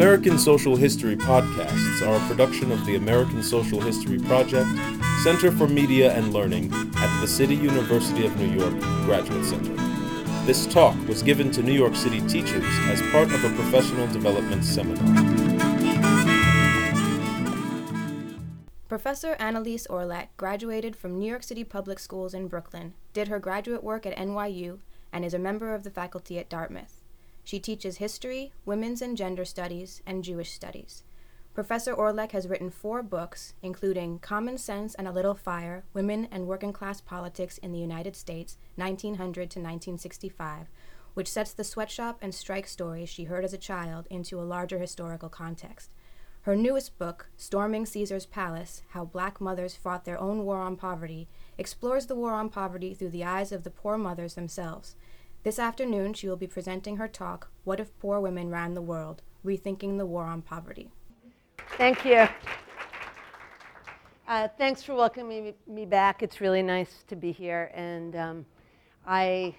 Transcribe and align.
American 0.00 0.38
Social 0.38 0.76
History 0.76 1.14
podcasts 1.14 2.00
are 2.00 2.16
a 2.16 2.26
production 2.26 2.72
of 2.72 2.86
the 2.86 2.96
American 2.96 3.42
Social 3.42 3.82
History 3.82 4.18
Project, 4.18 4.66
Center 5.22 5.52
for 5.52 5.68
Media 5.68 6.14
and 6.14 6.32
Learning 6.32 6.72
at 6.96 7.20
the 7.20 7.26
City 7.26 7.54
University 7.54 8.24
of 8.24 8.34
New 8.38 8.48
York 8.48 8.72
Graduate 9.04 9.44
Center. 9.44 9.74
This 10.46 10.66
talk 10.66 10.96
was 11.06 11.22
given 11.22 11.50
to 11.50 11.62
New 11.62 11.74
York 11.74 11.94
City 11.94 12.26
teachers 12.28 12.64
as 12.88 13.02
part 13.12 13.30
of 13.30 13.44
a 13.44 13.50
professional 13.50 14.06
development 14.06 14.64
seminar. 14.64 15.04
Professor 18.88 19.34
Annelise 19.34 19.86
Orleck 19.88 20.28
graduated 20.38 20.96
from 20.96 21.18
New 21.18 21.28
York 21.28 21.42
City 21.42 21.62
Public 21.62 21.98
Schools 21.98 22.32
in 22.32 22.48
Brooklyn, 22.48 22.94
did 23.12 23.28
her 23.28 23.38
graduate 23.38 23.84
work 23.84 24.06
at 24.06 24.16
NYU, 24.16 24.78
and 25.12 25.26
is 25.26 25.34
a 25.34 25.38
member 25.38 25.74
of 25.74 25.84
the 25.84 25.90
faculty 25.90 26.38
at 26.38 26.48
Dartmouth. 26.48 26.99
She 27.44 27.58
teaches 27.58 27.96
history, 27.96 28.52
women's 28.64 29.02
and 29.02 29.16
gender 29.16 29.44
studies, 29.44 30.02
and 30.06 30.24
Jewish 30.24 30.52
studies. 30.52 31.02
Professor 31.52 31.92
Orleck 31.92 32.30
has 32.30 32.48
written 32.48 32.70
four 32.70 33.02
books, 33.02 33.54
including 33.60 34.20
Common 34.20 34.56
Sense 34.56 34.94
and 34.94 35.08
a 35.08 35.12
Little 35.12 35.34
Fire 35.34 35.84
Women 35.92 36.28
and 36.30 36.46
Working 36.46 36.72
Class 36.72 37.00
Politics 37.00 37.58
in 37.58 37.72
the 37.72 37.78
United 37.78 38.14
States, 38.14 38.56
1900 38.76 39.50
to 39.50 39.58
1965, 39.58 40.68
which 41.14 41.28
sets 41.28 41.52
the 41.52 41.64
sweatshop 41.64 42.18
and 42.22 42.34
strike 42.34 42.68
stories 42.68 43.08
she 43.08 43.24
heard 43.24 43.44
as 43.44 43.52
a 43.52 43.58
child 43.58 44.06
into 44.10 44.40
a 44.40 44.42
larger 44.42 44.78
historical 44.78 45.28
context. 45.28 45.92
Her 46.42 46.56
newest 46.56 46.96
book, 46.98 47.28
Storming 47.36 47.84
Caesar's 47.84 48.24
Palace 48.24 48.82
How 48.90 49.04
Black 49.04 49.40
Mothers 49.40 49.74
Fought 49.74 50.04
Their 50.04 50.18
Own 50.18 50.44
War 50.44 50.62
on 50.62 50.76
Poverty, 50.76 51.28
explores 51.58 52.06
the 52.06 52.14
war 52.14 52.32
on 52.32 52.48
poverty 52.48 52.94
through 52.94 53.10
the 53.10 53.24
eyes 53.24 53.52
of 53.52 53.64
the 53.64 53.70
poor 53.70 53.98
mothers 53.98 54.34
themselves. 54.34 54.94
This 55.42 55.58
afternoon, 55.58 56.12
she 56.12 56.28
will 56.28 56.36
be 56.36 56.46
presenting 56.46 56.98
her 56.98 57.08
talk, 57.08 57.48
What 57.64 57.80
If 57.80 57.98
Poor 57.98 58.20
Women 58.20 58.50
Ran 58.50 58.74
the 58.74 58.82
World? 58.82 59.22
Rethinking 59.42 59.96
the 59.96 60.04
War 60.04 60.24
on 60.24 60.42
Poverty. 60.42 60.90
Thank 61.78 62.04
you. 62.04 62.28
Uh, 64.28 64.48
thanks 64.58 64.82
for 64.82 64.94
welcoming 64.94 65.54
me 65.66 65.86
back. 65.86 66.22
It's 66.22 66.42
really 66.42 66.60
nice 66.60 67.04
to 67.08 67.16
be 67.16 67.32
here. 67.32 67.70
And 67.74 68.16
um, 68.16 68.46
I 69.06 69.54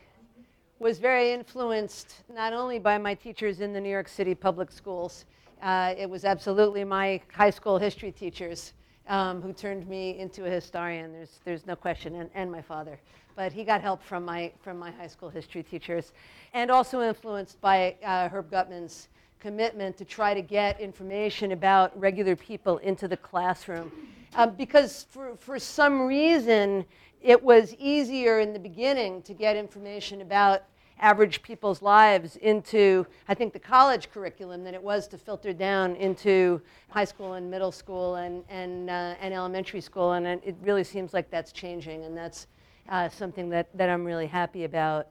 was 0.78 1.00
very 1.00 1.32
influenced 1.32 2.26
not 2.32 2.54
only 2.54 2.78
by 2.78 3.00
my 3.00 3.16
teachers 3.16 3.60
in 3.60 3.74
the 3.74 3.82
New 3.82 3.90
York 3.90 4.08
City 4.08 4.36
public 4.36 4.72
schools, 4.72 5.26
uh, 5.64 5.96
it 5.98 6.08
was 6.08 6.26
absolutely 6.26 6.84
my 6.84 7.20
high 7.34 7.50
school 7.50 7.80
history 7.80 8.12
teachers 8.12 8.74
um, 9.08 9.42
who 9.42 9.52
turned 9.52 9.88
me 9.88 10.20
into 10.20 10.46
a 10.46 10.50
historian. 10.50 11.12
There's, 11.12 11.40
there's 11.44 11.66
no 11.66 11.76
question, 11.76 12.14
and, 12.18 12.30
and 12.36 12.52
my 12.52 12.62
father 12.62 13.00
but 13.36 13.52
he 13.52 13.64
got 13.64 13.82
help 13.82 14.04
from 14.04 14.26
my, 14.26 14.52
from 14.62 14.78
my 14.78 14.92
high 14.92 15.08
school 15.08 15.30
history 15.30 15.64
teachers. 15.64 16.14
And 16.54 16.70
also 16.70 17.02
influenced 17.02 17.60
by 17.62 17.96
uh, 18.04 18.30
Herb 18.30 18.52
Gutman's 18.52 19.08
commitment 19.40 19.98
to 19.98 20.06
try 20.06 20.34
to 20.34 20.42
get 20.42 20.80
information 20.80 21.52
about 21.52 22.00
regular 22.00 22.36
people 22.36 22.78
into 22.80 23.08
the 23.08 23.18
classroom. 23.18 23.92
Um, 24.36 24.52
because 24.56 25.08
for, 25.10 25.36
for 25.38 25.60
some 25.60 26.02
reason, 26.02 26.86
it 27.22 27.42
was 27.42 27.76
easier 27.76 28.40
in 28.40 28.54
the 28.54 28.60
beginning 28.60 29.22
to 29.24 29.34
get 29.34 29.56
information 29.56 30.22
about 30.22 30.64
average 31.02 31.42
people's 31.42 31.82
lives 31.82 32.36
into, 32.38 33.06
I 33.28 33.34
think, 33.34 33.54
the 33.54 33.60
college 33.60 34.12
curriculum 34.12 34.64
than 34.64 34.76
it 34.76 34.82
was 34.82 35.08
to 35.10 35.18
filter 35.18 35.52
down 35.52 35.96
into 35.96 36.62
high 36.90 37.06
school 37.06 37.34
and 37.34 37.50
middle 37.50 37.72
school 37.72 38.16
and, 38.16 38.44
and, 38.50 38.90
uh, 38.90 39.16
and 39.20 39.34
elementary 39.34 39.82
school. 39.82 40.14
And 40.14 40.28
it 40.28 40.56
really 40.62 40.84
seems 40.84 41.14
like 41.14 41.32
that's 41.32 41.52
changing, 41.52 42.06
and 42.06 42.16
that's 42.16 42.48
uh, 42.90 43.10
something 43.10 43.50
that, 43.50 43.68
that 43.78 43.90
I'm 43.90 44.06
really 44.06 44.28
happy 44.28 44.64
about. 44.64 45.08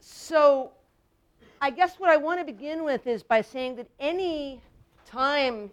So 0.00 0.72
I 1.60 1.70
guess 1.70 1.96
what 1.98 2.10
I 2.10 2.16
want 2.16 2.38
to 2.40 2.44
begin 2.44 2.84
with 2.84 3.06
is 3.06 3.22
by 3.22 3.40
saying 3.40 3.76
that 3.76 3.88
any 3.98 4.60
time 5.06 5.70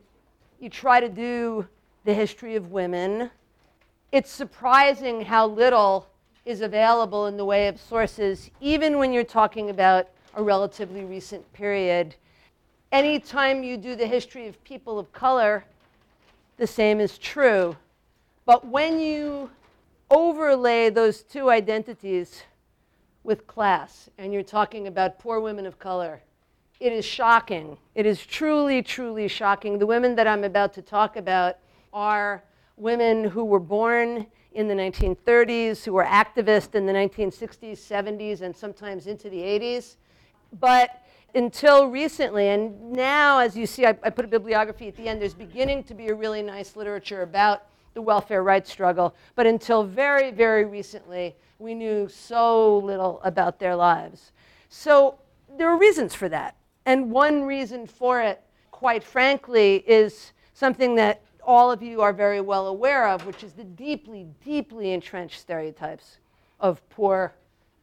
you 0.59 0.70
try 0.70 1.00
to 1.00 1.09
do 1.09 1.67
the 2.06 2.14
history 2.14 2.56
of 2.56 2.72
women, 2.72 3.30
it's 4.11 4.32
surprising 4.32 5.21
how 5.21 5.48
little 5.48 6.08
is 6.45 6.61
available 6.61 7.27
in 7.27 7.38
the 7.38 7.45
way 7.45 7.67
of 7.67 7.80
sources, 7.80 8.49
even 8.61 8.98
when 8.98 9.11
you're 9.11 9.23
talking 9.23 9.70
about 9.70 10.08
a 10.36 10.44
relatively 10.44 11.04
recent 11.04 11.52
period. 11.54 12.15
Anytime 12.92 13.64
you 13.64 13.77
do 13.77 13.95
the 13.95 14.08
history 14.08 14.48
of 14.48 14.64
people 14.64 14.99
of 14.99 15.11
color, 15.11 15.65
the 16.58 16.67
same 16.67 16.99
is 16.99 17.17
true. 17.17 17.76
But 18.45 18.65
when 18.65 18.99
you 18.99 19.49
overlay 20.10 20.89
those 20.89 21.23
two 21.23 21.49
identities 21.49 22.43
with 23.23 23.48
class, 23.48 24.10
and 24.17 24.33
you're 24.33 24.43
talking 24.43 24.88
about 24.88 25.20
poor 25.20 25.39
women 25.39 25.66
of 25.66 25.80
color, 25.80 26.21
it 26.80 26.92
is 26.92 27.05
shocking. 27.05 27.77
It 27.95 28.05
is 28.05 28.26
truly, 28.26 28.82
truly 28.82 29.27
shocking. 29.27 29.80
The 29.80 29.86
women 29.86 30.15
that 30.15 30.27
I'm 30.27 30.44
about 30.44 30.73
to 30.73 30.82
talk 30.82 31.15
about 31.15 31.58
are 31.94 32.44
women 32.77 33.23
who 33.23 33.45
were 33.45 33.60
born 33.60 34.27
in 34.54 34.67
the 34.67 34.73
1930s, 34.73 35.83
who 35.83 35.94
were 35.94 36.04
activists 36.04 36.76
in 36.76 36.86
the 36.86 36.94
1960s, 36.94 37.77
70s, 37.77 38.42
and 38.42 38.55
sometimes 38.55 39.08
into 39.08 39.30
the 39.30 39.39
80s. 39.39 39.95
But 40.60 41.02
until 41.33 41.88
recently, 41.88 42.49
and 42.49 42.92
now, 42.92 43.39
as 43.39 43.55
you 43.58 43.65
see, 43.65 43.86
I, 43.86 43.98
I 44.04 44.10
put 44.10 44.26
a 44.26 44.27
bibliography 44.27 44.88
at 44.88 44.95
the 44.95 45.08
end, 45.08 45.21
there's 45.21 45.33
beginning 45.33 45.83
to 45.86 45.94
be 45.94 46.08
a 46.08 46.14
really 46.14 46.42
nice 46.42 46.76
literature 46.76 47.21
about 47.21 47.64
the 47.95 48.02
welfare 48.02 48.44
rights 48.44 48.72
struggle. 48.72 49.16
But 49.33 49.48
until 49.48 49.83
very, 49.83 50.30
very 50.30 50.66
recently, 50.66 51.36
we 51.58 51.73
knew 51.73 52.08
so 52.08 52.78
little 52.78 53.20
about 53.23 53.58
their 53.58 53.76
lives. 53.76 54.32
So 54.70 55.17
there 55.58 55.70
are 55.70 55.78
reasons 55.78 56.14
for 56.14 56.30
that. 56.30 56.56
And 56.86 57.10
one 57.10 57.44
reason 57.44 57.88
for 57.88 58.22
it, 58.22 58.44
quite 58.70 59.04
frankly, 59.04 59.78
is 59.88 60.33
something 60.54 60.95
that 60.95 61.22
all 61.44 61.72
of 61.72 61.82
you 61.82 62.02
are 62.02 62.14
very 62.14 62.42
well 62.42 62.67
aware 62.67 63.08
of, 63.08 63.26
which 63.26 63.44
is 63.44 63.54
the 63.54 63.64
deeply, 63.64 64.27
deeply 64.44 64.92
entrenched 64.92 65.39
stereotypes 65.39 66.17
of 66.60 66.88
poor, 66.89 67.33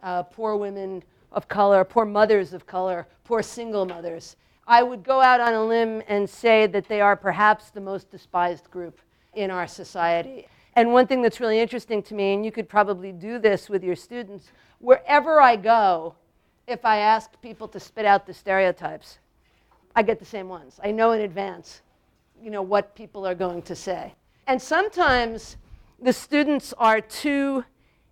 uh, 0.03 0.23
poor 0.25 0.57
women 0.57 1.03
of 1.33 1.49
color, 1.49 1.85
poor 1.85 2.05
mothers 2.05 2.53
of 2.53 2.67
color, 2.67 3.07
poor 3.25 3.43
single 3.43 3.87
mothers. 3.87 4.37
I 4.67 4.83
would 4.83 5.03
go 5.03 5.21
out 5.21 5.41
on 5.41 5.55
a 5.55 5.65
limb 5.65 6.03
and 6.07 6.29
say 6.29 6.67
that 6.69 6.89
they 6.89 7.01
are 7.01 7.17
perhaps 7.17 7.71
the 7.71 7.81
most 7.81 8.11
despised 8.11 8.71
group 8.71 9.01
in 9.35 9.51
our 9.51 9.67
society. 9.67 10.47
And 10.75 10.93
one 10.93 11.07
thing 11.07 11.23
that's 11.23 11.41
really 11.41 11.61
interesting 11.61 12.03
to 12.05 12.15
me, 12.15 12.35
and 12.35 12.45
you 12.45 12.53
could 12.53 12.69
probably 12.69 13.13
do 13.13 13.39
this 13.39 13.69
with 13.69 13.85
your 13.85 13.97
students, 13.97 14.51
wherever 14.79 15.41
I 15.41 15.57
go, 15.57 16.15
if 16.67 16.85
I 16.85 16.99
ask 16.99 17.31
people 17.43 17.69
to 17.69 17.81
spit 17.81 18.05
out 18.05 18.27
the 18.27 18.35
stereotypes, 18.35 19.19
I 19.95 20.03
get 20.03 20.19
the 20.19 20.25
same 20.25 20.49
ones. 20.49 20.81
I 20.83 20.91
know 20.91 21.13
in 21.13 21.21
advance, 21.21 21.83
you 22.43 22.51
know, 22.51 22.63
what 22.63 22.95
people 22.95 23.27
are 23.27 23.35
going 23.35 23.63
to 23.63 23.75
say. 23.75 24.15
And 24.47 24.61
sometimes 24.61 25.57
the 26.01 26.13
students 26.13 26.73
are 26.79 27.01
too 27.01 27.65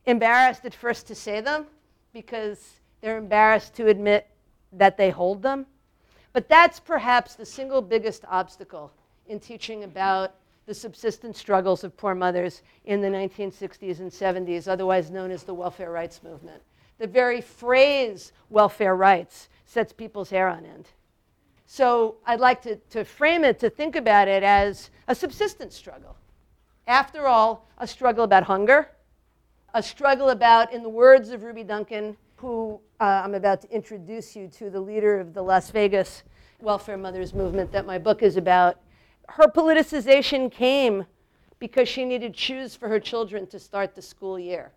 embarrassed 0.07 0.65
at 0.65 0.75
first 0.75 1.07
to 1.09 1.15
say 1.15 1.41
them 1.41 1.67
because 2.13 2.81
they're 3.01 3.19
embarrassed 3.19 3.75
to 3.77 3.89
admit 3.89 4.27
that 4.73 4.97
they 4.97 5.11
hold 5.11 5.43
them. 5.43 5.67
But 6.33 6.49
that's 6.49 6.79
perhaps 6.79 7.35
the 7.35 7.47
single 7.47 7.83
biggest 7.83 8.25
obstacle 8.29 8.93
in 9.27 9.41
teaching 9.41 9.85
about 9.85 10.35
the 10.71 10.75
subsistence 10.75 11.37
struggles 11.37 11.83
of 11.83 11.97
poor 11.97 12.15
mothers 12.15 12.63
in 12.85 13.01
the 13.01 13.09
1960s 13.09 13.99
and 13.99 14.09
70s, 14.09 14.69
otherwise 14.69 15.11
known 15.11 15.33
as 15.33 15.43
the 15.43 15.53
welfare 15.53 15.91
rights 15.91 16.23
movement. 16.23 16.63
The 16.99 17.09
very 17.09 17.41
phrase 17.41 18.31
welfare 18.51 18.95
rights 18.95 19.49
sets 19.67 19.93
people's 19.93 20.31
hair 20.31 20.47
on 20.47 20.65
end. 20.65 20.87
So 21.67 22.19
I'd 22.25 22.39
like 22.39 22.63
to, 22.63 22.77
to 22.91 23.05
frame 23.05 23.43
it, 23.43 23.59
to 23.59 23.69
think 23.69 23.97
about 23.97 24.29
it 24.29 24.45
as 24.45 24.91
a 25.09 25.15
subsistence 25.17 25.75
struggle. 25.75 26.15
After 26.87 27.27
all, 27.27 27.67
a 27.79 27.87
struggle 27.89 28.23
about 28.23 28.45
hunger, 28.45 28.91
a 29.75 29.83
struggle 29.83 30.29
about, 30.29 30.73
in 30.73 30.85
the 30.85 30.89
words 30.89 31.31
of 31.31 31.43
Ruby 31.43 31.65
Duncan, 31.65 32.17
who 32.37 32.79
uh, 33.01 33.23
I'm 33.25 33.35
about 33.35 33.61
to 33.63 33.71
introduce 33.73 34.37
you 34.37 34.47
to, 34.47 34.71
the 34.71 34.81
leader 34.81 35.19
of 35.19 35.35
the 35.35 35.43
Las 35.43 35.73
Vegas 35.73 36.23
welfare 36.61 36.97
mothers 36.97 37.35
movement 37.35 37.73
that 37.73 37.87
my 37.87 37.99
book 37.99 38.23
is 38.23 38.37
about, 38.37 38.79
her 39.35 39.47
politicization 39.47 40.51
came 40.51 41.07
because 41.59 41.89
she 41.89 42.05
needed 42.05 42.37
shoes 42.37 42.75
for 42.75 42.89
her 42.89 42.99
children 42.99 43.47
to 43.47 43.59
start 43.59 43.95
the 43.95 44.03
school 44.03 44.39
year. 44.39 44.73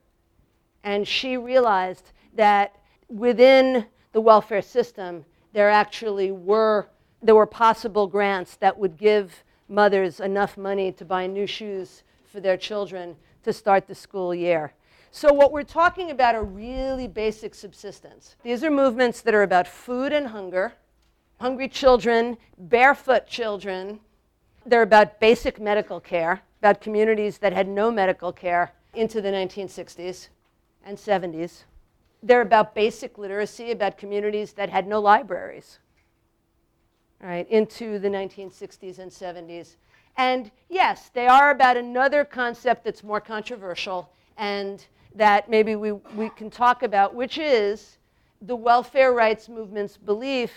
And 0.84 1.08
she 1.08 1.38
realized 1.38 2.12
that 2.36 2.76
within 3.08 3.86
the 4.12 4.22
welfare 4.22 4.62
system, 4.62 5.26
there 5.54 5.70
actually 5.70 6.32
were, 6.32 6.88
there 7.22 7.36
were 7.36 7.48
possible 7.48 8.06
grants 8.06 8.56
that 8.58 8.78
would 8.78 8.98
give 8.98 9.44
mothers 9.70 10.20
enough 10.20 10.58
money 10.58 10.92
to 10.92 11.06
buy 11.06 11.26
new 11.26 11.48
shoes 11.48 12.04
for 12.26 12.40
their 12.40 12.58
children 12.58 13.16
to 13.44 13.54
start 13.54 13.88
the 13.88 13.96
school 13.96 14.36
year. 14.36 14.74
So, 15.10 15.32
what 15.32 15.52
we're 15.52 15.64
talking 15.64 16.10
about 16.10 16.34
are 16.34 16.44
really 16.44 17.08
basic 17.08 17.54
subsistence. 17.54 18.36
These 18.44 18.64
are 18.64 18.72
movements 18.72 19.22
that 19.22 19.36
are 19.36 19.44
about 19.44 19.68
food 19.68 20.12
and 20.12 20.28
hunger, 20.28 20.74
hungry 21.40 21.68
children, 21.70 22.38
barefoot 22.58 23.28
children, 23.28 24.00
they're 24.66 24.82
about 24.82 25.20
basic 25.20 25.60
medical 25.60 26.00
care, 26.00 26.42
about 26.60 26.82
communities 26.82 27.38
that 27.40 27.54
had 27.54 27.68
no 27.68 27.92
medical 27.92 28.32
care 28.32 28.74
into 28.94 29.22
the 29.22 29.30
1960s 29.30 30.30
and 30.86 30.98
70s. 30.98 31.64
They're 32.22 32.42
about 32.42 32.74
basic 32.74 33.18
literacy, 33.18 33.72
about 33.72 33.98
communities 33.98 34.54
that 34.54 34.70
had 34.70 34.88
no 34.88 35.00
libraries. 35.00 35.80
right, 37.22 37.50
into 37.50 38.00
the 38.00 38.10
1960s 38.10 39.00
and 39.00 39.12
70s. 39.12 39.76
And 40.18 40.52
yes, 40.70 41.10
they 41.14 41.28
are 41.28 41.52
about 41.52 41.78
another 41.78 42.24
concept 42.24 42.84
that's 42.84 43.04
more 43.04 43.22
controversial 43.22 44.10
and 44.38 44.86
that 45.16 45.50
maybe 45.50 45.76
we, 45.76 45.92
we 45.92 46.30
can 46.30 46.50
talk 46.50 46.84
about, 46.84 47.16
which 47.16 47.38
is 47.38 47.98
the 48.42 48.56
welfare 48.56 49.14
rights 49.14 49.48
movement's 49.48 49.98
belief 49.98 50.52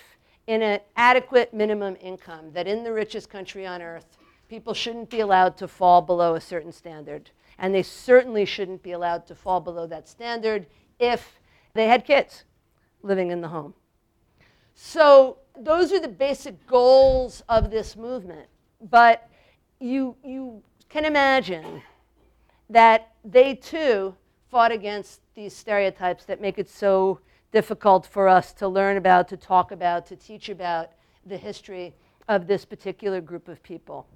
in 0.46 0.62
an 0.62 0.80
adequate 0.96 1.52
minimum 1.52 1.96
income, 2.00 2.52
that 2.52 2.66
in 2.66 2.84
the 2.84 2.92
richest 2.92 3.28
country 3.28 3.66
on 3.66 3.82
earth, 3.82 4.16
people 4.48 4.74
shouldn't 4.74 5.10
be 5.10 5.20
allowed 5.20 5.56
to 5.56 5.68
fall 5.68 6.00
below 6.00 6.34
a 6.34 6.40
certain 6.40 6.72
standard. 6.72 7.30
And 7.58 7.74
they 7.74 7.82
certainly 7.82 8.44
shouldn't 8.44 8.82
be 8.82 8.92
allowed 8.92 9.26
to 9.26 9.34
fall 9.34 9.60
below 9.60 9.86
that 9.86 10.08
standard 10.08 10.66
if 10.98 11.40
they 11.74 11.86
had 11.88 12.04
kids 12.04 12.44
living 13.02 13.30
in 13.30 13.40
the 13.40 13.48
home. 13.48 13.74
So 14.74 15.38
those 15.58 15.92
are 15.92 16.00
the 16.00 16.08
basic 16.08 16.66
goals 16.66 17.42
of 17.48 17.70
this 17.70 17.96
movement. 17.96 18.46
But 18.90 19.28
you, 19.80 20.16
you 20.22 20.62
can 20.88 21.04
imagine 21.04 21.82
that 22.68 23.12
they 23.24 23.54
too 23.54 24.14
fought 24.50 24.72
against 24.72 25.20
these 25.34 25.54
stereotypes 25.54 26.24
that 26.24 26.40
make 26.40 26.58
it 26.58 26.68
so 26.68 27.20
difficult 27.52 28.06
for 28.06 28.28
us 28.28 28.52
to 28.54 28.68
learn 28.68 28.96
about, 28.96 29.28
to 29.28 29.36
talk 29.36 29.72
about, 29.72 30.06
to 30.06 30.16
teach 30.16 30.48
about 30.48 30.90
the 31.24 31.36
history 31.36 31.94
of 32.28 32.46
this 32.46 32.64
particular 32.64 33.20
group 33.20 33.48
of 33.48 33.62
people. 33.62 34.06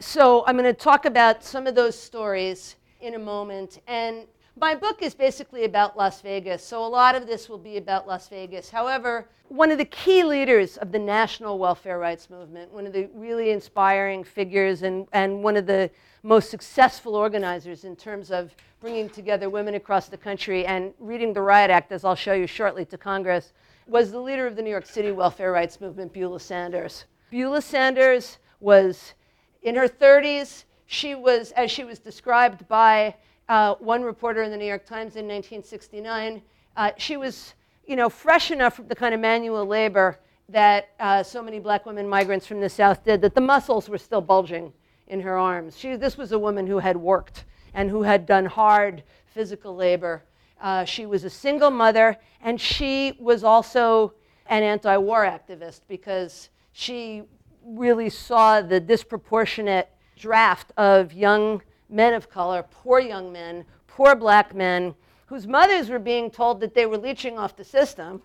So 0.00 0.44
I'm 0.46 0.56
going 0.56 0.64
to 0.64 0.72
talk 0.72 1.04
about 1.04 1.44
some 1.44 1.66
of 1.66 1.74
those 1.74 1.98
stories 1.98 2.76
in 3.00 3.14
a 3.14 3.18
moment. 3.18 3.80
And 3.86 4.26
my 4.60 4.74
book 4.74 5.02
is 5.02 5.14
basically 5.14 5.64
about 5.64 5.96
Las 5.96 6.20
Vegas, 6.20 6.62
so 6.64 6.84
a 6.84 6.86
lot 6.86 7.14
of 7.14 7.26
this 7.26 7.48
will 7.48 7.58
be 7.58 7.78
about 7.78 8.06
Las 8.06 8.28
Vegas. 8.28 8.68
However, 8.68 9.28
one 9.48 9.70
of 9.70 9.78
the 9.78 9.84
key 9.86 10.24
leaders 10.24 10.76
of 10.76 10.92
the 10.92 10.98
national 10.98 11.58
welfare 11.58 11.98
rights 11.98 12.28
movement, 12.28 12.70
one 12.72 12.86
of 12.86 12.92
the 12.92 13.08
really 13.14 13.50
inspiring 13.50 14.24
figures, 14.24 14.82
and, 14.82 15.06
and 15.12 15.42
one 15.42 15.56
of 15.56 15.66
the 15.66 15.90
most 16.22 16.50
successful 16.50 17.14
organizers 17.14 17.84
in 17.84 17.96
terms 17.96 18.30
of 18.30 18.54
bringing 18.82 19.08
together 19.08 19.48
women 19.48 19.76
across 19.76 20.08
the 20.08 20.16
country 20.16 20.66
and 20.66 20.92
reading 20.98 21.32
the 21.32 21.40
Riot 21.40 21.70
Act, 21.70 21.92
as 21.92 22.04
I'll 22.04 22.16
show 22.16 22.32
you 22.32 22.48
shortly, 22.48 22.84
to 22.86 22.98
Congress, 22.98 23.52
was 23.86 24.10
the 24.10 24.18
leader 24.18 24.44
of 24.44 24.56
the 24.56 24.62
New 24.62 24.70
York 24.70 24.86
City 24.86 25.12
welfare 25.12 25.52
rights 25.52 25.80
movement, 25.80 26.12
Beulah 26.12 26.40
Sanders. 26.40 27.04
Beulah 27.30 27.62
Sanders 27.62 28.38
was 28.58 29.14
in 29.62 29.76
her 29.76 29.86
30s. 29.86 30.64
She 30.86 31.14
was, 31.14 31.52
as 31.52 31.70
she 31.70 31.84
was 31.84 32.00
described 32.00 32.66
by 32.66 33.14
uh, 33.48 33.76
one 33.76 34.02
reporter 34.02 34.42
in 34.42 34.50
the 34.50 34.56
New 34.56 34.66
York 34.66 34.84
Times 34.84 35.14
in 35.14 35.28
1969. 35.28 36.42
Uh, 36.76 36.90
she 36.98 37.16
was, 37.16 37.54
you 37.86 37.94
know, 37.94 38.08
fresh 38.08 38.50
enough 38.50 38.74
from 38.74 38.88
the 38.88 38.96
kind 38.96 39.14
of 39.14 39.20
manual 39.20 39.64
labor 39.64 40.18
that 40.48 40.88
uh, 40.98 41.22
so 41.22 41.40
many 41.40 41.60
black 41.60 41.86
women 41.86 42.08
migrants 42.08 42.48
from 42.48 42.60
the 42.60 42.68
South 42.68 43.04
did 43.04 43.20
that 43.20 43.36
the 43.36 43.40
muscles 43.40 43.88
were 43.88 43.96
still 43.96 44.20
bulging 44.20 44.72
in 45.06 45.20
her 45.20 45.38
arms. 45.38 45.78
She, 45.78 45.94
this 45.94 46.18
was 46.18 46.32
a 46.32 46.38
woman 46.38 46.66
who 46.66 46.80
had 46.80 46.96
worked 46.96 47.44
and 47.74 47.90
who 47.90 48.02
had 48.02 48.26
done 48.26 48.44
hard 48.44 49.02
physical 49.26 49.74
labor. 49.74 50.22
Uh, 50.60 50.84
she 50.84 51.06
was 51.06 51.24
a 51.24 51.30
single 51.30 51.70
mother, 51.70 52.16
and 52.40 52.60
she 52.60 53.16
was 53.18 53.42
also 53.42 54.14
an 54.46 54.62
anti 54.62 54.96
war 54.96 55.24
activist 55.24 55.80
because 55.88 56.50
she 56.72 57.22
really 57.64 58.10
saw 58.10 58.60
the 58.60 58.80
disproportionate 58.80 59.88
draft 60.16 60.72
of 60.76 61.12
young 61.12 61.62
men 61.88 62.14
of 62.14 62.30
color, 62.30 62.64
poor 62.70 63.00
young 63.00 63.32
men, 63.32 63.64
poor 63.86 64.14
black 64.14 64.54
men, 64.54 64.94
whose 65.26 65.46
mothers 65.46 65.88
were 65.88 65.98
being 65.98 66.30
told 66.30 66.60
that 66.60 66.74
they 66.74 66.86
were 66.86 66.98
leeching 66.98 67.38
off 67.38 67.56
the 67.56 67.64
system, 67.64 68.22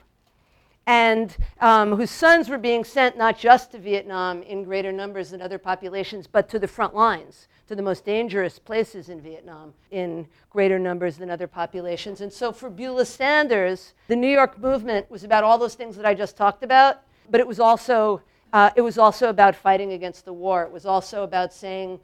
and 0.88 1.36
um, 1.60 1.98
whose 1.98 2.10
sons 2.10 2.48
were 2.48 2.58
being 2.58 2.86
sent 2.86 3.18
not 3.18 3.38
just 3.38 3.72
to 3.72 3.78
Vietnam 3.78 4.42
in 4.44 4.64
greater 4.64 4.94
numbers 4.94 5.32
than 5.32 5.42
other 5.42 5.58
populations, 5.58 6.28
but 6.28 6.48
to 6.48 6.58
the 6.58 6.68
front 6.68 6.96
lines, 6.96 7.50
to 7.68 7.76
the 7.76 7.82
most 7.82 8.06
dangerous 8.06 8.58
places 8.58 9.10
in 9.10 9.20
Vietnam 9.20 9.74
in 9.92 10.26
greater 10.50 10.80
numbers 10.80 11.18
than 11.18 11.30
other 11.30 11.46
populations. 11.46 12.22
And 12.22 12.32
so 12.32 12.54
for 12.54 12.70
Beulah 12.70 13.06
Sanders, 13.06 13.94
the 14.08 14.16
New 14.16 14.30
York 14.30 14.58
movement 14.58 15.12
was 15.12 15.26
about 15.26 15.44
all 15.44 15.58
those 15.58 15.76
things 15.76 15.98
that 15.98 16.06
I 16.06 16.14
just 16.14 16.38
talked 16.38 16.64
about, 16.64 17.02
but 17.30 17.42
it 17.42 17.48
was 17.48 17.60
also, 17.60 18.22
uh, 18.54 18.70
it 18.78 18.82
was 18.82 18.98
also 18.98 19.28
about 19.28 19.58
fighting 19.58 19.92
against 19.92 20.24
the 20.24 20.32
war. 20.32 20.64
It 20.64 20.72
was 20.72 20.86
also 20.86 21.24
about 21.24 21.52
saying, 21.52 22.00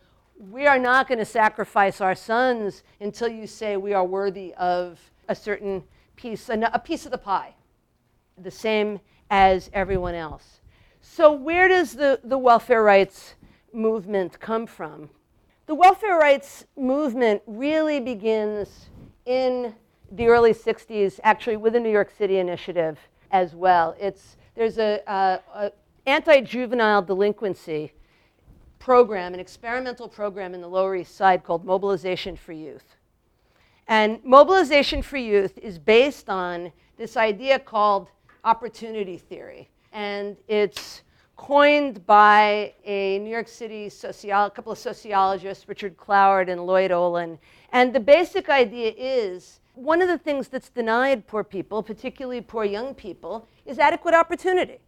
we 0.52 0.68
are 0.68 0.80
not 0.80 1.08
going 1.08 1.20
to 1.20 1.26
sacrifice 1.26 2.02
our 2.02 2.16
sons 2.16 2.84
until 3.00 3.30
you 3.30 3.48
say 3.48 3.78
we 3.78 3.94
are 3.94 4.04
worthy 4.04 4.54
of 4.56 5.00
a 5.30 5.36
certain 5.36 5.84
piece, 6.18 6.50
a 6.50 6.82
piece 6.84 7.06
of 7.06 7.12
the 7.12 7.18
pie, 7.18 7.54
the 8.38 8.52
same 8.52 9.00
as 9.30 9.70
everyone 9.74 10.16
else. 10.16 10.62
So, 11.02 11.32
where 11.32 11.68
does 11.68 11.94
the, 11.94 12.20
the 12.24 12.38
welfare 12.38 12.84
rights 12.84 13.36
movement 13.74 14.40
come 14.40 14.66
from? 14.66 15.10
The 15.66 15.76
welfare 15.76 16.18
rights 16.18 16.66
movement 16.78 17.42
really 17.46 18.00
begins 18.00 18.90
in 19.26 19.74
the 20.12 20.28
early 20.28 20.54
60s, 20.54 21.20
actually 21.24 21.58
with 21.58 21.74
the 21.74 21.80
New 21.80 21.92
York 21.92 22.12
City 22.18 22.38
initiative 22.38 23.00
as 23.32 23.56
well. 23.56 23.96
It's, 24.00 24.38
there's 24.56 24.78
a, 24.78 25.02
a, 25.08 25.40
a 25.56 25.72
anti-juvenile 26.06 27.02
delinquency 27.02 27.94
program, 28.80 29.34
an 29.34 29.40
experimental 29.40 30.08
program 30.08 30.54
in 30.54 30.62
the 30.62 30.68
Lower 30.68 30.96
East 30.96 31.16
Side 31.16 31.44
called 31.44 31.66
Mobilization 31.66 32.36
for 32.36 32.52
Youth. 32.52 32.96
And 33.88 34.24
Mobilization 34.24 35.02
for 35.02 35.18
Youth 35.18 35.58
is 35.58 35.80
based 35.80 36.30
on 36.30 36.72
this 36.98 37.18
idea 37.18 37.60
called 37.60 38.10
opportunity 38.44 39.18
theory. 39.18 39.70
And 39.92 40.38
it's 40.48 41.04
coined 41.36 42.06
by 42.06 42.74
a 42.86 43.20
New 43.20 43.30
York 43.30 43.48
City 43.48 43.88
sociolo- 43.88 44.54
couple 44.54 44.72
of 44.72 44.78
sociologists, 44.78 45.68
Richard 45.68 45.98
Cloward 45.98 46.50
and 46.50 46.66
Lloyd 46.66 46.92
Ohlin. 46.92 47.38
And 47.72 47.94
the 47.94 48.00
basic 48.00 48.50
idea 48.50 48.94
is 48.96 49.60
one 49.74 50.02
of 50.02 50.08
the 50.08 50.18
things 50.18 50.48
that's 50.48 50.70
denied 50.70 51.26
poor 51.28 51.44
people, 51.44 51.82
particularly 51.82 52.42
poor 52.42 52.64
young 52.64 52.94
people, 52.94 53.48
is 53.66 53.80
adequate 53.80 54.14
opportunity. 54.14 54.80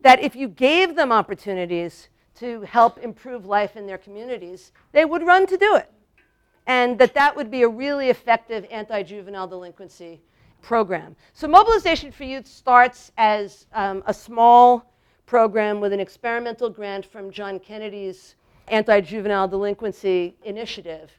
That 0.00 0.22
if 0.22 0.34
you 0.34 0.48
gave 0.48 0.94
them 0.94 1.12
opportunities, 1.12 2.08
to 2.36 2.60
help 2.62 2.98
improve 2.98 3.46
life 3.46 3.76
in 3.76 3.86
their 3.86 3.98
communities, 3.98 4.72
they 4.92 5.04
would 5.04 5.22
run 5.22 5.46
to 5.46 5.56
do 5.56 5.76
it. 5.76 5.90
And 6.66 6.98
that 6.98 7.14
that 7.14 7.36
would 7.36 7.50
be 7.50 7.62
a 7.62 7.68
really 7.68 8.10
effective 8.10 8.66
anti-juvenile 8.70 9.48
delinquency 9.48 10.20
program. 10.66 11.14
So 11.32 11.46
Mobilization 11.46 12.10
for 12.10 12.24
Youth 12.24 12.46
starts 12.46 13.12
as 13.16 13.66
um, 13.72 14.02
a 14.06 14.12
small 14.12 14.92
program 15.24 15.78
with 15.78 15.92
an 15.92 16.00
experimental 16.00 16.68
grant 16.68 17.06
from 17.06 17.30
John 17.30 17.60
Kennedy's 17.60 18.34
anti-juvenile 18.66 19.46
delinquency 19.46 20.34
initiative. 20.42 21.12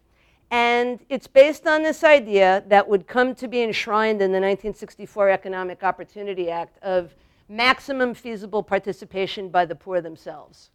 And 0.51 0.99
it's 1.07 1.27
based 1.27 1.65
on 1.65 1.81
this 1.81 2.03
idea 2.03 2.65
that 2.67 2.89
would 2.89 3.07
come 3.07 3.33
to 3.35 3.47
be 3.47 3.63
enshrined 3.63 4.21
in 4.21 4.31
the 4.31 4.39
1964 4.39 5.29
Economic 5.29 5.81
Opportunity 5.81 6.49
Act 6.49 6.77
of 6.83 7.15
maximum 7.47 8.13
feasible 8.13 8.61
participation 8.61 9.47
by 9.47 9.63
the 9.63 9.75
poor 9.75 10.01
themselves. 10.01 10.71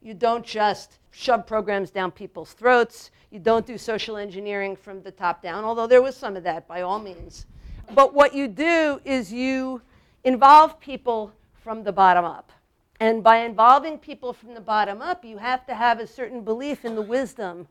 You 0.00 0.14
don't 0.14 0.44
just 0.44 0.98
shove 1.10 1.46
programs 1.46 1.90
down 1.90 2.12
people's 2.12 2.54
throats. 2.54 3.10
You 3.30 3.40
don't 3.40 3.66
do 3.66 3.76
social 3.76 4.16
engineering 4.16 4.74
from 4.74 5.02
the 5.02 5.10
top 5.10 5.42
down, 5.42 5.64
although 5.64 5.86
there 5.86 6.00
was 6.00 6.16
some 6.16 6.34
of 6.34 6.44
that 6.44 6.66
by 6.66 6.80
all 6.80 6.98
means. 6.98 7.44
But 7.94 8.14
what 8.14 8.34
you 8.34 8.46
do 8.46 9.00
is 9.04 9.32
you 9.32 9.82
involve 10.22 10.78
people 10.80 11.32
from 11.62 11.82
the 11.82 11.92
bottom 11.92 12.24
up. 12.24 12.52
And 13.00 13.22
by 13.22 13.38
involving 13.38 13.98
people 13.98 14.32
from 14.32 14.54
the 14.54 14.60
bottom 14.60 15.00
up, 15.00 15.24
you 15.24 15.38
have 15.38 15.66
to 15.66 15.74
have 15.74 16.00
a 16.00 16.06
certain 16.06 16.42
belief 16.42 16.84
in 16.84 16.94
the 16.94 17.02
wisdom 17.02 17.66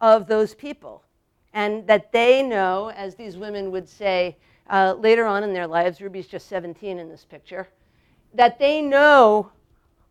of 0.00 0.26
those 0.26 0.54
people. 0.54 1.02
And 1.54 1.86
that 1.86 2.12
they 2.12 2.42
know, 2.42 2.90
as 2.94 3.14
these 3.14 3.36
women 3.36 3.70
would 3.70 3.88
say 3.88 4.36
uh, 4.70 4.94
later 4.98 5.26
on 5.26 5.42
in 5.42 5.52
their 5.52 5.66
lives, 5.66 6.00
Ruby's 6.00 6.26
just 6.26 6.48
17 6.48 6.98
in 6.98 7.08
this 7.08 7.24
picture, 7.24 7.68
that 8.34 8.58
they 8.58 8.80
know 8.80 9.50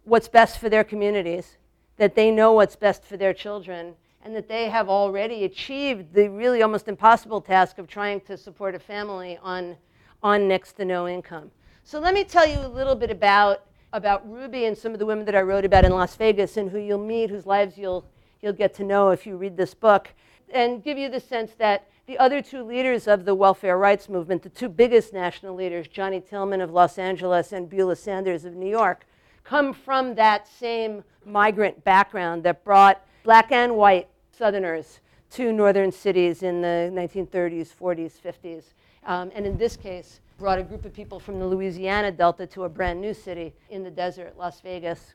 what's 0.03 0.27
best 0.27 0.59
for 0.59 0.69
their 0.69 0.83
communities, 0.83 1.57
that 1.97 2.15
they 2.15 2.31
know 2.31 2.51
what's 2.53 2.75
best 2.75 3.03
for 3.03 3.17
their 3.17 3.33
children, 3.33 3.95
and 4.23 4.35
that 4.35 4.47
they 4.47 4.69
have 4.69 4.89
already 4.89 5.45
achieved 5.45 6.13
the 6.13 6.29
really 6.29 6.61
almost 6.61 6.87
impossible 6.87 7.41
task 7.41 7.77
of 7.77 7.87
trying 7.87 8.21
to 8.21 8.37
support 8.37 8.75
a 8.75 8.79
family 8.79 9.39
on, 9.41 9.75
on 10.21 10.47
next 10.47 10.73
to 10.73 10.85
no 10.85 11.07
income. 11.07 11.49
So 11.83 11.99
let 11.99 12.13
me 12.13 12.23
tell 12.23 12.47
you 12.47 12.59
a 12.59 12.67
little 12.67 12.95
bit 12.95 13.09
about, 13.09 13.65
about 13.93 14.29
Ruby 14.29 14.65
and 14.65 14.77
some 14.77 14.93
of 14.93 14.99
the 14.99 15.05
women 15.05 15.25
that 15.25 15.35
I 15.35 15.41
wrote 15.41 15.65
about 15.65 15.85
in 15.85 15.91
Las 15.91 16.15
Vegas 16.15 16.57
and 16.57 16.69
who 16.69 16.77
you'll 16.77 16.99
meet, 16.99 17.29
whose 17.29 17.45
lives 17.45 17.77
you'll, 17.77 18.05
you'll 18.41 18.53
get 18.53 18.73
to 18.75 18.83
know 18.83 19.09
if 19.09 19.25
you 19.25 19.37
read 19.37 19.57
this 19.57 19.73
book, 19.73 20.09
and 20.53 20.83
give 20.83 20.97
you 20.97 21.09
the 21.09 21.19
sense 21.19 21.53
that 21.57 21.87
the 22.05 22.17
other 22.17 22.41
two 22.41 22.63
leaders 22.63 23.07
of 23.07 23.25
the 23.25 23.33
welfare 23.33 23.77
rights 23.77 24.09
movement, 24.09 24.43
the 24.43 24.49
two 24.49 24.69
biggest 24.69 25.13
national 25.13 25.55
leaders, 25.55 25.87
Johnnie 25.87 26.21
Tillmon 26.21 26.61
of 26.61 26.71
Los 26.71 26.97
Angeles 26.97 27.53
and 27.53 27.69
Beulah 27.69 27.95
Sanders 27.95 28.43
of 28.43 28.53
New 28.53 28.69
York, 28.69 29.05
come 29.43 29.73
from 29.73 30.15
that 30.15 30.47
same 30.47 31.03
migrant 31.25 31.83
background 31.83 32.43
that 32.43 32.63
brought 32.63 33.01
black 33.23 33.51
and 33.51 33.75
white 33.75 34.07
Southerners 34.41 35.01
to 35.29 35.53
northern 35.53 35.91
cities 35.91 36.41
in 36.41 36.63
the 36.63 36.89
1930s, 36.95 37.69
40s, 37.79 38.13
50s. 38.19 38.63
Um, 39.05 39.31
and 39.35 39.45
in 39.45 39.55
this 39.55 39.77
case, 39.77 40.19
brought 40.39 40.57
a 40.57 40.63
group 40.63 40.83
of 40.83 40.91
people 40.91 41.19
from 41.19 41.37
the 41.37 41.45
Louisiana 41.45 42.11
Delta 42.11 42.47
to 42.47 42.63
a 42.63 42.69
brand 42.69 42.99
new 42.99 43.13
city 43.13 43.53
in 43.69 43.83
the 43.83 43.91
desert, 43.91 44.33
Las 44.39 44.59
Vegas. 44.61 45.13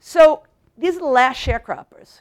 So 0.00 0.44
these 0.78 0.96
are 0.96 1.00
the 1.00 1.04
last 1.04 1.46
sharecroppers. 1.46 2.20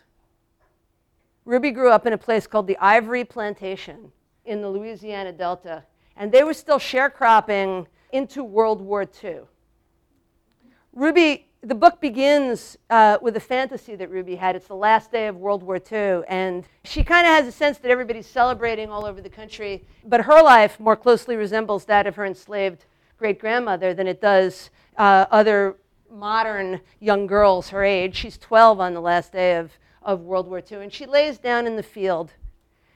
Ruby 1.46 1.72
grew 1.72 1.90
up 1.90 2.06
in 2.06 2.12
a 2.12 2.18
place 2.18 2.46
called 2.46 2.68
the 2.68 2.78
Ivory 2.80 3.24
Plantation 3.24 4.12
in 4.44 4.62
the 4.62 4.68
Louisiana 4.68 5.32
Delta, 5.32 5.86
and 6.18 6.30
they 6.30 6.44
were 6.44 6.54
still 6.54 6.78
sharecropping 6.78 7.88
into 8.12 8.44
World 8.44 8.82
War 8.82 9.08
II. 9.24 9.44
Ruby, 10.92 11.48
the 11.64 11.76
book 11.76 12.02
begins 12.02 12.78
uh, 12.90 13.20
with 13.22 13.38
a 13.38 13.40
fantasy 13.40 13.96
that 13.96 14.10
Ruby 14.10 14.36
had. 14.36 14.56
It's 14.56 14.68
the 14.68 14.76
last 14.76 15.12
day 15.12 15.28
of 15.28 15.38
World 15.38 15.62
War 15.62 15.76
II, 15.76 16.24
and 16.28 16.64
she 16.84 17.04
kind 17.04 17.28
of 17.28 17.34
has 17.34 17.48
a 17.48 17.52
sense 17.52 17.78
that 17.80 17.92
everybody's 17.92 18.26
celebrating 18.26 18.90
all 18.90 19.06
over 19.06 19.22
the 19.22 19.30
country, 19.30 19.86
but 20.04 20.22
her 20.22 20.42
life 20.42 20.80
more 20.80 20.96
closely 20.96 21.36
resembles 21.36 21.86
that 21.86 22.08
of 22.08 22.16
her 22.16 22.26
enslaved 22.26 22.86
great 23.18 23.40
grandmother 23.40 23.94
than 23.94 24.08
it 24.08 24.20
does 24.20 24.72
uh, 24.98 25.28
other 25.30 25.78
modern 26.10 26.82
young 27.00 27.28
girls 27.28 27.70
her 27.70 27.84
age. 27.84 28.16
She's 28.16 28.40
12 28.40 28.80
on 28.80 28.96
the 28.96 29.02
last 29.02 29.32
day 29.32 29.58
of, 29.58 29.72
of 30.02 30.22
World 30.22 30.48
War 30.48 30.64
II, 30.70 30.80
and 30.80 30.92
she 30.92 31.06
lays 31.06 31.38
down 31.38 31.68
in 31.68 31.76
the 31.76 31.84
field, 31.84 32.34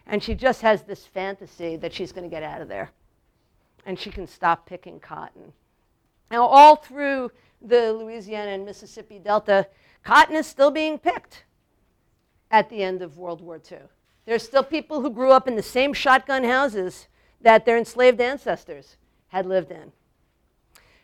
and 0.08 0.24
she 0.24 0.34
just 0.34 0.62
has 0.62 0.82
this 0.82 1.06
fantasy 1.06 1.76
that 1.76 1.94
she's 1.94 2.12
going 2.12 2.28
to 2.28 2.36
get 2.36 2.42
out 2.42 2.62
of 2.62 2.68
there, 2.68 2.90
and 3.86 4.00
she 4.00 4.10
can 4.10 4.26
stop 4.26 4.66
picking 4.66 5.00
cotton. 5.00 5.54
Now, 6.32 6.48
all 6.48 6.76
through 6.76 7.30
the 7.68 7.94
Louisiana 7.94 8.52
and 8.52 8.66
Mississippi 8.66 9.20
Delta, 9.20 9.68
cotton 10.04 10.36
is 10.36 10.48
still 10.48 10.72
being 10.72 10.98
picked 10.98 11.46
at 12.52 12.70
the 12.70 12.84
end 12.84 13.02
of 13.02 13.18
World 13.18 13.42
War 13.42 13.60
II. 13.72 13.80
There's 14.26 14.44
still 14.44 14.64
people 14.64 15.02
who 15.02 15.10
grew 15.10 15.32
up 15.32 15.48
in 15.48 15.56
the 15.56 15.64
same 15.64 15.94
shotgun 15.94 16.44
houses 16.44 17.08
that 17.42 17.66
their 17.66 17.78
enslaved 17.78 18.22
ancestors 18.22 18.98
had 19.28 19.46
lived 19.46 19.72
in. 19.72 19.92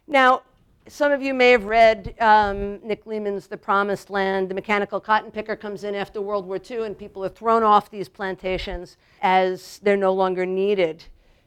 Now, 0.08 0.41
some 0.88 1.12
of 1.12 1.22
you 1.22 1.34
may 1.34 1.51
have 1.51 1.65
read 1.65 2.15
um, 2.20 2.80
Nick 2.84 3.06
Lemann's 3.06 3.48
The 3.48 3.58
Promised 3.58 4.10
Land. 4.10 4.50
The 4.50 4.56
mechanical 4.56 5.00
cotton 5.00 5.30
picker 5.30 5.56
comes 5.56 5.84
in 5.84 5.94
after 5.94 6.22
World 6.22 6.48
War 6.48 6.60
II, 6.70 6.86
and 6.86 6.98
people 6.98 7.24
are 7.24 7.30
thrown 7.30 7.62
off 7.62 7.91
these 7.91 8.10
plantations 8.10 8.98
as 9.22 9.80
they're 9.84 9.96
no 9.96 10.12
longer 10.12 10.46
needed. 10.46 11.03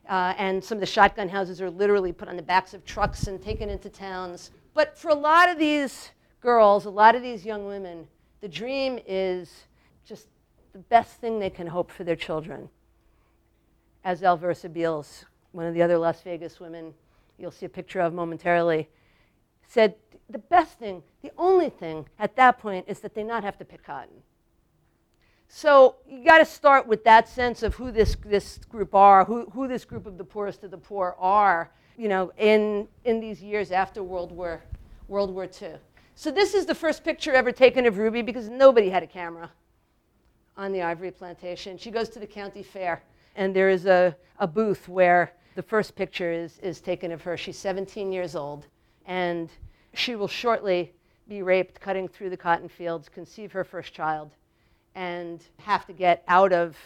Uh, 0.08 0.34
and 0.38 0.62
some 0.62 0.76
of 0.76 0.80
the 0.80 0.86
shotgun 0.86 1.28
houses 1.28 1.60
are 1.60 1.70
literally 1.70 2.12
put 2.12 2.28
on 2.28 2.36
the 2.36 2.42
backs 2.42 2.74
of 2.74 2.84
trucks 2.84 3.26
and 3.26 3.42
taken 3.42 3.68
into 3.68 3.88
towns. 3.88 4.52
But 4.74 4.98
for 4.98 5.08
a 5.08 5.14
lot 5.14 5.48
of 5.48 5.58
these 5.58 6.10
girls, 6.40 6.84
a 6.84 6.90
lot 6.90 7.14
of 7.14 7.22
these 7.22 7.44
young 7.44 7.66
women, 7.66 8.08
the 8.40 8.48
dream 8.48 8.98
is 9.06 9.50
just 10.04 10.26
the 10.72 10.78
best 10.80 11.20
thing 11.20 11.38
they 11.38 11.48
can 11.50 11.68
hope 11.68 11.90
for 11.90 12.04
their 12.04 12.16
children. 12.16 12.68
As 14.04 14.20
Alversa 14.20 14.70
Beals, 14.70 15.24
one 15.52 15.64
of 15.64 15.74
the 15.74 15.80
other 15.80 15.96
Las 15.96 16.20
Vegas 16.22 16.60
women, 16.60 16.92
you'll 17.38 17.52
see 17.52 17.66
a 17.66 17.70
picture 17.70 18.00
of 18.00 18.12
momentarily, 18.12 18.88
said 19.66 19.94
the 20.28 20.38
best 20.38 20.78
thing, 20.78 21.02
the 21.22 21.30
only 21.38 21.70
thing 21.70 22.06
at 22.18 22.36
that 22.36 22.58
point 22.58 22.84
is 22.88 23.00
that 23.00 23.14
they 23.14 23.22
not 23.22 23.44
have 23.44 23.56
to 23.58 23.64
pick 23.64 23.84
cotton. 23.84 24.22
So 25.48 25.96
you 26.08 26.24
got 26.24 26.38
to 26.38 26.44
start 26.44 26.86
with 26.86 27.04
that 27.04 27.28
sense 27.28 27.62
of 27.62 27.76
who 27.76 27.92
this, 27.92 28.16
this 28.24 28.58
group 28.68 28.94
are, 28.94 29.24
who, 29.24 29.46
who 29.50 29.68
this 29.68 29.84
group 29.84 30.06
of 30.06 30.18
the 30.18 30.24
poorest 30.24 30.64
of 30.64 30.70
the 30.70 30.78
poor 30.78 31.14
are, 31.18 31.70
you 31.96 32.08
know, 32.08 32.32
in, 32.38 32.88
in 33.04 33.20
these 33.20 33.42
years 33.42 33.70
after 33.70 34.02
World 34.02 34.32
War, 34.32 34.62
World 35.08 35.34
War 35.34 35.44
II. 35.44 35.74
So 36.14 36.30
this 36.30 36.54
is 36.54 36.66
the 36.66 36.74
first 36.74 37.04
picture 37.04 37.32
ever 37.32 37.52
taken 37.52 37.86
of 37.86 37.98
Ruby 37.98 38.22
because 38.22 38.48
nobody 38.48 38.90
had 38.90 39.02
a 39.02 39.06
camera 39.06 39.50
on 40.56 40.72
the 40.72 40.82
ivory 40.82 41.10
plantation. 41.10 41.76
She 41.76 41.90
goes 41.90 42.08
to 42.10 42.20
the 42.20 42.26
county 42.26 42.62
fair, 42.62 43.02
and 43.36 43.54
there 43.54 43.68
is 43.68 43.86
a, 43.86 44.16
a 44.38 44.46
booth 44.46 44.88
where 44.88 45.32
the 45.56 45.62
first 45.62 45.94
picture 45.96 46.32
is, 46.32 46.58
is 46.58 46.80
taken 46.80 47.12
of 47.12 47.22
her. 47.22 47.36
She's 47.36 47.58
17 47.58 48.12
years 48.12 48.36
old, 48.36 48.66
and 49.06 49.50
she 49.92 50.14
will 50.14 50.28
shortly 50.28 50.92
be 51.28 51.42
raped, 51.42 51.80
cutting 51.80 52.06
through 52.06 52.30
the 52.30 52.36
cotton 52.36 52.68
fields, 52.68 53.08
conceive 53.08 53.52
her 53.52 53.64
first 53.64 53.92
child, 53.92 54.32
and 54.94 55.42
have 55.58 55.86
to 55.86 55.92
get 55.92 56.22
out 56.28 56.52
of 56.52 56.76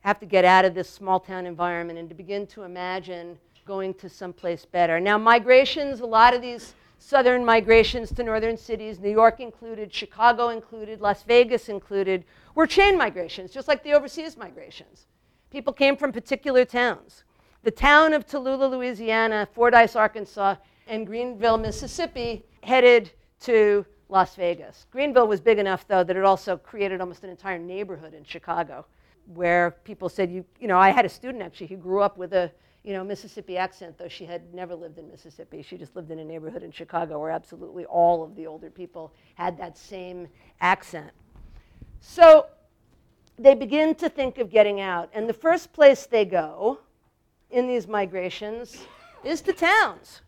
have 0.00 0.20
to 0.20 0.26
get 0.26 0.44
out 0.44 0.64
of 0.64 0.74
this 0.74 0.88
small 0.88 1.18
town 1.18 1.44
environment 1.44 1.98
and 1.98 2.08
to 2.08 2.14
begin 2.14 2.46
to 2.46 2.62
imagine 2.62 3.36
going 3.68 3.92
to 3.92 4.08
someplace 4.08 4.64
better. 4.64 4.98
Now, 4.98 5.18
migrations, 5.18 6.00
a 6.00 6.06
lot 6.06 6.32
of 6.32 6.40
these 6.40 6.74
southern 6.98 7.44
migrations 7.44 8.10
to 8.12 8.24
northern 8.24 8.56
cities, 8.56 8.98
New 8.98 9.10
York 9.10 9.40
included, 9.40 9.94
Chicago 9.94 10.48
included, 10.48 11.02
Las 11.02 11.22
Vegas 11.22 11.68
included, 11.68 12.24
were 12.54 12.66
chain 12.66 12.96
migrations, 12.96 13.52
just 13.52 13.68
like 13.68 13.84
the 13.84 13.92
overseas 13.92 14.38
migrations. 14.38 15.06
People 15.50 15.74
came 15.74 15.98
from 15.98 16.12
particular 16.12 16.64
towns. 16.64 17.24
The 17.62 17.70
town 17.70 18.14
of 18.14 18.26
Tallulah, 18.26 18.70
Louisiana, 18.70 19.46
Fordyce, 19.52 19.94
Arkansas, 19.94 20.56
and 20.86 21.06
Greenville, 21.06 21.58
Mississippi 21.58 22.46
headed 22.62 23.12
to 23.40 23.84
Las 24.08 24.34
Vegas. 24.34 24.86
Greenville 24.90 25.28
was 25.28 25.42
big 25.42 25.58
enough, 25.58 25.86
though, 25.86 26.02
that 26.02 26.16
it 26.16 26.24
also 26.24 26.56
created 26.56 27.02
almost 27.02 27.22
an 27.22 27.28
entire 27.28 27.58
neighborhood 27.58 28.14
in 28.14 28.24
Chicago 28.24 28.86
where 29.34 29.72
people 29.84 30.08
said, 30.08 30.32
you, 30.32 30.42
you 30.58 30.68
know, 30.68 30.78
I 30.78 30.88
had 30.88 31.04
a 31.04 31.08
student 31.08 31.42
actually 31.42 31.66
who 31.66 31.76
grew 31.76 32.00
up 32.00 32.16
with 32.16 32.32
a 32.32 32.50
you 32.88 32.94
know, 32.94 33.04
Mississippi 33.04 33.58
accent, 33.58 33.98
though 33.98 34.08
she 34.08 34.24
had 34.24 34.54
never 34.54 34.74
lived 34.74 34.96
in 34.96 35.10
Mississippi. 35.10 35.60
She 35.60 35.76
just 35.76 35.94
lived 35.94 36.10
in 36.10 36.20
a 36.20 36.24
neighborhood 36.24 36.62
in 36.62 36.72
Chicago 36.72 37.20
where 37.20 37.30
absolutely 37.30 37.84
all 37.84 38.24
of 38.24 38.34
the 38.34 38.46
older 38.46 38.70
people 38.70 39.12
had 39.34 39.58
that 39.58 39.76
same 39.76 40.26
accent. 40.62 41.10
So 42.00 42.46
they 43.38 43.54
begin 43.54 43.94
to 43.96 44.08
think 44.08 44.38
of 44.38 44.48
getting 44.50 44.80
out. 44.80 45.10
And 45.12 45.28
the 45.28 45.34
first 45.34 45.70
place 45.74 46.06
they 46.06 46.24
go 46.24 46.78
in 47.50 47.68
these 47.68 47.86
migrations 47.86 48.86
is 49.22 49.42
to 49.42 49.52
towns 49.52 50.22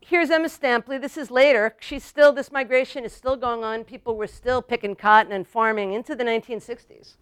here's 0.00 0.30
Emma 0.30 0.48
Stampley. 0.48 1.00
This 1.00 1.16
is 1.16 1.30
later. 1.30 1.76
She's 1.78 2.04
still, 2.04 2.32
this 2.32 2.50
migration 2.50 3.04
is 3.04 3.12
still 3.12 3.36
going 3.36 3.62
on. 3.62 3.84
People 3.84 4.16
were 4.16 4.26
still 4.26 4.60
picking 4.60 4.96
cotton 4.96 5.32
and 5.32 5.46
farming 5.46 5.92
into 5.92 6.16
the 6.16 6.24
1960s. 6.24 7.14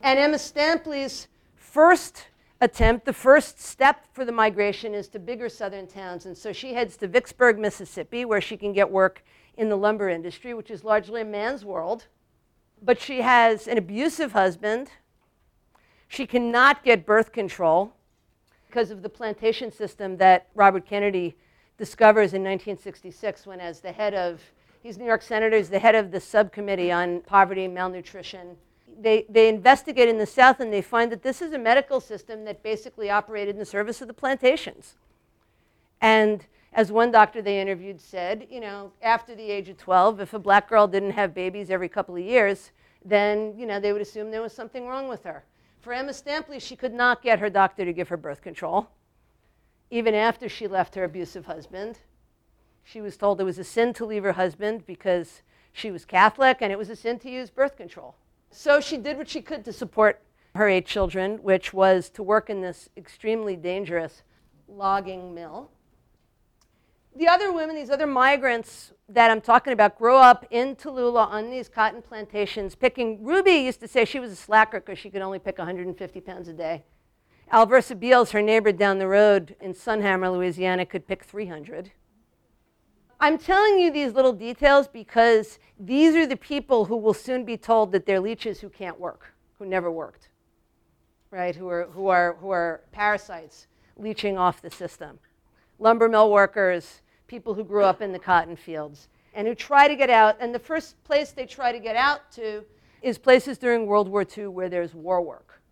And 0.00 0.18
Emma 0.18 0.38
Stampley's 0.38 1.28
first 1.54 2.28
attempt, 2.60 3.04
the 3.04 3.12
first 3.12 3.60
step 3.60 4.06
for 4.12 4.24
the 4.24 4.32
migration 4.32 4.94
is 4.94 5.08
to 5.08 5.18
bigger 5.18 5.48
southern 5.48 5.86
towns. 5.86 6.26
And 6.26 6.36
so 6.36 6.52
she 6.52 6.74
heads 6.74 6.96
to 6.98 7.08
Vicksburg, 7.08 7.58
Mississippi, 7.58 8.24
where 8.24 8.40
she 8.40 8.56
can 8.56 8.72
get 8.72 8.90
work 8.90 9.24
in 9.56 9.68
the 9.68 9.76
lumber 9.76 10.08
industry, 10.08 10.54
which 10.54 10.70
is 10.70 10.84
largely 10.84 11.20
a 11.20 11.24
man's 11.24 11.64
world. 11.64 12.06
But 12.82 13.00
she 13.00 13.20
has 13.20 13.66
an 13.68 13.78
abusive 13.78 14.32
husband. 14.32 14.90
She 16.08 16.26
cannot 16.26 16.84
get 16.84 17.06
birth 17.06 17.32
control 17.32 17.92
because 18.66 18.90
of 18.90 19.02
the 19.02 19.08
plantation 19.08 19.70
system 19.70 20.16
that 20.16 20.48
Robert 20.54 20.86
Kennedy 20.86 21.36
discovers 21.78 22.34
in 22.34 22.42
1966 22.42 23.46
when, 23.46 23.60
as 23.60 23.80
the 23.80 23.92
head 23.92 24.14
of, 24.14 24.40
he's 24.82 24.98
New 24.98 25.04
York 25.04 25.22
Senator, 25.22 25.56
he's 25.56 25.70
the 25.70 25.78
head 25.78 25.94
of 25.94 26.10
the 26.10 26.20
subcommittee 26.20 26.90
on 26.90 27.20
poverty 27.20 27.68
malnutrition. 27.68 28.56
They, 28.98 29.26
they 29.28 29.48
investigate 29.48 30.08
in 30.08 30.18
the 30.18 30.26
South 30.26 30.60
and 30.60 30.72
they 30.72 30.82
find 30.82 31.10
that 31.12 31.22
this 31.22 31.42
is 31.42 31.52
a 31.52 31.58
medical 31.58 32.00
system 32.00 32.44
that 32.44 32.62
basically 32.62 33.10
operated 33.10 33.54
in 33.54 33.58
the 33.58 33.64
service 33.64 34.00
of 34.00 34.08
the 34.08 34.14
plantations. 34.14 34.94
And 36.00 36.46
as 36.72 36.92
one 36.92 37.10
doctor 37.10 37.42
they 37.42 37.60
interviewed 37.60 38.00
said, 38.00 38.46
you 38.50 38.60
know, 38.60 38.92
after 39.02 39.34
the 39.34 39.50
age 39.50 39.68
of 39.68 39.78
12, 39.78 40.20
if 40.20 40.34
a 40.34 40.38
black 40.38 40.68
girl 40.68 40.86
didn't 40.86 41.12
have 41.12 41.34
babies 41.34 41.70
every 41.70 41.88
couple 41.88 42.16
of 42.16 42.22
years, 42.22 42.70
then, 43.04 43.54
you 43.56 43.66
know, 43.66 43.80
they 43.80 43.92
would 43.92 44.02
assume 44.02 44.30
there 44.30 44.42
was 44.42 44.52
something 44.52 44.86
wrong 44.86 45.08
with 45.08 45.24
her. 45.24 45.44
For 45.80 45.92
Emma 45.92 46.12
Stampley, 46.12 46.60
she 46.60 46.76
could 46.76 46.94
not 46.94 47.22
get 47.22 47.38
her 47.40 47.50
doctor 47.50 47.84
to 47.84 47.92
give 47.92 48.08
her 48.08 48.16
birth 48.16 48.42
control 48.42 48.88
even 49.94 50.14
after 50.14 50.48
she 50.48 50.66
left 50.66 50.96
her 50.96 51.04
abusive 51.04 51.46
husband. 51.46 52.00
She 52.82 53.00
was 53.00 53.16
told 53.16 53.40
it 53.40 53.44
was 53.44 53.60
a 53.60 53.64
sin 53.64 53.92
to 53.94 54.04
leave 54.04 54.24
her 54.24 54.32
husband 54.32 54.86
because 54.86 55.42
she 55.72 55.92
was 55.92 56.04
Catholic 56.04 56.58
and 56.60 56.72
it 56.72 56.78
was 56.78 56.90
a 56.90 56.96
sin 56.96 57.20
to 57.20 57.30
use 57.30 57.48
birth 57.48 57.76
control. 57.76 58.16
So 58.56 58.80
she 58.80 58.98
did 58.98 59.18
what 59.18 59.28
she 59.28 59.42
could 59.42 59.64
to 59.64 59.72
support 59.72 60.22
her 60.54 60.68
eight 60.68 60.86
children, 60.86 61.42
which 61.42 61.74
was 61.74 62.08
to 62.10 62.22
work 62.22 62.48
in 62.48 62.60
this 62.60 62.88
extremely 62.96 63.56
dangerous 63.56 64.22
logging 64.68 65.34
mill. 65.34 65.70
The 67.16 67.26
other 67.26 67.52
women, 67.52 67.74
these 67.74 67.90
other 67.90 68.06
migrants 68.06 68.92
that 69.08 69.32
I'm 69.32 69.40
talking 69.40 69.72
about, 69.72 69.98
grow 69.98 70.18
up 70.18 70.46
in 70.50 70.76
Tallulah 70.76 71.28
on 71.28 71.50
these 71.50 71.68
cotton 71.68 72.00
plantations 72.00 72.76
picking. 72.76 73.24
Ruby 73.24 73.50
used 73.50 73.80
to 73.80 73.88
say 73.88 74.04
she 74.04 74.20
was 74.20 74.30
a 74.30 74.36
slacker 74.36 74.78
because 74.78 75.00
she 75.00 75.10
could 75.10 75.22
only 75.22 75.40
pick 75.40 75.58
150 75.58 76.20
pounds 76.20 76.46
a 76.46 76.52
day. 76.52 76.84
Alversa 77.52 77.98
Beals, 77.98 78.30
her 78.30 78.40
neighbor 78.40 78.70
down 78.70 78.98
the 78.98 79.08
road 79.08 79.56
in 79.60 79.74
Sunhammer, 79.74 80.32
Louisiana, 80.32 80.86
could 80.86 81.08
pick 81.08 81.24
300. 81.24 81.90
I'm 83.24 83.38
telling 83.38 83.80
you 83.80 83.90
these 83.90 84.12
little 84.12 84.34
details 84.34 84.86
because 84.86 85.58
these 85.80 86.14
are 86.14 86.26
the 86.26 86.36
people 86.36 86.84
who 86.84 86.94
will 86.94 87.14
soon 87.14 87.46
be 87.46 87.56
told 87.56 87.90
that 87.92 88.04
they're 88.04 88.20
leeches 88.20 88.60
who 88.60 88.68
can't 88.68 89.00
work, 89.00 89.32
who 89.58 89.64
never 89.64 89.90
worked, 89.90 90.28
right? 91.30 91.56
Who 91.56 91.66
are, 91.68 91.84
who 91.84 92.08
are, 92.08 92.36
who 92.38 92.50
are 92.50 92.82
parasites 92.92 93.66
leeching 93.96 94.36
off 94.36 94.60
the 94.60 94.70
system. 94.70 95.18
Lumber 95.78 96.06
mill 96.06 96.30
workers, 96.30 97.00
people 97.26 97.54
who 97.54 97.64
grew 97.64 97.84
up 97.84 98.02
in 98.02 98.12
the 98.12 98.18
cotton 98.18 98.56
fields, 98.56 99.08
and 99.32 99.48
who 99.48 99.54
try 99.54 99.88
to 99.88 99.96
get 99.96 100.10
out. 100.10 100.36
And 100.38 100.54
the 100.54 100.58
first 100.58 101.02
place 101.02 101.30
they 101.30 101.46
try 101.46 101.72
to 101.72 101.78
get 101.78 101.96
out 101.96 102.30
to 102.32 102.62
is 103.00 103.16
places 103.16 103.56
during 103.56 103.86
World 103.86 104.10
War 104.10 104.26
II 104.36 104.48
where 104.48 104.68
there's 104.68 104.92
war 104.92 105.22
work. 105.22 105.62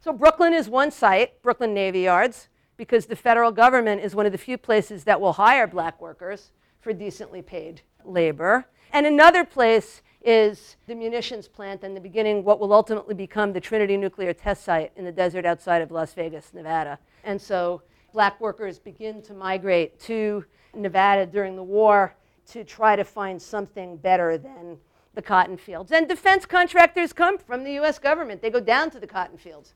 So 0.00 0.10
Brooklyn 0.10 0.54
is 0.54 0.70
one 0.70 0.90
site, 0.90 1.42
Brooklyn 1.42 1.74
Navy 1.74 2.00
Yards. 2.00 2.48
because 2.78 3.06
the 3.06 3.16
federal 3.16 3.50
government 3.52 4.00
is 4.00 4.14
one 4.14 4.24
of 4.24 4.32
the 4.32 4.38
few 4.38 4.56
places 4.56 5.04
that 5.04 5.20
will 5.20 5.34
hire 5.34 5.66
black 5.66 6.00
workers 6.00 6.52
for 6.80 6.92
decently 6.92 7.42
paid 7.42 7.82
labor. 8.04 8.66
And 8.92 9.06
another 9.06 9.44
place 9.44 10.02
is 10.22 10.76
the 10.86 10.94
munitions 10.94 11.48
plant 11.48 11.84
and 11.84 11.96
the 11.96 12.00
beginning, 12.00 12.44
what 12.44 12.60
will 12.60 12.72
ultimately 12.72 13.14
become 13.14 13.52
the 13.52 13.60
Trinity 13.60 13.96
nuclear 13.96 14.32
test 14.32 14.64
site 14.64 14.92
in 14.96 15.04
the 15.04 15.12
desert 15.12 15.46
outside 15.46 15.82
of 15.82 15.90
Las 15.90 16.12
Vegas, 16.14 16.52
Nevada. 16.52 16.98
And 17.24 17.40
so 17.40 17.82
black 18.12 18.40
workers 18.40 18.78
begin 18.78 19.22
to 19.22 19.34
migrate 19.34 19.98
to 20.00 20.44
Nevada 20.74 21.26
during 21.26 21.56
the 21.56 21.62
war 21.62 22.14
to 22.48 22.64
try 22.64 22.96
to 22.96 23.04
find 23.04 23.40
something 23.40 23.96
better 23.96 24.38
than 24.38 24.78
the 25.14 25.22
cotton 25.22 25.56
fields. 25.56 25.92
And 25.92 26.08
defense 26.08 26.46
contractors 26.46 27.12
come 27.12 27.38
from 27.38 27.64
the 27.64 27.72
US 27.80 27.98
government. 27.98 28.42
They 28.42 28.50
go 28.50 28.60
down 28.60 28.90
to 28.90 29.00
the 29.00 29.06
cotton 29.06 29.36
fields 29.36 29.74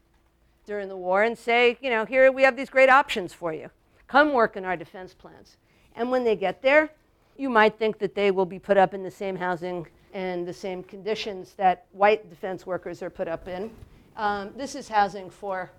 during 0.67 0.89
the 0.89 0.97
war 0.97 1.23
and 1.23 1.37
say, 1.37 1.77
you 1.81 1.91
know, 1.91 2.05
here 2.05 2.31
we 2.31 2.43
have 2.43 2.57
these 2.57 2.71
great 2.71 2.89
options 2.89 3.33
for 3.33 3.53
you. 3.53 3.71
Come 4.07 4.33
work 4.33 4.57
in 4.57 4.65
our 4.65 4.77
defense 4.77 5.15
plants. 5.15 5.57
And 5.97 6.11
when 6.11 6.25
they 6.25 6.37
get 6.37 6.63
there, 6.63 6.91
you 7.37 7.49
might 7.51 7.79
think 7.79 7.99
that 7.99 8.15
they 8.15 8.31
will 8.31 8.47
be 8.47 8.59
put 8.59 8.77
up 8.77 8.95
in 8.95 9.03
the 9.03 9.11
same 9.11 9.37
housing 9.37 9.87
and 10.13 10.47
the 10.47 10.53
same 10.53 10.83
conditions 10.83 11.55
that 11.55 11.87
white 11.93 12.29
defense 12.29 12.67
workers 12.67 13.03
are 13.03 13.11
put 13.11 13.29
up 13.29 13.49
in. 13.49 13.71
Um, 14.17 14.51
this 14.57 14.75
is 14.75 14.89
housing 14.89 15.31
for 15.31 15.71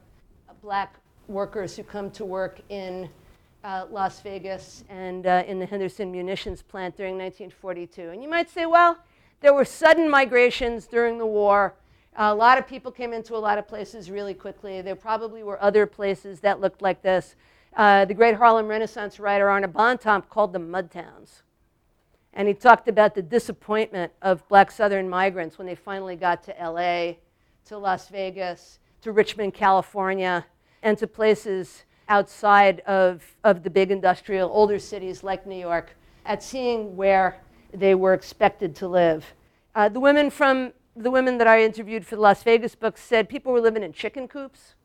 black 0.62 0.96
workers 1.27 1.75
who 1.75 1.84
come 1.84 2.10
to 2.12 2.25
work 2.25 2.60
in 2.70 3.10
uh, 3.63 3.86
Las 3.89 4.22
Vegas 4.22 4.84
and 4.89 5.25
uh, 5.25 5.43
in 5.48 5.60
the 5.60 5.65
Henderson 5.65 6.12
munitions 6.12 6.62
plant 6.62 6.98
during 6.98 7.17
1942. 7.17 8.10
And 8.10 8.22
you 8.22 8.29
might 8.29 8.50
say, 8.50 8.65
well, 8.65 8.98
there 9.41 9.53
were 9.53 9.65
sudden 9.65 10.10
migrations 10.10 10.88
during 10.88 11.17
the 11.17 11.25
war. 11.25 11.74
a 12.15 12.34
lot 12.34 12.58
of 12.58 12.67
people 12.67 12.91
came 12.91 13.13
into 13.13 13.36
a 13.36 13.38
lot 13.38 13.58
of 13.58 13.67
places 13.67 14.10
really 14.10 14.34
quickly. 14.34 14.82
There 14.82 14.96
probably 14.96 15.43
were 15.43 15.62
other 15.62 15.86
places 15.86 16.39
that 16.41 16.60
looked 16.60 16.82
like 16.82 17.01
this. 17.01 17.36
Uh, 17.75 18.06
the 18.06 18.13
great 18.13 18.36
Harlem 18.36 18.68
Renaissance 18.68 19.20
writer 19.20 19.50
Arna 19.50 19.68
Bontemps 19.68 20.27
called 20.30 20.53
them 20.53 20.70
mud 20.70 20.92
towns. 20.92 21.42
And 22.34 22.48
he 22.48 22.53
talked 22.53 22.88
about 22.88 23.15
the 23.15 23.22
disappointment 23.22 24.12
of 24.22 24.48
black 24.48 24.72
southern 24.72 25.10
migrants 25.10 25.58
when 25.58 25.68
they 25.68 25.75
finally 25.75 26.15
got 26.15 26.44
to 26.44 26.56
LA, 26.60 27.13
to 27.65 27.77
Las 27.77 28.10
Vegas, 28.10 28.80
to 29.01 29.12
Richmond, 29.12 29.53
California, 29.53 30.46
and 30.82 30.98
to 30.98 31.08
places 31.08 31.84
outside 32.10 32.82
of, 32.82 33.24
of 33.44 33.63
the 33.63 33.70
big 33.70 33.92
industrial 33.92 34.50
older 34.51 34.80
cities 34.80 35.24
like 35.24 35.48
New 35.48 35.60
York 35.60 35.96
at 36.25 36.44
seeing 36.44 36.96
where 36.96 37.39
they 37.74 37.96
were 37.96 38.13
expected 38.13 38.75
to 38.75 38.88
live. 38.88 39.34
Uh, 39.74 39.89
the 39.89 40.00
women 40.00 40.30
from 40.30 40.74
the 40.96 41.10
women 41.10 41.39
that 41.39 41.48
I 41.48 41.63
interviewed 41.63 42.06
for 42.06 42.15
the 42.15 42.22
Las 42.22 42.44
Vegas 42.44 42.75
book 42.75 43.00
said 43.00 43.27
people 43.27 43.51
were 43.51 43.62
living 43.62 43.82
in 43.82 43.94
chicken 43.94 44.27
coops 44.27 44.75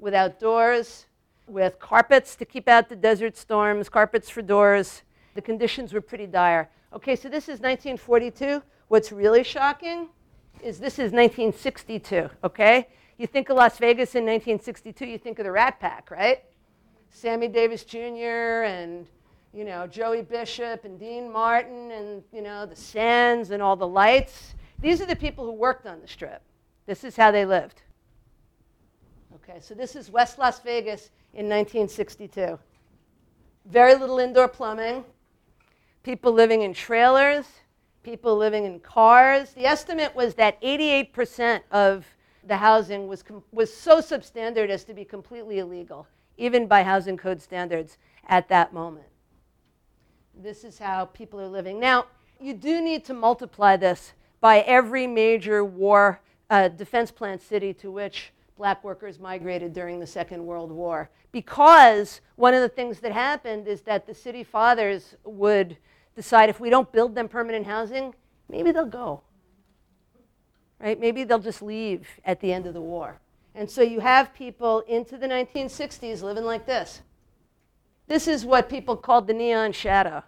without 0.00 0.40
doors, 0.40 1.06
with 1.46 1.78
carpets 1.78 2.36
to 2.36 2.44
keep 2.44 2.68
out 2.68 2.88
the 2.88 2.96
desert 2.96 3.36
storms, 3.36 3.88
carpets 3.88 4.28
for 4.28 4.42
doors. 4.42 5.02
The 5.34 5.42
conditions 5.42 5.92
were 5.92 6.00
pretty 6.00 6.26
dire. 6.26 6.70
Okay, 6.92 7.16
so 7.16 7.28
this 7.28 7.44
is 7.44 7.60
1942. 7.60 8.62
What's 8.88 9.12
really 9.12 9.42
shocking 9.42 10.08
is 10.62 10.78
this 10.78 10.94
is 10.94 11.12
1962, 11.12 12.28
okay? 12.44 12.88
You 13.18 13.26
think 13.26 13.48
of 13.48 13.56
Las 13.56 13.78
Vegas 13.78 14.14
in 14.14 14.24
1962, 14.24 15.06
you 15.06 15.18
think 15.18 15.38
of 15.38 15.44
the 15.44 15.52
Rat 15.52 15.80
Pack, 15.80 16.10
right? 16.10 16.42
Sammy 17.10 17.48
Davis 17.48 17.84
Jr. 17.84 18.64
and 18.64 19.06
you 19.52 19.64
know 19.64 19.86
Joey 19.86 20.22
Bishop 20.22 20.84
and 20.84 20.98
Dean 20.98 21.30
Martin 21.30 21.90
and 21.92 22.22
you 22.32 22.42
know 22.42 22.64
the 22.66 22.76
Sands 22.76 23.50
and 23.50 23.62
all 23.62 23.76
the 23.76 23.86
lights. 23.86 24.54
These 24.80 25.00
are 25.00 25.06
the 25.06 25.16
people 25.16 25.44
who 25.44 25.52
worked 25.52 25.86
on 25.86 26.00
the 26.00 26.08
strip. 26.08 26.42
This 26.86 27.04
is 27.04 27.14
how 27.14 27.30
they 27.30 27.44
lived. 27.44 27.82
Okay, 29.36 29.60
so 29.60 29.74
this 29.74 29.94
is 29.94 30.10
West 30.10 30.38
Las 30.38 30.60
Vegas 30.60 31.10
in 31.34 31.48
1962. 31.48 32.58
Very 33.66 33.94
little 33.94 34.18
indoor 34.18 34.48
plumbing. 34.48 35.04
People 36.02 36.32
living 36.32 36.62
in 36.62 36.74
trailers. 36.74 37.46
People 38.02 38.36
living 38.36 38.64
in 38.64 38.80
cars. 38.80 39.52
The 39.52 39.66
estimate 39.66 40.14
was 40.14 40.34
that 40.34 40.60
88% 40.60 41.60
of 41.70 42.04
the 42.44 42.56
housing 42.56 43.06
was, 43.06 43.22
was 43.52 43.72
so 43.72 44.00
substandard 44.00 44.68
as 44.68 44.84
to 44.84 44.94
be 44.94 45.04
completely 45.04 45.60
illegal 45.60 46.06
even 46.36 46.66
by 46.66 46.82
housing 46.82 47.16
code 47.16 47.40
standards 47.40 47.98
at 48.26 48.48
that 48.48 48.72
moment. 48.72 49.06
This 50.34 50.64
is 50.64 50.78
how 50.78 51.06
people 51.06 51.40
are 51.40 51.48
living. 51.48 51.78
Now, 51.78 52.06
you 52.40 52.54
do 52.54 52.80
need 52.80 53.04
to 53.04 53.14
multiply 53.14 53.76
this 53.76 54.12
by 54.40 54.60
every 54.60 55.06
major 55.06 55.64
war 55.64 56.20
uh, 56.50 56.68
defense 56.68 57.10
plant 57.10 57.42
city 57.42 57.72
to 57.74 57.90
which 57.90 58.32
black 58.56 58.82
workers 58.84 59.18
migrated 59.18 59.72
during 59.72 59.98
the 60.00 60.06
Second 60.06 60.44
World 60.44 60.70
War. 60.70 61.10
Because 61.30 62.20
one 62.36 62.54
of 62.54 62.60
the 62.60 62.68
things 62.68 63.00
that 63.00 63.12
happened 63.12 63.66
is 63.66 63.82
that 63.82 64.06
the 64.06 64.14
city 64.14 64.44
fathers 64.44 65.16
would 65.24 65.76
decide 66.14 66.48
if 66.48 66.60
we 66.60 66.70
don't 66.70 66.92
build 66.92 67.14
them 67.14 67.28
permanent 67.28 67.66
housing, 67.66 68.14
maybe 68.48 68.70
they'll 68.70 68.84
go. 68.84 69.22
Right? 70.78 70.98
Maybe 70.98 71.24
they'll 71.24 71.38
just 71.38 71.62
leave 71.62 72.08
at 72.24 72.40
the 72.40 72.52
end 72.52 72.66
of 72.66 72.74
the 72.74 72.80
war. 72.80 73.20
And 73.54 73.70
so 73.70 73.82
you 73.82 74.00
have 74.00 74.34
people 74.34 74.80
into 74.88 75.16
the 75.16 75.26
1960s 75.26 76.22
living 76.22 76.44
like 76.44 76.66
this. 76.66 77.02
This 78.08 78.26
is 78.26 78.44
what 78.44 78.68
people 78.68 78.96
called 78.96 79.26
the 79.26 79.34
neon 79.34 79.72
shadow, 79.72 80.22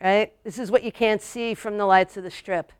right? 0.00 0.32
This 0.44 0.58
is 0.58 0.70
what 0.70 0.82
you 0.82 0.92
can't 0.92 1.22
see 1.22 1.54
from 1.54 1.78
the 1.78 1.86
lights 1.86 2.16
of 2.16 2.24
the 2.24 2.30
strip. 2.30 2.72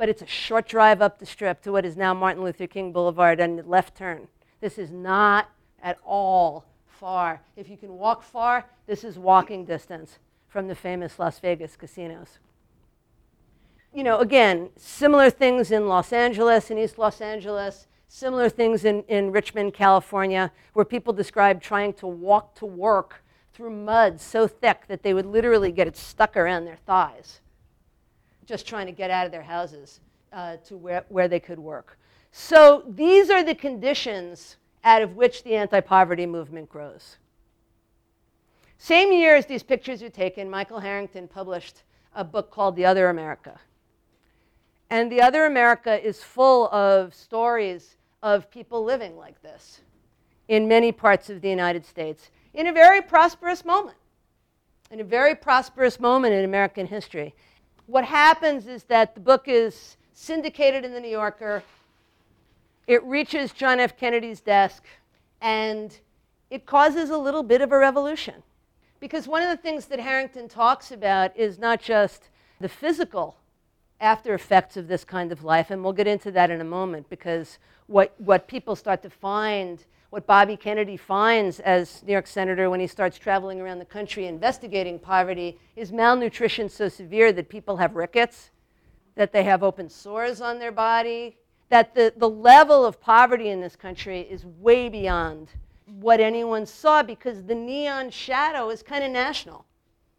But 0.00 0.08
it's 0.08 0.22
a 0.22 0.26
short 0.26 0.66
drive 0.66 1.02
up 1.02 1.18
the 1.18 1.26
strip 1.26 1.60
to 1.60 1.72
what 1.72 1.84
is 1.84 1.94
now 1.94 2.14
Martin 2.14 2.42
Luther 2.42 2.66
King 2.66 2.90
Boulevard 2.90 3.38
and 3.38 3.66
left 3.66 3.94
turn. 3.94 4.28
This 4.62 4.78
is 4.78 4.90
not 4.90 5.50
at 5.82 5.98
all 6.02 6.64
far. 6.86 7.42
If 7.54 7.68
you 7.68 7.76
can 7.76 7.98
walk 7.98 8.22
far, 8.22 8.64
this 8.86 9.04
is 9.04 9.18
walking 9.18 9.66
distance 9.66 10.18
from 10.48 10.68
the 10.68 10.74
famous 10.74 11.18
Las 11.18 11.38
Vegas 11.38 11.76
casinos. 11.76 12.38
You 13.92 14.02
know, 14.02 14.20
again, 14.20 14.70
similar 14.76 15.28
things 15.28 15.70
in 15.70 15.86
Los 15.86 16.14
Angeles, 16.14 16.70
in 16.70 16.78
East 16.78 16.96
Los 16.96 17.20
Angeles, 17.20 17.86
Similar 18.12 18.48
things 18.48 18.84
in, 18.84 19.04
in 19.04 19.30
Richmond, 19.30 19.72
California, 19.72 20.50
where 20.72 20.84
people 20.84 21.12
described 21.12 21.62
trying 21.62 21.92
to 21.92 22.08
walk 22.08 22.56
to 22.56 22.66
work 22.66 23.22
through 23.52 23.70
mud 23.70 24.20
so 24.20 24.48
thick 24.48 24.88
that 24.88 25.04
they 25.04 25.14
would 25.14 25.26
literally 25.26 25.70
get 25.70 25.86
it 25.86 25.96
stuck 25.96 26.36
around 26.36 26.64
their 26.64 26.78
thighs, 26.86 27.40
just 28.46 28.66
trying 28.66 28.86
to 28.86 28.92
get 28.92 29.10
out 29.10 29.26
of 29.26 29.32
their 29.32 29.42
houses 29.42 30.00
uh, 30.32 30.56
to 30.66 30.76
where, 30.76 31.04
where 31.08 31.28
they 31.28 31.40
could 31.40 31.58
work. 31.58 31.98
So 32.32 32.84
these 32.88 33.30
are 33.30 33.42
the 33.42 33.54
conditions 33.54 34.56
out 34.84 35.02
of 35.02 35.16
which 35.16 35.42
the 35.42 35.56
anti 35.56 35.80
poverty 35.80 36.26
movement 36.26 36.68
grows. 36.68 37.16
Same 38.78 39.12
year 39.12 39.36
as 39.36 39.46
these 39.46 39.62
pictures 39.62 40.02
were 40.02 40.08
taken, 40.08 40.48
Michael 40.48 40.80
Harrington 40.80 41.28
published 41.28 41.82
a 42.14 42.24
book 42.24 42.50
called 42.50 42.76
The 42.76 42.86
Other 42.86 43.10
America. 43.10 43.60
And 44.88 45.12
The 45.12 45.20
Other 45.20 45.44
America 45.44 46.02
is 46.02 46.22
full 46.22 46.68
of 46.68 47.14
stories 47.14 47.96
of 48.22 48.50
people 48.50 48.82
living 48.82 49.16
like 49.16 49.40
this 49.42 49.80
in 50.48 50.66
many 50.66 50.92
parts 50.92 51.30
of 51.30 51.40
the 51.40 51.48
United 51.48 51.84
States 51.84 52.30
in 52.54 52.66
a 52.66 52.72
very 52.72 53.00
prosperous 53.00 53.64
moment, 53.64 53.96
in 54.90 55.00
a 55.00 55.04
very 55.04 55.34
prosperous 55.34 56.00
moment 56.00 56.34
in 56.34 56.44
American 56.44 56.86
history. 56.86 57.34
What 57.90 58.04
happens 58.04 58.68
is 58.68 58.84
that 58.84 59.16
the 59.16 59.20
book 59.20 59.48
is 59.48 59.96
syndicated 60.12 60.84
in 60.84 60.92
the 60.92 61.00
New 61.00 61.10
Yorker, 61.10 61.64
it 62.86 63.02
reaches 63.02 63.52
John 63.52 63.80
F. 63.80 63.96
Kennedy's 63.96 64.40
desk, 64.40 64.84
and 65.40 65.98
it 66.50 66.66
causes 66.66 67.10
a 67.10 67.18
little 67.18 67.42
bit 67.42 67.60
of 67.60 67.72
a 67.72 67.78
revolution. 67.78 68.44
Because 69.00 69.26
one 69.26 69.42
of 69.42 69.48
the 69.48 69.60
things 69.60 69.86
that 69.86 69.98
Harrington 69.98 70.46
talks 70.46 70.92
about 70.92 71.36
is 71.36 71.58
not 71.58 71.82
just 71.82 72.28
the 72.60 72.68
physical 72.68 73.38
after 74.00 74.34
effects 74.34 74.76
of 74.76 74.86
this 74.86 75.02
kind 75.02 75.32
of 75.32 75.42
life, 75.42 75.68
and 75.68 75.82
we'll 75.82 75.92
get 75.92 76.06
into 76.06 76.30
that 76.30 76.48
in 76.48 76.60
a 76.60 76.64
moment 76.64 77.10
because 77.10 77.58
what, 77.88 78.14
what 78.18 78.46
people 78.46 78.76
start 78.76 79.02
to 79.02 79.10
find, 79.10 79.84
what 80.10 80.26
Bobby 80.26 80.56
Kennedy 80.56 80.96
finds 80.96 81.60
as 81.60 82.02
New 82.02 82.12
York 82.12 82.26
Senator 82.26 82.68
when 82.68 82.80
he 82.80 82.88
starts 82.88 83.16
traveling 83.16 83.60
around 83.60 83.78
the 83.78 83.84
country 83.84 84.26
investigating 84.26 84.98
poverty 84.98 85.58
is 85.76 85.92
malnutrition 85.92 86.68
so 86.68 86.88
severe 86.88 87.32
that 87.32 87.48
people 87.48 87.76
have 87.76 87.94
rickets, 87.94 88.50
that 89.14 89.32
they 89.32 89.44
have 89.44 89.62
open 89.62 89.88
sores 89.88 90.40
on 90.40 90.58
their 90.58 90.72
body, 90.72 91.36
that 91.68 91.94
the, 91.94 92.12
the 92.16 92.28
level 92.28 92.84
of 92.84 93.00
poverty 93.00 93.48
in 93.48 93.60
this 93.60 93.76
country 93.76 94.22
is 94.22 94.44
way 94.44 94.88
beyond 94.88 95.48
what 95.86 96.20
anyone 96.20 96.66
saw 96.66 97.02
because 97.02 97.44
the 97.44 97.54
neon 97.54 98.10
shadow 98.10 98.68
is 98.70 98.82
kind 98.82 99.04
of 99.04 99.10
national. 99.10 99.64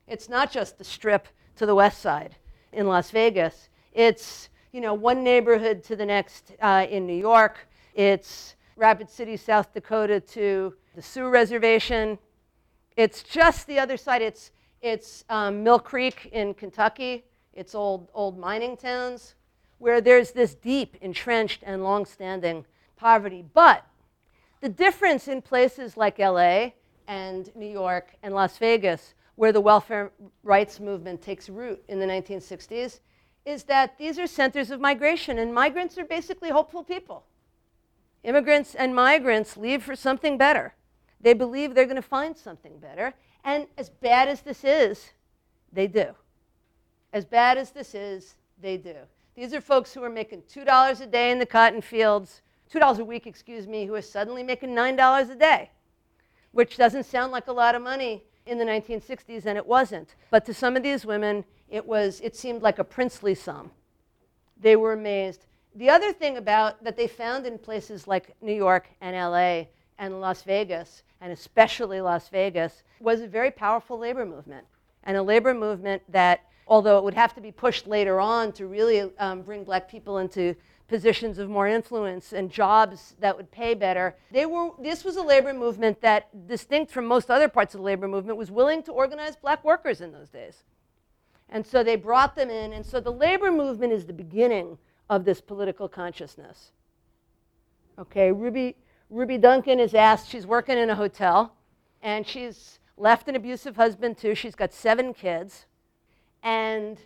It's 0.07 0.29
not 0.29 0.51
just 0.51 0.77
the 0.77 0.83
strip 0.85 1.27
to 1.57 1.65
the 1.65 1.75
west 1.75 2.01
side 2.01 2.35
in 2.71 2.87
Las 2.87 3.11
Vegas. 3.11 3.69
It's 3.93 4.49
you 4.71 4.79
know 4.79 4.93
one 4.93 5.23
neighborhood 5.23 5.83
to 5.85 5.97
the 5.97 6.05
next 6.05 6.53
uh, 6.61 6.85
in 6.89 7.05
New 7.05 7.15
York. 7.15 7.67
It's 7.93 8.55
Rapid 8.81 9.11
City, 9.11 9.37
South 9.37 9.75
Dakota 9.75 10.19
to 10.19 10.73
the 10.95 11.03
Sioux 11.03 11.29
Reservation. 11.29 12.17
It's 12.97 13.21
just 13.21 13.67
the 13.67 13.77
other 13.77 13.95
side. 13.95 14.23
It's 14.23 14.49
it's 14.81 15.23
um, 15.29 15.61
Mill 15.61 15.77
Creek 15.77 16.31
in 16.31 16.55
Kentucky. 16.55 17.23
It's 17.53 17.75
old 17.75 18.09
old 18.15 18.39
mining 18.39 18.75
towns 18.75 19.35
where 19.77 20.01
there's 20.01 20.31
this 20.31 20.55
deep, 20.55 20.97
entrenched, 20.99 21.61
and 21.63 21.83
long-standing 21.83 22.65
poverty. 22.95 23.45
But 23.53 23.85
the 24.61 24.69
difference 24.69 25.27
in 25.27 25.43
places 25.43 25.95
like 25.95 26.17
LA 26.17 26.69
and 27.07 27.55
New 27.55 27.69
York 27.69 28.15
and 28.23 28.33
Las 28.33 28.57
Vegas, 28.57 29.13
where 29.35 29.51
the 29.51 29.61
welfare 29.61 30.11
rights 30.41 30.79
movement 30.79 31.21
takes 31.21 31.49
root 31.49 31.83
in 31.87 31.99
the 31.99 32.07
1960s, 32.07 32.99
is 33.45 33.63
that 33.65 33.99
these 33.99 34.17
are 34.17 34.25
centers 34.25 34.71
of 34.71 34.81
migration, 34.81 35.37
and 35.37 35.53
migrants 35.53 35.99
are 35.99 36.05
basically 36.05 36.49
hopeful 36.49 36.83
people. 36.83 37.25
Immigrants 38.23 38.75
and 38.75 38.95
migrants 38.95 39.57
leave 39.57 39.83
for 39.83 39.95
something 39.95 40.37
better. 40.37 40.75
They 41.19 41.33
believe 41.33 41.73
they're 41.73 41.85
going 41.85 41.95
to 41.95 42.01
find 42.01 42.37
something 42.37 42.79
better, 42.79 43.13
and 43.43 43.67
as 43.77 43.89
bad 43.89 44.27
as 44.27 44.41
this 44.41 44.63
is, 44.63 45.11
they 45.71 45.87
do. 45.87 46.15
As 47.13 47.25
bad 47.25 47.57
as 47.57 47.71
this 47.71 47.93
is, 47.93 48.35
they 48.61 48.77
do. 48.77 48.95
These 49.35 49.53
are 49.53 49.61
folks 49.61 49.93
who 49.93 50.03
are 50.03 50.09
making 50.09 50.43
$2 50.43 51.01
a 51.01 51.05
day 51.05 51.31
in 51.31 51.39
the 51.39 51.45
cotton 51.45 51.81
fields, 51.81 52.41
$2 52.73 52.99
a 52.99 53.03
week, 53.03 53.27
excuse 53.27 53.67
me, 53.67 53.85
who 53.85 53.95
are 53.95 54.01
suddenly 54.01 54.43
making 54.43 54.69
$9 54.69 55.31
a 55.31 55.35
day, 55.35 55.69
which 56.51 56.77
doesn't 56.77 57.05
sound 57.05 57.31
like 57.31 57.47
a 57.47 57.53
lot 57.53 57.75
of 57.75 57.81
money 57.81 58.23
in 58.45 58.57
the 58.57 58.65
1960s, 58.65 59.45
and 59.45 59.57
it 59.57 59.65
wasn't. 59.65 60.15
But 60.29 60.45
to 60.45 60.53
some 60.53 60.75
of 60.75 60.83
these 60.83 61.05
women, 61.05 61.45
it, 61.69 61.85
was, 61.85 62.19
it 62.21 62.35
seemed 62.35 62.61
like 62.61 62.79
a 62.79 62.83
princely 62.83 63.35
sum. 63.35 63.71
They 64.59 64.75
were 64.75 64.93
amazed. 64.93 65.45
The 65.75 65.89
other 65.89 66.11
thing 66.11 66.37
about 66.37 66.83
that 66.83 66.97
they 66.97 67.07
found 67.07 67.45
in 67.45 67.57
places 67.57 68.07
like 68.07 68.35
New 68.41 68.53
York 68.53 68.87
and 68.99 69.15
LA 69.15 69.67
and 69.97 70.19
Las 70.19 70.43
Vegas, 70.43 71.03
and 71.21 71.31
especially 71.31 72.01
Las 72.01 72.27
Vegas, 72.29 72.83
was 72.99 73.21
a 73.21 73.27
very 73.27 73.51
powerful 73.51 73.97
labor 73.97 74.25
movement. 74.25 74.65
And 75.03 75.15
a 75.15 75.23
labor 75.23 75.53
movement 75.53 76.03
that, 76.09 76.41
although 76.67 76.97
it 76.97 77.03
would 77.03 77.13
have 77.13 77.33
to 77.35 77.41
be 77.41 77.51
pushed 77.51 77.87
later 77.87 78.19
on 78.19 78.51
to 78.53 78.67
really 78.67 79.09
um, 79.17 79.43
bring 79.43 79.63
black 79.63 79.89
people 79.89 80.17
into 80.17 80.55
positions 80.87 81.39
of 81.39 81.49
more 81.49 81.67
influence 81.67 82.33
and 82.33 82.51
jobs 82.51 83.15
that 83.19 83.37
would 83.37 83.49
pay 83.49 83.73
better. 83.73 84.13
They 84.29 84.45
were, 84.45 84.71
this 84.77 85.05
was 85.05 85.15
a 85.15 85.23
labor 85.23 85.53
movement 85.53 86.01
that, 86.01 86.47
distinct 86.47 86.91
from 86.91 87.05
most 87.05 87.31
other 87.31 87.47
parts 87.47 87.73
of 87.73 87.79
the 87.79 87.85
labor 87.85 88.09
movement, 88.09 88.37
was 88.37 88.51
willing 88.51 88.83
to 88.83 88.91
organize 88.91 89.37
black 89.37 89.63
workers 89.63 90.01
in 90.01 90.11
those 90.11 90.29
days. 90.29 90.63
And 91.47 91.65
so 91.65 91.81
they 91.81 91.95
brought 91.95 92.35
them 92.35 92.49
in. 92.49 92.73
And 92.73 92.85
so 92.85 92.99
the 92.99 93.11
labor 93.11 93.51
movement 93.51 93.93
is 93.93 94.05
the 94.05 94.13
beginning 94.13 94.77
of 95.11 95.25
this 95.25 95.41
political 95.41 95.89
consciousness. 95.89 96.71
Okay, 97.99 98.31
Ruby, 98.31 98.77
Ruby 99.09 99.37
Duncan 99.37 99.77
is 99.77 99.93
asked, 99.93 100.29
she's 100.29 100.47
working 100.47 100.77
in 100.77 100.89
a 100.89 100.95
hotel, 100.95 101.53
and 102.01 102.25
she's 102.25 102.79
left 102.95 103.27
an 103.27 103.35
abusive 103.35 103.75
husband 103.75 104.17
too. 104.17 104.33
She's 104.33 104.55
got 104.55 104.73
seven 104.73 105.13
kids. 105.13 105.65
And 106.41 106.97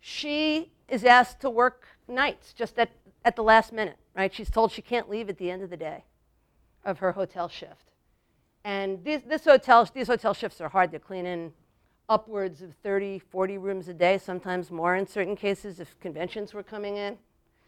she 0.00 0.72
is 0.88 1.04
asked 1.04 1.40
to 1.42 1.50
work 1.50 1.86
nights 2.08 2.52
just 2.52 2.80
at, 2.80 2.90
at 3.24 3.36
the 3.36 3.44
last 3.44 3.72
minute, 3.72 3.96
right? 4.16 4.34
She's 4.34 4.50
told 4.50 4.72
she 4.72 4.82
can't 4.82 5.08
leave 5.08 5.28
at 5.28 5.38
the 5.38 5.48
end 5.48 5.62
of 5.62 5.70
the 5.70 5.76
day 5.76 6.04
of 6.84 6.98
her 6.98 7.12
hotel 7.12 7.48
shift. 7.48 7.92
And 8.64 9.04
these, 9.04 9.22
this 9.22 9.44
hotel, 9.44 9.88
these 9.94 10.08
hotel 10.08 10.34
shifts 10.34 10.60
are 10.60 10.68
hard 10.68 10.90
to 10.90 10.98
clean 10.98 11.26
in 11.26 11.52
upwards 12.08 12.60
of 12.60 12.74
30, 12.82 13.20
40 13.20 13.58
rooms 13.58 13.86
a 13.86 13.94
day, 13.94 14.18
sometimes 14.18 14.72
more 14.72 14.96
in 14.96 15.06
certain 15.06 15.36
cases 15.36 15.78
if 15.78 15.98
conventions 16.00 16.52
were 16.52 16.64
coming 16.64 16.96
in. 16.96 17.18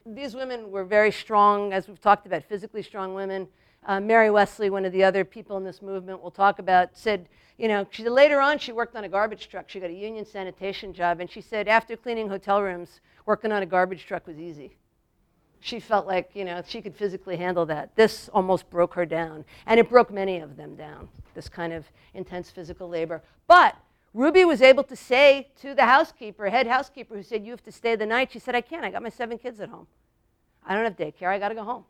These 0.07 0.35
women 0.35 0.71
were 0.71 0.85
very 0.85 1.11
strong, 1.11 1.73
as 1.73 1.89
we've 1.89 2.01
talked 2.01 2.27
about, 2.27 2.45
physically 2.45 2.83
strong 2.83 3.15
women. 3.15 3.49
Uh, 3.87 4.01
Mary 4.01 4.31
Wesley, 4.31 4.69
one 4.69 4.85
of 4.85 4.93
the 4.93 5.03
other 5.03 5.25
people 5.25 5.57
in 5.57 5.65
this 5.65 5.81
movement 5.81 6.21
we'll 6.21 6.31
talk 6.31 6.59
about, 6.59 6.91
said, 6.93 7.27
you 7.57 7.69
know, 7.69 7.87
she, 7.91 8.07
later 8.07 8.39
on 8.39 8.59
she 8.59 8.71
worked 8.71 8.97
on 8.97 9.05
a 9.05 9.09
garbage 9.09 9.49
truck. 9.49 9.71
She 9.71 9.81
got 9.81 9.89
a 9.89 9.95
union 9.95 10.27
sanitation 10.27 10.93
job, 10.93 11.21
and 11.21 11.31
she 11.31 11.41
said 11.41 11.69
after 11.69 11.97
cleaning 11.97 12.29
hotel 12.29 12.61
rooms, 12.61 13.01
working 13.25 13.51
on 13.51 13.63
a 13.63 13.67
garbage 13.67 14.05
truck 14.05 14.27
was 14.27 14.39
easy. 14.39 14.77
She 15.61 15.81
felt 15.81 16.07
like, 16.07 16.31
you 16.35 16.45
know, 16.45 16.63
she 16.67 16.83
could 16.83 16.95
physically 16.95 17.39
handle 17.39 17.65
that. 17.67 17.97
This 17.97 18.29
almost 18.35 18.69
broke 18.69 18.93
her 18.95 19.07
down, 19.07 19.47
and 19.65 19.81
it 19.81 19.89
broke 19.89 20.13
many 20.13 20.39
of 20.39 20.59
them 20.59 20.77
down, 20.77 21.09
this 21.35 21.49
kind 21.49 21.73
of 21.73 21.87
intense 22.13 22.51
physical 22.51 22.91
labor. 22.91 23.23
But 23.47 23.75
Ruby 24.15 24.45
was 24.45 24.63
able 24.63 24.85
to 24.85 24.95
say 24.95 25.49
to 25.61 25.75
the 25.75 25.85
housekeeper, 25.85 26.49
head 26.49 26.69
housekeeper, 26.69 27.17
who 27.17 27.23
said, 27.25 27.45
You 27.45 27.51
have 27.51 27.65
to 27.65 27.73
stay 27.73 27.97
the 27.97 28.07
night. 28.07 28.31
She 28.31 28.39
said, 28.39 28.55
I 28.55 28.61
can't. 28.61 28.85
I 28.85 28.91
got 28.91 29.03
my 29.03 29.09
seven 29.09 29.37
kids 29.37 29.61
at 29.61 29.69
home. 29.69 29.89
I 30.65 30.75
don't 30.75 30.85
have 30.85 30.97
daycare. 30.97 31.29
I 31.29 31.39
got 31.41 31.49
to 31.49 31.57
go 31.57 31.65
home. 31.65 31.85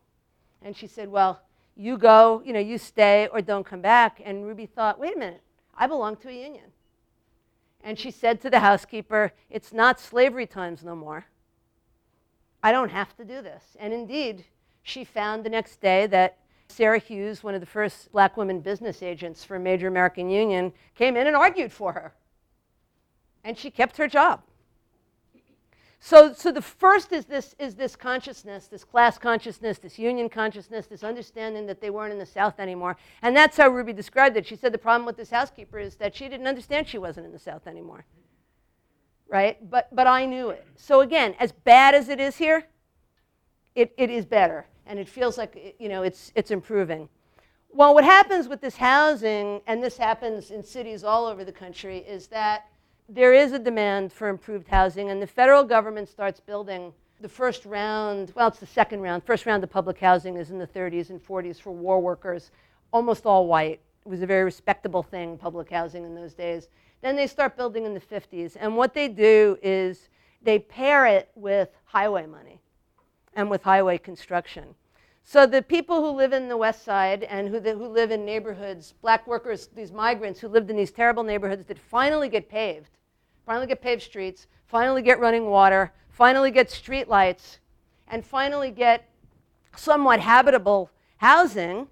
And 0.62 0.74
she 0.74 0.86
said, 0.86 1.10
Well, 1.10 1.42
you 1.76 1.98
go, 1.98 2.42
you 2.44 2.54
know, 2.54 2.60
you 2.60 2.78
stay 2.78 3.28
or 3.30 3.42
don't 3.42 3.64
come 3.64 3.82
back. 3.82 4.22
And 4.24 4.46
Ruby 4.46 4.64
thought, 4.64 4.98
Wait 4.98 5.14
a 5.14 5.18
minute. 5.18 5.42
I 5.76 5.86
belong 5.86 6.16
to 6.16 6.30
a 6.30 6.32
union. 6.32 6.72
And 7.82 7.98
she 7.98 8.10
said 8.10 8.40
to 8.40 8.50
the 8.50 8.60
housekeeper, 8.60 9.32
It's 9.50 9.74
not 9.74 10.00
slavery 10.00 10.46
times 10.46 10.82
no 10.82 10.96
more. 10.96 11.26
I 12.62 12.72
don't 12.72 12.88
have 12.88 13.14
to 13.18 13.24
do 13.26 13.42
this. 13.42 13.76
And 13.78 13.92
indeed, 13.92 14.46
she 14.82 15.04
found 15.04 15.44
the 15.44 15.50
next 15.50 15.82
day 15.82 16.06
that 16.06 16.38
Sarah 16.74 16.98
Hughes, 16.98 17.44
one 17.44 17.54
of 17.54 17.60
the 17.60 17.66
first 17.66 18.10
black 18.10 18.36
women 18.36 18.60
business 18.60 19.00
agents 19.00 19.44
for 19.44 19.56
a 19.56 19.60
major 19.60 19.86
American 19.86 20.28
union, 20.28 20.72
came 20.96 21.16
in 21.16 21.28
and 21.28 21.36
argued 21.36 21.72
for 21.72 21.92
her. 21.92 22.14
And 23.44 23.56
she 23.56 23.70
kept 23.70 23.96
her 23.98 24.08
job. 24.08 24.42
So, 26.00 26.32
so 26.32 26.50
the 26.50 26.60
first 26.60 27.12
is 27.12 27.26
this, 27.26 27.54
is 27.58 27.76
this 27.76 27.94
consciousness, 27.94 28.66
this 28.66 28.82
class 28.82 29.18
consciousness, 29.18 29.78
this 29.78 29.98
union 29.98 30.28
consciousness, 30.28 30.86
this 30.86 31.04
understanding 31.04 31.66
that 31.66 31.80
they 31.80 31.90
weren't 31.90 32.12
in 32.12 32.18
the 32.18 32.26
South 32.26 32.58
anymore. 32.58 32.96
And 33.22 33.36
that's 33.36 33.56
how 33.56 33.68
Ruby 33.68 33.92
described 33.92 34.36
it. 34.36 34.46
She 34.46 34.56
said 34.56 34.72
the 34.72 34.78
problem 34.78 35.06
with 35.06 35.16
this 35.16 35.30
housekeeper 35.30 35.78
is 35.78 35.94
that 35.96 36.14
she 36.14 36.28
didn't 36.28 36.46
understand 36.46 36.88
she 36.88 36.98
wasn't 36.98 37.26
in 37.26 37.32
the 37.32 37.38
South 37.38 37.66
anymore. 37.66 38.04
Right? 39.28 39.58
But, 39.70 39.94
but 39.94 40.06
I 40.06 40.26
knew 40.26 40.50
it. 40.50 40.66
So 40.76 41.00
again, 41.00 41.36
as 41.38 41.52
bad 41.52 41.94
as 41.94 42.08
it 42.08 42.18
is 42.18 42.36
here, 42.36 42.66
it, 43.74 43.94
it 43.96 44.10
is 44.10 44.26
better 44.26 44.66
and 44.86 44.98
it 44.98 45.08
feels 45.08 45.38
like 45.38 45.76
you 45.78 45.88
know 45.88 46.02
it's 46.02 46.32
it's 46.34 46.50
improving. 46.50 47.08
Well, 47.70 47.92
what 47.92 48.04
happens 48.04 48.46
with 48.46 48.60
this 48.60 48.76
housing, 48.76 49.60
and 49.66 49.82
this 49.82 49.96
happens 49.96 50.52
in 50.52 50.62
cities 50.62 51.02
all 51.02 51.26
over 51.26 51.44
the 51.44 51.52
country, 51.52 51.98
is 51.98 52.28
that 52.28 52.66
there 53.08 53.34
is 53.34 53.52
a 53.52 53.58
demand 53.58 54.12
for 54.12 54.28
improved 54.28 54.68
housing, 54.68 55.10
and 55.10 55.20
the 55.20 55.26
federal 55.26 55.64
government 55.64 56.08
starts 56.08 56.38
building 56.38 56.92
the 57.20 57.28
first 57.28 57.64
round. 57.64 58.32
Well, 58.36 58.48
it's 58.48 58.60
the 58.60 58.66
second 58.66 59.00
round. 59.00 59.24
First 59.24 59.44
round 59.44 59.64
of 59.64 59.70
public 59.70 59.98
housing 59.98 60.36
is 60.36 60.50
in 60.50 60.58
the 60.58 60.66
30s 60.66 61.10
and 61.10 61.20
40s 61.20 61.60
for 61.60 61.72
war 61.72 62.00
workers, 62.00 62.52
almost 62.92 63.26
all 63.26 63.46
white. 63.46 63.80
It 64.06 64.08
was 64.08 64.22
a 64.22 64.26
very 64.26 64.44
respectable 64.44 65.02
thing, 65.02 65.36
public 65.36 65.70
housing 65.70 66.04
in 66.04 66.14
those 66.14 66.34
days. 66.34 66.68
Then 67.02 67.16
they 67.16 67.26
start 67.26 67.56
building 67.56 67.86
in 67.86 67.94
the 67.94 68.00
50s, 68.00 68.56
and 68.58 68.76
what 68.76 68.94
they 68.94 69.08
do 69.08 69.58
is 69.62 70.08
they 70.42 70.58
pair 70.58 71.06
it 71.06 71.30
with 71.34 71.70
highway 71.84 72.26
money 72.26 72.60
and 73.36 73.50
with 73.50 73.62
highway 73.62 73.98
construction. 73.98 74.74
So 75.22 75.46
the 75.46 75.62
people 75.62 76.02
who 76.02 76.10
live 76.10 76.32
in 76.32 76.48
the 76.48 76.56
West 76.56 76.84
Side 76.84 77.22
and 77.24 77.48
who, 77.48 77.58
who 77.58 77.88
live 77.88 78.10
in 78.10 78.24
neighborhoods, 78.24 78.94
black 79.00 79.26
workers, 79.26 79.68
these 79.74 79.90
migrants 79.90 80.40
who 80.40 80.48
lived 80.48 80.70
in 80.70 80.76
these 80.76 80.92
terrible 80.92 81.22
neighborhoods 81.22 81.64
that 81.66 81.78
finally 81.78 82.28
get 82.28 82.48
paved, 82.48 82.90
finally 83.46 83.66
get 83.66 83.80
paved 83.80 84.02
streets, 84.02 84.46
finally 84.66 85.00
get 85.00 85.18
running 85.18 85.46
water, 85.46 85.92
finally 86.10 86.50
get 86.50 86.70
street 86.70 87.08
lights, 87.08 87.58
and 88.08 88.24
finally 88.24 88.70
get 88.70 89.08
somewhat 89.76 90.20
habitable 90.20 90.90
housing, 91.16 91.88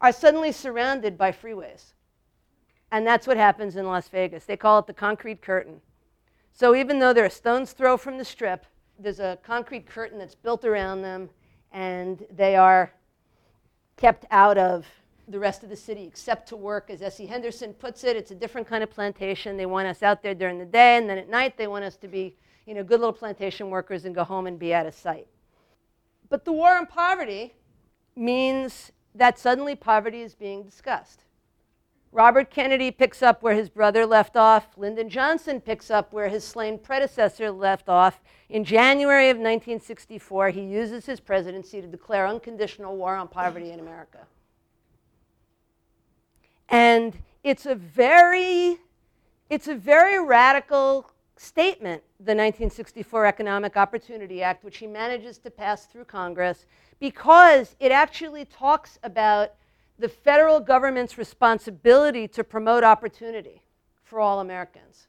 are 0.00 0.12
suddenly 0.12 0.52
surrounded 0.52 1.18
by 1.18 1.30
freeways. 1.30 1.92
And 2.90 3.06
that's 3.06 3.26
what 3.26 3.36
happens 3.36 3.76
in 3.76 3.86
Las 3.86 4.08
Vegas. 4.08 4.44
They 4.44 4.56
call 4.56 4.78
it 4.78 4.86
the 4.86 4.94
concrete 4.94 5.42
curtain. 5.42 5.82
So 6.52 6.74
even 6.74 6.98
though 6.98 7.12
they're 7.12 7.26
a 7.26 7.30
stone's 7.30 7.72
throw 7.72 7.96
from 7.96 8.16
the 8.16 8.24
strip, 8.24 8.64
there's 8.98 9.20
a 9.20 9.38
concrete 9.42 9.86
curtain 9.86 10.18
that's 10.18 10.34
built 10.34 10.64
around 10.64 11.02
them, 11.02 11.30
and 11.72 12.24
they 12.30 12.56
are 12.56 12.92
kept 13.96 14.26
out 14.30 14.58
of 14.58 14.86
the 15.28 15.38
rest 15.38 15.62
of 15.62 15.68
the 15.68 15.76
city 15.76 16.04
except 16.04 16.48
to 16.48 16.56
work. 16.56 16.90
As 16.90 17.02
S.E. 17.02 17.26
Henderson 17.26 17.74
puts 17.74 18.04
it, 18.04 18.16
it's 18.16 18.30
a 18.30 18.34
different 18.34 18.66
kind 18.66 18.82
of 18.82 18.90
plantation. 18.90 19.56
They 19.56 19.66
want 19.66 19.86
us 19.86 20.02
out 20.02 20.22
there 20.22 20.34
during 20.34 20.58
the 20.58 20.64
day, 20.64 20.96
and 20.96 21.08
then 21.08 21.18
at 21.18 21.28
night 21.28 21.56
they 21.56 21.66
want 21.66 21.84
us 21.84 21.96
to 21.98 22.08
be 22.08 22.36
you 22.66 22.74
know, 22.74 22.84
good 22.84 23.00
little 23.00 23.14
plantation 23.14 23.70
workers 23.70 24.04
and 24.04 24.14
go 24.14 24.24
home 24.24 24.46
and 24.46 24.58
be 24.58 24.74
out 24.74 24.84
of 24.84 24.94
sight. 24.94 25.26
But 26.28 26.44
the 26.44 26.52
war 26.52 26.76
on 26.76 26.86
poverty 26.86 27.54
means 28.14 28.92
that 29.14 29.38
suddenly 29.38 29.74
poverty 29.74 30.20
is 30.20 30.34
being 30.34 30.64
discussed. 30.64 31.24
Robert 32.10 32.50
Kennedy 32.50 32.90
picks 32.90 33.22
up 33.22 33.42
where 33.42 33.54
his 33.54 33.68
brother 33.68 34.06
left 34.06 34.36
off. 34.36 34.68
Lyndon 34.76 35.10
Johnson 35.10 35.60
picks 35.60 35.90
up 35.90 36.12
where 36.12 36.28
his 36.28 36.42
slain 36.42 36.78
predecessor 36.78 37.50
left 37.50 37.88
off. 37.88 38.20
In 38.48 38.64
January 38.64 39.28
of 39.28 39.36
1964, 39.36 40.50
he 40.50 40.62
uses 40.62 41.04
his 41.04 41.20
presidency 41.20 41.82
to 41.82 41.86
declare 41.86 42.26
unconditional 42.26 42.96
war 42.96 43.14
on 43.14 43.28
poverty 43.28 43.72
in 43.72 43.80
America. 43.80 44.26
And 46.70 47.14
it's 47.44 47.66
a 47.66 47.74
very, 47.74 48.78
it's 49.50 49.68
a 49.68 49.74
very 49.74 50.22
radical 50.22 51.10
statement, 51.36 52.02
the 52.18 52.34
1964 52.34 53.26
Economic 53.26 53.76
Opportunity 53.76 54.42
Act, 54.42 54.64
which 54.64 54.78
he 54.78 54.86
manages 54.86 55.38
to 55.38 55.50
pass 55.50 55.86
through 55.86 56.04
Congress, 56.04 56.66
because 57.00 57.76
it 57.80 57.92
actually 57.92 58.44
talks 58.46 58.98
about 59.02 59.52
the 59.98 60.08
federal 60.08 60.60
government's 60.60 61.18
responsibility 61.18 62.28
to 62.28 62.44
promote 62.44 62.84
opportunity 62.84 63.62
for 64.02 64.20
all 64.20 64.40
Americans. 64.40 65.08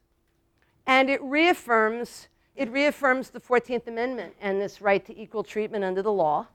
And 0.85 1.09
it 1.09 1.21
reaffirms, 1.21 2.27
it 2.55 2.71
reaffirms 2.71 3.29
the 3.29 3.39
14th 3.39 3.87
Amendment 3.87 4.33
and 4.41 4.59
this 4.59 4.81
right 4.81 5.05
to 5.05 5.17
equal 5.17 5.43
treatment 5.43 5.83
under 5.83 6.01
the 6.01 6.11
law. 6.11 6.47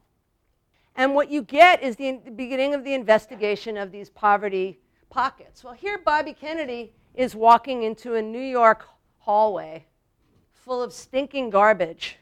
And 0.96 1.14
what 1.14 1.30
you 1.30 1.42
get 1.42 1.82
is 1.82 1.96
the 1.96 2.20
beginning 2.34 2.74
of 2.74 2.84
the 2.84 2.94
investigation 2.94 3.76
of 3.76 3.90
these 3.90 4.10
poverty 4.10 4.78
pockets. 5.10 5.62
Well, 5.62 5.74
here 5.74 5.98
Bobby 5.98 6.32
Kennedy 6.32 6.92
is 7.14 7.34
walking 7.34 7.84
into 7.84 8.14
a 8.14 8.22
New 8.22 8.40
York 8.40 8.86
hallway 9.18 9.86
full 10.52 10.82
of 10.82 10.92
stinking 10.92 11.50
garbage 11.50 12.16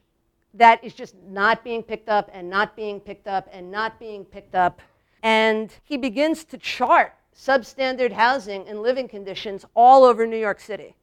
that 0.54 0.82
is 0.84 0.94
just 0.94 1.14
not 1.26 1.64
being 1.64 1.82
picked 1.82 2.08
up 2.08 2.30
and 2.32 2.48
not 2.48 2.76
being 2.76 3.00
picked 3.00 3.26
up 3.26 3.48
and 3.52 3.70
not 3.70 3.98
being 3.98 4.24
picked 4.24 4.54
up. 4.54 4.82
And 5.22 5.72
he 5.84 5.96
begins 5.96 6.44
to 6.44 6.58
chart 6.58 7.14
substandard 7.36 8.12
housing 8.12 8.66
and 8.68 8.82
living 8.82 9.08
conditions 9.08 9.64
all 9.74 10.04
over 10.04 10.26
New 10.26 10.36
York 10.36 10.60
City. 10.60 10.94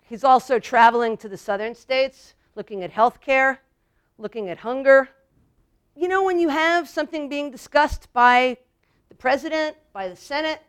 He's 0.00 0.24
also 0.24 0.58
traveling 0.58 1.16
to 1.18 1.28
the 1.28 1.36
southern 1.36 1.74
states, 1.74 2.34
looking 2.54 2.82
at 2.82 2.90
health 2.90 3.20
care, 3.20 3.60
looking 4.18 4.48
at 4.48 4.58
hunger. 4.58 5.08
You 5.94 6.08
know, 6.08 6.24
when 6.24 6.38
you 6.38 6.48
have 6.48 6.88
something 6.88 7.28
being 7.28 7.50
discussed 7.50 8.12
by 8.12 8.56
the 9.08 9.14
president, 9.14 9.76
by 9.92 10.08
the 10.08 10.16
Senate, 10.16 10.62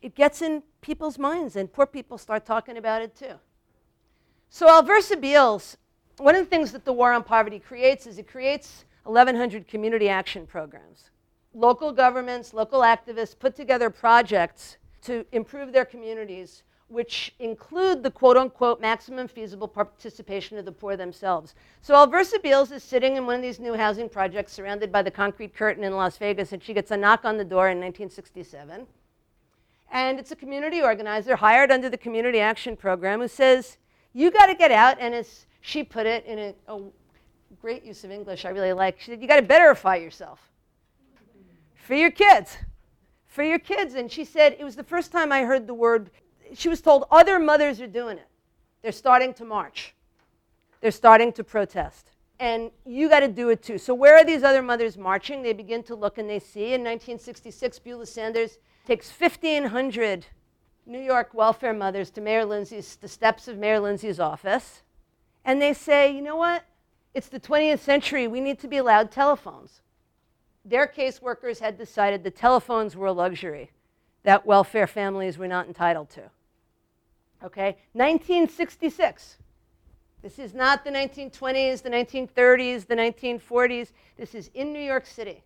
it 0.00 0.14
gets 0.14 0.42
in 0.42 0.62
people's 0.80 1.18
minds, 1.18 1.56
and 1.56 1.72
poor 1.72 1.86
people 1.86 2.18
start 2.18 2.44
talking 2.44 2.76
about 2.76 3.02
it 3.02 3.16
too. 3.16 3.34
So, 4.50 4.68
Alversa 4.68 5.20
Beals, 5.20 5.76
one 6.18 6.34
of 6.34 6.44
the 6.44 6.50
things 6.50 6.72
that 6.72 6.84
the 6.84 6.92
War 6.92 7.12
on 7.12 7.24
Poverty 7.24 7.58
creates 7.58 8.06
is 8.06 8.18
it 8.18 8.28
creates 8.28 8.84
1,100 9.04 9.66
community 9.66 10.08
action 10.08 10.46
programs. 10.46 11.10
Local 11.54 11.92
governments, 11.92 12.52
local 12.52 12.80
activists 12.80 13.38
put 13.38 13.54
together 13.54 13.88
projects 13.88 14.76
to 15.02 15.24
improve 15.32 15.72
their 15.72 15.84
communities 15.84 16.64
which 16.88 17.34
include 17.38 18.02
the 18.02 18.10
quote 18.10 18.36
unquote 18.36 18.80
maximum 18.80 19.26
feasible 19.26 19.68
participation 19.68 20.58
of 20.58 20.64
the 20.64 20.72
poor 20.72 20.96
themselves. 20.96 21.54
So 21.82 21.94
Alversa 21.94 22.42
Beals 22.42 22.70
is 22.70 22.82
sitting 22.82 23.16
in 23.16 23.26
one 23.26 23.36
of 23.36 23.42
these 23.42 23.58
new 23.58 23.74
housing 23.74 24.08
projects 24.08 24.52
surrounded 24.52 24.92
by 24.92 25.02
the 25.02 25.10
concrete 25.10 25.54
curtain 25.54 25.84
in 25.84 25.96
Las 25.96 26.18
Vegas, 26.18 26.52
and 26.52 26.62
she 26.62 26.74
gets 26.74 26.90
a 26.90 26.96
knock 26.96 27.24
on 27.24 27.36
the 27.36 27.44
door 27.44 27.68
in 27.68 27.78
1967. 27.78 28.86
And 29.90 30.18
it's 30.18 30.30
a 30.30 30.36
community 30.36 30.82
organizer 30.82 31.36
hired 31.36 31.70
under 31.70 31.88
the 31.88 31.98
Community 31.98 32.40
Action 32.40 32.76
Program 32.76 33.20
who 33.20 33.28
says, 33.28 33.78
You 34.12 34.30
got 34.30 34.46
to 34.46 34.54
get 34.54 34.70
out. 34.70 34.96
And 35.00 35.14
as 35.14 35.46
she 35.60 35.84
put 35.84 36.06
it 36.06 36.24
in 36.26 36.38
a, 36.38 36.54
a 36.68 36.80
great 37.60 37.84
use 37.84 38.04
of 38.04 38.10
English 38.10 38.44
I 38.44 38.50
really 38.50 38.72
like, 38.72 39.00
she 39.00 39.10
said, 39.10 39.22
You 39.22 39.28
got 39.28 39.40
to 39.40 39.46
betterify 39.46 40.00
yourself 40.00 40.50
for 41.84 41.94
your 41.94 42.10
kids. 42.10 42.56
For 43.26 43.42
your 43.42 43.58
kids. 43.58 43.94
And 43.94 44.10
she 44.10 44.24
said, 44.24 44.56
It 44.58 44.64
was 44.64 44.76
the 44.76 44.84
first 44.84 45.12
time 45.12 45.30
I 45.30 45.42
heard 45.42 45.66
the 45.66 45.74
word 45.74 46.10
she 46.54 46.68
was 46.68 46.80
told 46.80 47.04
other 47.10 47.38
mothers 47.38 47.80
are 47.80 47.86
doing 47.86 48.18
it. 48.18 48.28
They're 48.82 48.92
starting 48.92 49.32
to 49.34 49.44
march. 49.44 49.94
They're 50.80 50.90
starting 50.90 51.32
to 51.34 51.44
protest. 51.44 52.10
And 52.40 52.70
you 52.84 53.08
got 53.08 53.20
to 53.20 53.28
do 53.28 53.48
it 53.48 53.62
too. 53.62 53.78
So, 53.78 53.94
where 53.94 54.16
are 54.16 54.24
these 54.24 54.42
other 54.42 54.62
mothers 54.62 54.98
marching? 54.98 55.42
They 55.42 55.52
begin 55.52 55.82
to 55.84 55.94
look 55.94 56.18
and 56.18 56.28
they 56.28 56.38
see 56.38 56.74
in 56.74 56.82
1966, 56.82 57.78
Beulah 57.78 58.06
Sanders 58.06 58.58
takes 58.86 59.10
1,500 59.10 60.26
New 60.86 61.00
York 61.00 61.32
welfare 61.32 61.72
mothers 61.72 62.10
to 62.10 62.20
Mayor 62.20 62.44
Lindsay's, 62.44 62.96
the 62.96 63.08
steps 63.08 63.48
of 63.48 63.56
Mayor 63.56 63.80
Lindsay's 63.80 64.20
office. 64.20 64.82
And 65.44 65.62
they 65.62 65.72
say, 65.72 66.14
you 66.14 66.20
know 66.20 66.36
what? 66.36 66.64
It's 67.14 67.28
the 67.28 67.40
20th 67.40 67.78
century. 67.78 68.26
We 68.26 68.40
need 68.40 68.58
to 68.58 68.68
be 68.68 68.78
allowed 68.78 69.10
telephones. 69.10 69.80
Their 70.64 70.86
caseworkers 70.86 71.60
had 71.60 71.76
decided 71.76 72.24
the 72.24 72.30
telephones 72.30 72.96
were 72.96 73.08
a 73.08 73.12
luxury 73.12 73.70
that 74.22 74.46
welfare 74.46 74.86
families 74.86 75.36
were 75.36 75.48
not 75.48 75.66
entitled 75.66 76.10
to. 76.10 76.22
Okay, 77.44 77.76
1966. 77.92 79.36
This 80.22 80.38
is 80.38 80.54
not 80.54 80.84
the 80.84 80.90
1920s, 80.90 81.82
the 81.82 81.90
1930s, 81.90 82.86
the 82.86 82.96
1940s. 82.96 83.92
This 84.16 84.34
is 84.34 84.50
in 84.54 84.72
New 84.72 84.80
York 84.80 85.04
City. 85.04 85.42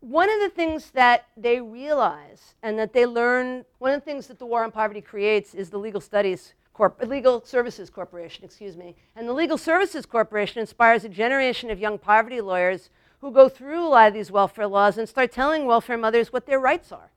One 0.00 0.28
of 0.28 0.40
the 0.40 0.50
things 0.50 0.90
that 0.90 1.28
they 1.36 1.60
realize 1.60 2.54
and 2.62 2.78
that 2.78 2.92
they 2.92 3.06
learn, 3.06 3.64
one 3.78 3.92
of 3.92 4.00
the 4.00 4.04
things 4.04 4.26
that 4.26 4.38
the 4.38 4.44
War 4.44 4.64
on 4.64 4.70
Poverty 4.70 5.00
creates 5.00 5.54
is 5.54 5.70
the 5.70 5.78
Legal 5.78 6.00
Studies 6.00 6.52
Corp, 6.74 7.02
Legal 7.06 7.42
Services 7.46 7.88
Corporation, 7.88 8.44
excuse 8.44 8.76
me. 8.76 8.96
And 9.16 9.26
the 9.26 9.32
Legal 9.32 9.56
Services 9.56 10.04
Corporation 10.04 10.60
inspires 10.60 11.04
a 11.04 11.08
generation 11.08 11.70
of 11.70 11.78
young 11.78 11.98
poverty 11.98 12.42
lawyers 12.42 12.90
who 13.22 13.30
go 13.30 13.48
through 13.48 13.86
a 13.86 13.88
lot 13.88 14.08
of 14.08 14.14
these 14.14 14.32
welfare 14.32 14.66
laws 14.66 14.98
and 14.98 15.08
start 15.08 15.30
telling 15.30 15.64
welfare 15.64 15.96
mothers 15.96 16.32
what 16.32 16.44
their 16.44 16.58
rights 16.58 16.90
are. 16.90 17.12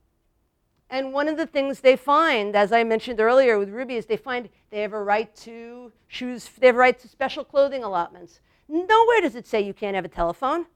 And 0.87 1.11
one 1.11 1.27
of 1.27 1.35
the 1.35 1.47
things 1.47 1.79
they 1.79 1.95
find, 1.95 2.55
as 2.55 2.71
I 2.71 2.83
mentioned 2.83 3.19
earlier 3.19 3.57
with 3.57 3.69
Ruby, 3.69 3.95
is 3.95 4.05
they 4.05 4.15
find 4.15 4.47
they 4.69 4.81
have 4.81 4.93
a 4.93 5.01
right 5.01 5.35
to 5.37 5.91
shoes, 6.07 6.47
they 6.59 6.67
have 6.67 6.75
a 6.75 6.79
right 6.79 6.97
to 6.99 7.07
special 7.07 7.43
clothing 7.43 7.83
allotments. 7.83 8.39
Nowhere 8.69 9.19
does 9.19 9.35
it 9.35 9.47
say 9.47 9.61
you 9.61 9.73
can't 9.73 9.95
have 9.95 10.05
a 10.05 10.09
telephone. 10.09 10.67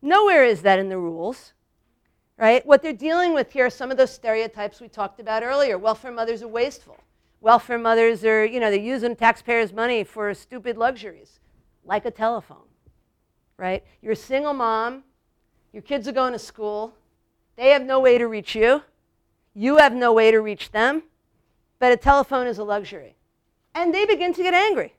Nowhere 0.00 0.44
is 0.44 0.62
that 0.62 0.78
in 0.78 0.88
the 0.88 0.96
rules. 0.96 1.52
Right? 2.38 2.64
What 2.64 2.82
they're 2.82 2.94
dealing 2.94 3.34
with 3.34 3.52
here 3.52 3.66
are 3.66 3.70
some 3.70 3.90
of 3.90 3.98
those 3.98 4.14
stereotypes 4.14 4.80
we 4.80 4.88
talked 4.88 5.20
about 5.20 5.42
earlier. 5.42 5.76
Welfare 5.76 6.10
mothers 6.10 6.42
are 6.42 6.48
wasteful. 6.48 6.96
Welfare 7.42 7.78
mothers 7.78 8.24
are, 8.24 8.46
you 8.46 8.58
know, 8.58 8.70
they're 8.70 8.80
using 8.80 9.14
taxpayers' 9.14 9.74
money 9.74 10.02
for 10.02 10.32
stupid 10.32 10.78
luxuries, 10.78 11.40
like 11.84 12.06
a 12.06 12.10
telephone. 12.10 12.69
Right? 13.60 13.84
You're 14.00 14.12
a 14.12 14.16
single 14.16 14.54
mom, 14.54 15.04
your 15.72 15.82
kids 15.82 16.08
are 16.08 16.12
going 16.12 16.32
to 16.32 16.38
school, 16.38 16.94
they 17.56 17.70
have 17.70 17.82
no 17.82 18.00
way 18.00 18.16
to 18.16 18.26
reach 18.26 18.54
you 18.54 18.82
you 19.54 19.78
have 19.78 19.92
no 19.92 20.12
way 20.12 20.30
to 20.30 20.40
reach 20.40 20.70
them, 20.70 21.02
but 21.78 21.92
a 21.92 21.96
telephone 21.96 22.46
is 22.46 22.58
a 22.58 22.64
luxury. 22.64 23.16
And 23.74 23.94
they 23.94 24.06
begin 24.06 24.32
to 24.34 24.42
get 24.42 24.54
angry. 24.54 24.94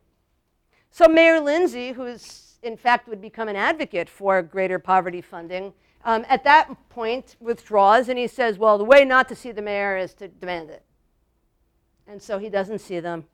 So 0.89 1.08
Mayor 1.08 1.39
Lindsay, 1.39 1.93
who 1.93 2.06
is 2.06 2.60
in 2.63 2.78
fact 2.78 3.08
would 3.08 3.21
become 3.21 3.47
an 3.47 3.56
advocate 3.56 4.10
for 4.10 4.41
greater 4.41 4.78
poverty 4.78 5.21
funding, 5.21 5.74
um, 6.04 6.26
at 6.30 6.43
that 6.43 6.69
point 6.89 7.36
withdraws 7.39 8.10
and 8.10 8.17
he 8.17 8.28
says, 8.28 8.58
well, 8.58 8.78
the 8.78 8.84
way 8.84 9.06
not 9.06 9.30
to 9.30 9.36
see 9.36 9.52
the 9.52 9.62
mayor 9.62 9.97
is 9.97 10.13
to 10.15 10.28
demand 10.28 10.69
it. 10.69 10.84
And 12.08 12.21
so 12.21 12.39
he 12.39 12.50
doesn't 12.50 12.80
see 12.80 13.00
them. 13.00 13.26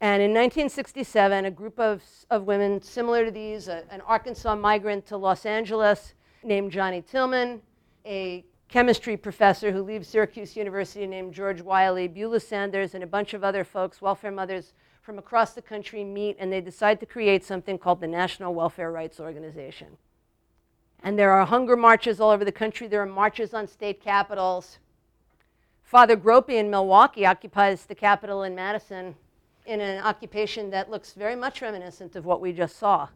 And 0.00 0.20
in 0.20 0.30
1967, 0.30 1.44
a 1.44 1.50
group 1.50 1.78
of, 1.78 2.02
of 2.30 2.44
women 2.44 2.82
similar 2.82 3.24
to 3.24 3.30
these, 3.30 3.68
a, 3.68 3.84
an 3.90 4.00
Arkansas 4.02 4.54
migrant 4.54 5.06
to 5.06 5.16
Los 5.16 5.46
Angeles 5.46 6.14
named 6.42 6.72
Johnnie 6.72 7.02
Tillmon, 7.02 7.62
a 8.04 8.44
chemistry 8.68 9.16
professor 9.16 9.70
who 9.72 9.82
leaves 9.82 10.08
Syracuse 10.08 10.56
University 10.56 11.06
named 11.06 11.32
George 11.32 11.62
Wiley, 11.62 12.08
Beulah 12.08 12.40
Sanders, 12.40 12.94
and 12.94 13.04
a 13.04 13.06
bunch 13.06 13.34
of 13.34 13.44
other 13.44 13.64
folks, 13.64 14.02
welfare 14.02 14.32
mothers 14.32 14.74
from 15.00 15.18
across 15.18 15.52
the 15.52 15.62
country 15.62 16.02
meet 16.02 16.36
and 16.38 16.52
they 16.52 16.60
decide 16.60 16.98
to 16.98 17.06
create 17.06 17.44
something 17.44 17.78
called 17.78 18.00
the 18.00 18.06
National 18.06 18.54
Welfare 18.54 18.90
Rights 18.90 19.20
Organization. 19.20 19.98
And 21.02 21.18
there 21.18 21.30
are 21.30 21.44
hunger 21.44 21.76
marches 21.76 22.20
all 22.20 22.30
over 22.30 22.44
the 22.44 22.52
country. 22.52 22.88
There 22.88 23.02
are 23.02 23.06
marches 23.06 23.52
on 23.52 23.68
state 23.68 24.02
capitals. 24.02 24.78
Father 25.82 26.16
Groppi 26.16 26.54
in 26.54 26.70
Milwaukee 26.70 27.26
occupies 27.26 27.84
the 27.84 27.94
Capitol 27.94 28.42
in 28.42 28.54
Madison 28.54 29.14
in 29.66 29.80
an 29.80 30.02
occupation 30.02 30.70
that 30.70 30.90
looks 30.90 31.12
very 31.12 31.36
much 31.36 31.62
reminiscent 31.62 32.16
of 32.16 32.24
what 32.24 32.40
we 32.40 32.52
just 32.52 32.78
saw. 32.78 33.08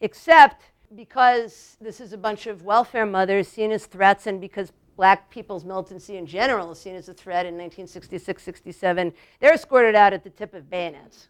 Except 0.00 0.62
because 0.94 1.76
this 1.80 2.00
is 2.00 2.12
a 2.12 2.18
bunch 2.18 2.46
of 2.46 2.62
welfare 2.62 3.04
mothers 3.04 3.48
seen 3.48 3.72
as 3.72 3.86
threats 3.86 4.26
and 4.26 4.40
because 4.40 4.72
black 4.96 5.30
people's 5.30 5.64
militancy 5.64 6.16
in 6.16 6.26
general 6.26 6.72
is 6.72 6.78
seen 6.80 6.96
as 6.96 7.08
a 7.08 7.14
threat 7.14 7.46
in 7.46 7.54
1966 7.54 8.42
67, 8.42 9.12
they're 9.40 9.54
escorted 9.54 9.94
out 9.94 10.12
at 10.12 10.24
the 10.24 10.30
tip 10.30 10.54
of 10.54 10.70
bayonets. 10.70 11.28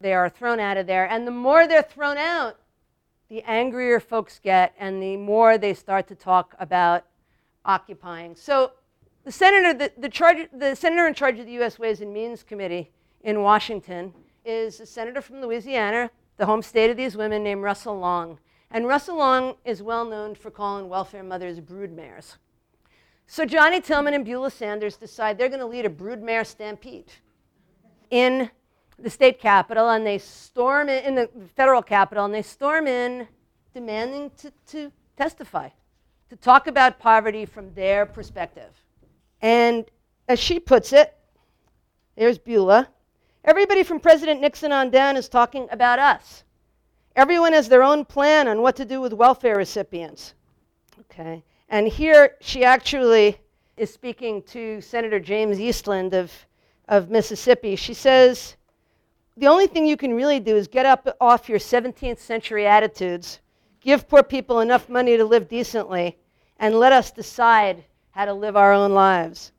They 0.00 0.12
are 0.12 0.28
thrown 0.28 0.60
out 0.60 0.76
of 0.76 0.86
there. 0.86 1.08
And 1.08 1.26
the 1.26 1.32
more 1.32 1.66
they're 1.66 1.82
thrown 1.82 2.18
out, 2.18 2.58
the 3.28 3.42
angrier 3.42 4.00
folks 4.00 4.38
get 4.38 4.74
and 4.78 5.02
the 5.02 5.16
more 5.16 5.58
they 5.58 5.74
start 5.74 6.08
to 6.08 6.14
talk 6.14 6.54
about 6.58 7.04
occupying. 7.64 8.34
So 8.34 8.72
the 9.24 9.32
senator, 9.32 9.74
the, 9.74 9.92
the, 9.98 10.08
charge, 10.08 10.48
the 10.52 10.74
senator 10.74 11.06
in 11.06 11.14
charge 11.14 11.38
of 11.38 11.46
the 11.46 11.52
U.S. 11.52 11.78
Ways 11.78 12.00
and 12.00 12.12
Means 12.12 12.42
Committee 12.42 12.90
in 13.28 13.42
Washington 13.42 14.14
is 14.46 14.80
a 14.80 14.86
senator 14.86 15.20
from 15.20 15.42
Louisiana, 15.42 16.10
the 16.38 16.46
home 16.46 16.62
state 16.62 16.90
of 16.90 16.96
these 16.96 17.14
women, 17.14 17.44
named 17.44 17.62
Russell 17.62 17.98
Long. 17.98 18.38
And 18.70 18.86
Russell 18.86 19.18
Long 19.18 19.56
is 19.66 19.82
well 19.82 20.06
known 20.06 20.34
for 20.34 20.50
calling 20.50 20.88
welfare 20.88 21.22
mothers 21.22 21.60
broodmares. 21.60 22.36
So 23.26 23.44
Johnnie 23.44 23.82
Tillmon 23.82 24.14
and 24.14 24.24
Beulah 24.24 24.50
Sanders 24.50 24.96
decide 24.96 25.36
they're 25.36 25.50
going 25.50 25.60
to 25.60 25.66
lead 25.66 25.84
a 25.84 25.90
broodmare 25.90 26.46
stampede 26.46 27.12
in 28.08 28.50
the 28.98 29.10
state 29.10 29.38
capitol, 29.38 29.90
and 29.90 30.06
they 30.06 30.16
storm 30.16 30.88
in, 30.88 31.04
in 31.04 31.14
the 31.14 31.28
federal 31.54 31.82
capitol, 31.82 32.24
and 32.24 32.32
they 32.32 32.40
storm 32.40 32.86
in 32.86 33.28
demanding 33.74 34.30
to, 34.38 34.50
to 34.68 34.90
testify, 35.18 35.68
to 36.30 36.36
talk 36.36 36.66
about 36.66 36.98
poverty 36.98 37.44
from 37.44 37.74
their 37.74 38.06
perspective. 38.06 38.70
And 39.42 39.84
as 40.28 40.40
she 40.40 40.58
puts 40.58 40.94
it, 40.94 41.14
there's 42.16 42.38
Beulah. 42.38 42.88
Everybody 43.48 43.82
from 43.82 43.98
President 43.98 44.42
Nixon 44.42 44.72
on 44.72 44.90
down 44.90 45.16
is 45.16 45.26
talking 45.26 45.68
about 45.70 45.98
us. 45.98 46.44
Everyone 47.16 47.54
has 47.54 47.66
their 47.66 47.82
own 47.82 48.04
plan 48.04 48.46
on 48.46 48.60
what 48.60 48.76
to 48.76 48.84
do 48.84 49.00
with 49.00 49.14
welfare 49.14 49.56
recipients. 49.56 50.34
Okay. 51.00 51.42
And 51.70 51.88
here 51.88 52.36
she 52.42 52.62
actually 52.62 53.38
is 53.78 53.90
speaking 53.90 54.42
to 54.48 54.82
Senator 54.82 55.18
James 55.18 55.58
Eastland 55.58 56.12
of, 56.12 56.30
of 56.88 57.08
Mississippi. 57.08 57.74
She 57.74 57.94
says, 57.94 58.56
the 59.38 59.46
only 59.46 59.66
thing 59.66 59.86
you 59.86 59.96
can 59.96 60.12
really 60.12 60.40
do 60.40 60.54
is 60.54 60.68
get 60.68 60.84
up 60.84 61.08
off 61.18 61.48
your 61.48 61.58
17th 61.58 62.18
century 62.18 62.66
attitudes, 62.66 63.40
give 63.80 64.06
poor 64.10 64.22
people 64.22 64.60
enough 64.60 64.90
money 64.90 65.16
to 65.16 65.24
live 65.24 65.48
decently, 65.48 66.18
and 66.58 66.78
let 66.78 66.92
us 66.92 67.10
decide 67.10 67.82
how 68.10 68.26
to 68.26 68.34
live 68.34 68.58
our 68.58 68.74
own 68.74 68.92
lives. 68.92 69.52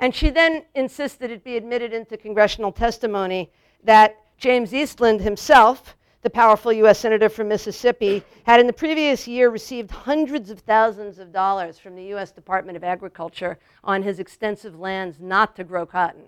And 0.00 0.14
she 0.14 0.30
then 0.30 0.64
insisted 0.74 1.30
it 1.30 1.44
be 1.44 1.58
admitted 1.58 1.92
into 1.92 2.16
congressional 2.16 2.72
testimony 2.72 3.52
that 3.84 4.16
James 4.38 4.72
Eastland 4.72 5.20
himself, 5.20 5.94
the 6.22 6.30
powerful 6.30 6.72
U.S. 6.72 6.98
Senator 6.98 7.28
from 7.28 7.48
Mississippi, 7.48 8.22
had 8.44 8.60
in 8.60 8.66
the 8.66 8.72
previous 8.72 9.28
year 9.28 9.50
received 9.50 9.90
hundreds 9.90 10.48
of 10.48 10.60
thousands 10.60 11.18
of 11.18 11.34
dollars 11.34 11.78
from 11.78 11.94
the 11.96 12.04
U.S. 12.04 12.32
Department 12.32 12.78
of 12.78 12.82
Agriculture 12.82 13.58
on 13.84 14.02
his 14.02 14.18
extensive 14.18 14.80
lands 14.80 15.20
not 15.20 15.54
to 15.56 15.64
grow 15.64 15.84
cotton. 15.84 16.24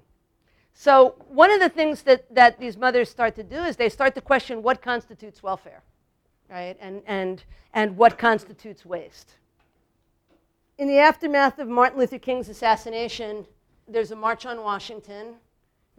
So, 0.75 1.15
one 1.29 1.51
of 1.51 1.61
the 1.61 1.69
things 1.71 2.03
that, 2.03 2.35
that 2.35 2.61
these 2.61 2.77
mothers 2.77 3.09
start 3.09 3.35
to 3.37 3.43
do 3.43 3.57
is 3.57 3.77
they 3.77 3.89
start 3.89 4.15
to 4.17 4.21
question 4.21 4.63
what 4.63 4.83
constitutes 4.83 5.43
welfare, 5.43 5.83
right? 6.51 6.77
And, 6.79 7.03
and, 7.07 7.43
and 7.73 7.97
what 7.97 8.19
constitutes 8.19 8.85
waste. 8.85 9.37
In 10.77 10.89
the 10.89 10.99
aftermath 10.99 11.59
of 11.59 11.69
Martin 11.69 11.99
Luther 11.99 12.19
King's 12.19 12.49
assassination, 12.49 13.47
there's 13.93 14.11
a 14.11 14.17
march 14.17 14.47
on 14.47 14.63
Washington. 14.63 15.35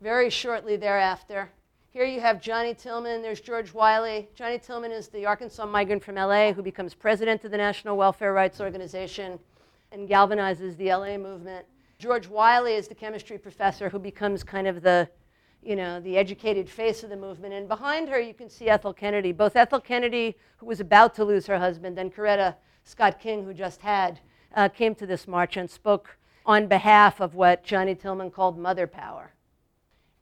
Very 0.01 0.29
shortly 0.29 0.75
thereafter, 0.75 1.49
here 1.91 2.05
you 2.05 2.19
have 2.21 2.41
Johnnie 2.41 2.73
Tillmon, 2.73 3.21
there's 3.21 3.39
George 3.39 3.71
Wiley. 3.71 4.27
Johnnie 4.33 4.57
Tillmon 4.57 4.91
is 4.91 5.09
the 5.09 5.27
Arkansas 5.27 5.67
migrant 5.67 6.03
from 6.03 6.15
LA 6.15 6.51
who 6.51 6.63
becomes 6.63 6.95
president 6.95 7.45
of 7.45 7.51
the 7.51 7.57
National 7.57 7.95
Welfare 7.95 8.33
Rights 8.33 8.59
Organization 8.59 9.37
and 9.91 10.09
galvanizes 10.09 10.75
the 10.77 10.91
LA 10.91 11.19
movement. 11.19 11.67
George 11.99 12.27
Wiley 12.27 12.73
is 12.73 12.87
the 12.87 12.95
chemistry 12.95 13.37
professor 13.37 13.89
who 13.89 13.99
becomes 13.99 14.43
kind 14.43 14.67
of 14.67 14.81
the, 14.81 15.07
you 15.61 15.75
know, 15.75 15.99
the 15.99 16.17
educated 16.17 16.67
face 16.67 17.03
of 17.03 17.11
the 17.11 17.15
movement. 17.15 17.53
And 17.53 17.67
behind 17.67 18.09
her, 18.09 18.19
you 18.19 18.33
can 18.33 18.49
see 18.49 18.69
Ethel 18.69 18.91
Kennedy. 18.91 19.31
Both 19.31 19.55
Ethel 19.55 19.79
Kennedy, 19.79 20.35
who 20.57 20.65
was 20.65 20.79
about 20.79 21.13
to 21.15 21.23
lose 21.23 21.45
her 21.45 21.59
husband, 21.59 21.99
and 21.99 22.11
Coretta 22.11 22.55
Scott 22.85 23.19
King, 23.19 23.45
who 23.45 23.53
just 23.53 23.81
had, 23.81 24.19
uh, 24.55 24.67
came 24.67 24.95
to 24.95 25.05
this 25.05 25.27
march 25.27 25.57
and 25.57 25.69
spoke 25.69 26.17
on 26.45 26.67
behalf 26.67 27.19
of 27.19 27.35
what 27.35 27.63
Johnnie 27.63 27.95
Tillmon 27.95 28.31
called 28.31 28.57
mother 28.57 28.87
power. 28.87 29.33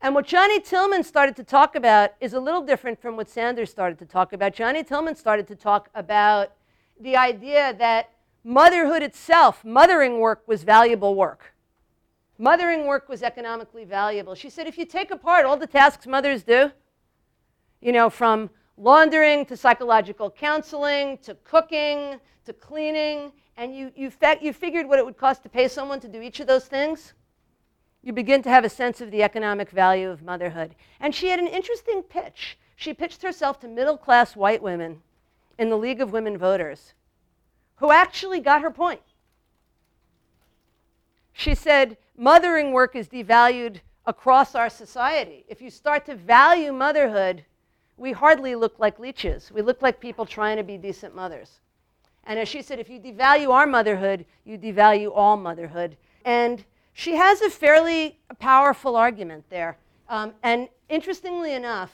And 0.01 0.15
what 0.15 0.25
Johnnie 0.25 0.59
Tillmon 0.59 1.03
started 1.03 1.35
to 1.35 1.43
talk 1.43 1.75
about 1.75 2.11
is 2.19 2.33
a 2.33 2.39
little 2.39 2.63
different 2.63 2.99
from 3.01 3.15
what 3.15 3.29
Sanders 3.29 3.69
started 3.69 3.99
to 3.99 4.05
talk 4.05 4.33
about. 4.33 4.53
Johnnie 4.53 4.83
Tillmon 4.83 5.15
started 5.15 5.47
to 5.47 5.55
talk 5.55 5.89
about 5.93 6.53
the 6.99 7.15
idea 7.15 7.75
that 7.77 8.09
motherhood 8.43 9.03
itself, 9.03 9.63
mothering 9.63 10.19
work, 10.19 10.41
was 10.47 10.63
valuable 10.63 11.13
work. 11.15 11.53
Mothering 12.39 12.87
work 12.87 13.07
was 13.07 13.21
economically 13.21 13.85
valuable. 13.85 14.33
She 14.33 14.49
said 14.49 14.65
if 14.65 14.77
you 14.77 14.85
take 14.85 15.11
apart 15.11 15.45
all 15.45 15.57
the 15.57 15.67
tasks 15.67 16.07
mothers 16.07 16.41
do, 16.41 16.71
you 17.79 17.91
know, 17.91 18.09
from 18.09 18.49
laundering 18.81 19.45
to 19.45 19.55
psychological 19.55 20.31
counseling 20.31 21.19
to 21.19 21.35
cooking 21.43 22.19
to 22.43 22.53
cleaning, 22.53 23.31
and 23.55 23.75
you, 23.75 23.91
you, 23.95 24.11
you 24.41 24.51
figured 24.51 24.87
what 24.87 24.97
it 24.97 25.05
would 25.05 25.17
cost 25.17 25.43
to 25.43 25.49
pay 25.49 25.67
someone 25.67 25.99
to 25.99 26.07
do 26.07 26.19
each 26.19 26.39
of 26.39 26.47
those 26.47 26.65
things, 26.65 27.13
you 28.01 28.11
begin 28.11 28.41
to 28.41 28.49
have 28.49 28.65
a 28.65 28.69
sense 28.69 28.99
of 28.99 29.11
the 29.11 29.21
economic 29.21 29.69
value 29.69 30.09
of 30.09 30.23
motherhood. 30.23 30.73
And 30.99 31.13
she 31.13 31.27
had 31.27 31.39
an 31.39 31.45
interesting 31.45 32.01
pitch. 32.01 32.57
She 32.75 32.95
pitched 32.95 33.21
herself 33.21 33.59
to 33.59 33.67
middle 33.67 33.97
class 33.97 34.35
white 34.35 34.63
women 34.63 35.03
in 35.59 35.69
the 35.69 35.77
League 35.77 36.01
of 36.01 36.11
Women 36.11 36.35
Voters 36.35 36.95
who 37.75 37.91
actually 37.91 38.39
got 38.39 38.61
her 38.61 38.71
point. 38.71 39.01
She 41.33 41.53
said, 41.53 41.97
Mothering 42.17 42.71
work 42.71 42.95
is 42.95 43.07
devalued 43.07 43.81
across 44.05 44.55
our 44.55 44.69
society. 44.69 45.45
If 45.47 45.61
you 45.61 45.69
start 45.69 46.05
to 46.07 46.15
value 46.15 46.73
motherhood, 46.73 47.45
we 47.97 48.11
hardly 48.11 48.55
look 48.55 48.79
like 48.79 48.99
leeches. 48.99 49.51
We 49.51 49.61
look 49.61 49.81
like 49.81 49.99
people 49.99 50.25
trying 50.25 50.57
to 50.57 50.63
be 50.63 50.77
decent 50.77 51.15
mothers. 51.15 51.59
And 52.23 52.39
as 52.39 52.47
she 52.47 52.61
said, 52.61 52.79
if 52.79 52.89
you 52.89 52.99
devalue 52.99 53.49
our 53.49 53.65
motherhood, 53.65 54.25
you 54.45 54.57
devalue 54.57 55.11
all 55.13 55.37
motherhood. 55.37 55.97
And 56.23 56.63
she 56.93 57.15
has 57.15 57.41
a 57.41 57.49
fairly 57.49 58.19
powerful 58.39 58.95
argument 58.95 59.45
there. 59.49 59.77
Um, 60.09 60.33
and 60.43 60.67
interestingly 60.89 61.53
enough, 61.53 61.91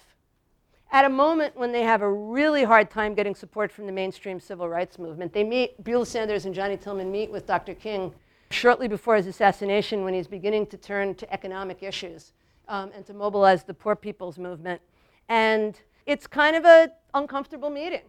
at 0.91 1.05
a 1.05 1.09
moment 1.09 1.55
when 1.55 1.71
they 1.71 1.83
have 1.83 2.01
a 2.01 2.11
really 2.11 2.63
hard 2.63 2.89
time 2.89 3.13
getting 3.13 3.35
support 3.35 3.71
from 3.71 3.85
the 3.85 3.91
mainstream 3.91 4.39
civil 4.39 4.69
rights 4.69 4.97
movement, 4.97 5.33
they 5.33 5.43
meet, 5.43 5.83
Beulah 5.83 6.05
Sanders 6.05 6.45
and 6.45 6.55
Johnnie 6.55 6.77
Tillmon 6.77 7.11
meet 7.11 7.29
with 7.29 7.45
Dr. 7.45 7.73
King 7.73 8.13
shortly 8.49 8.87
before 8.87 9.15
his 9.17 9.27
assassination 9.27 10.03
when 10.03 10.13
he's 10.13 10.27
beginning 10.27 10.65
to 10.67 10.77
turn 10.77 11.13
to 11.15 11.31
economic 11.33 11.83
issues 11.83 12.31
um, 12.69 12.91
and 12.95 13.05
to 13.05 13.13
mobilize 13.13 13.63
the 13.63 13.73
poor 13.73 13.95
people's 13.95 14.37
movement. 14.37 14.81
And 15.29 15.79
it's 16.05 16.27
kind 16.27 16.55
of 16.55 16.65
an 16.65 16.91
uncomfortable 17.13 17.69
meeting 17.69 18.03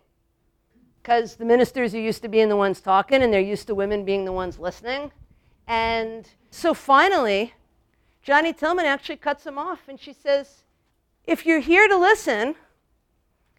because 1.02 1.36
the 1.36 1.44
ministers 1.44 1.94
are 1.94 2.00
used 2.00 2.22
to 2.22 2.28
being 2.28 2.48
the 2.48 2.56
ones 2.56 2.80
talking 2.80 3.22
and 3.22 3.32
they're 3.32 3.40
used 3.40 3.66
to 3.66 3.74
women 3.74 4.04
being 4.04 4.24
the 4.24 4.32
ones 4.32 4.58
listening. 4.58 5.10
And 5.66 6.28
so 6.50 6.74
finally, 6.74 7.54
Johnnie 8.22 8.52
Tillmon 8.52 8.84
actually 8.84 9.16
cuts 9.16 9.46
him 9.46 9.58
off 9.58 9.88
and 9.88 9.98
she 9.98 10.12
says, 10.12 10.64
If 11.24 11.46
you're 11.46 11.60
here 11.60 11.88
to 11.88 11.96
listen, 11.96 12.54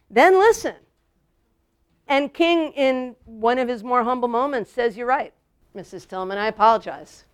then 0.08 0.38
listen. 0.38 0.76
And 2.06 2.32
King, 2.34 2.72
in 2.72 3.14
one 3.24 3.58
of 3.58 3.68
his 3.68 3.84
more 3.84 4.02
humble 4.02 4.28
moments, 4.28 4.72
says, 4.72 4.96
You're 4.96 5.06
right, 5.06 5.32
Mrs. 5.76 6.08
Tillmon, 6.08 6.38
I 6.38 6.46
apologize. 6.46 7.24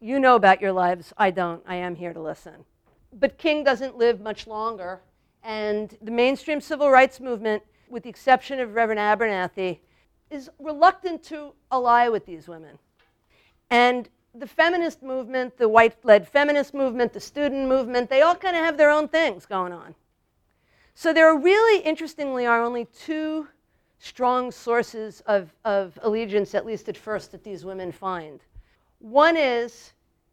You 0.00 0.20
know 0.20 0.36
about 0.36 0.60
your 0.60 0.72
lives. 0.72 1.12
I 1.16 1.32
don't. 1.32 1.62
I 1.66 1.74
am 1.76 1.96
here 1.96 2.12
to 2.12 2.20
listen. 2.20 2.64
But 3.12 3.38
King 3.38 3.64
doesn't 3.64 3.96
live 3.96 4.20
much 4.20 4.46
longer. 4.46 5.00
And 5.42 5.96
the 6.02 6.10
mainstream 6.10 6.60
civil 6.60 6.90
rights 6.90 7.20
movement, 7.20 7.62
with 7.88 8.02
the 8.02 8.10
exception 8.10 8.60
of 8.60 8.74
Reverend 8.74 9.00
Abernathy, 9.00 9.78
is 10.30 10.50
reluctant 10.58 11.22
to 11.24 11.52
ally 11.70 12.08
with 12.08 12.26
these 12.26 12.48
women. 12.48 12.78
And 13.70 14.08
the 14.34 14.46
feminist 14.46 15.02
movement, 15.02 15.56
the 15.56 15.68
white 15.68 15.96
led 16.04 16.28
feminist 16.28 16.74
movement, 16.74 17.12
the 17.12 17.20
student 17.20 17.68
movement, 17.68 18.10
they 18.10 18.22
all 18.22 18.34
kind 18.34 18.56
of 18.56 18.64
have 18.64 18.76
their 18.76 18.90
own 18.90 19.08
things 19.08 19.46
going 19.46 19.72
on. 19.72 19.94
So 20.94 21.12
there 21.12 21.28
are 21.28 21.38
really, 21.38 21.82
interestingly, 21.82 22.46
are 22.46 22.62
only 22.62 22.86
two 22.86 23.48
strong 23.98 24.50
sources 24.50 25.22
of, 25.26 25.54
of 25.64 25.98
allegiance, 26.02 26.54
at 26.54 26.66
least 26.66 26.88
at 26.88 26.96
first, 26.96 27.32
that 27.32 27.44
these 27.44 27.64
women 27.64 27.92
find. 27.92 28.40
One 28.98 29.36
is 29.36 29.92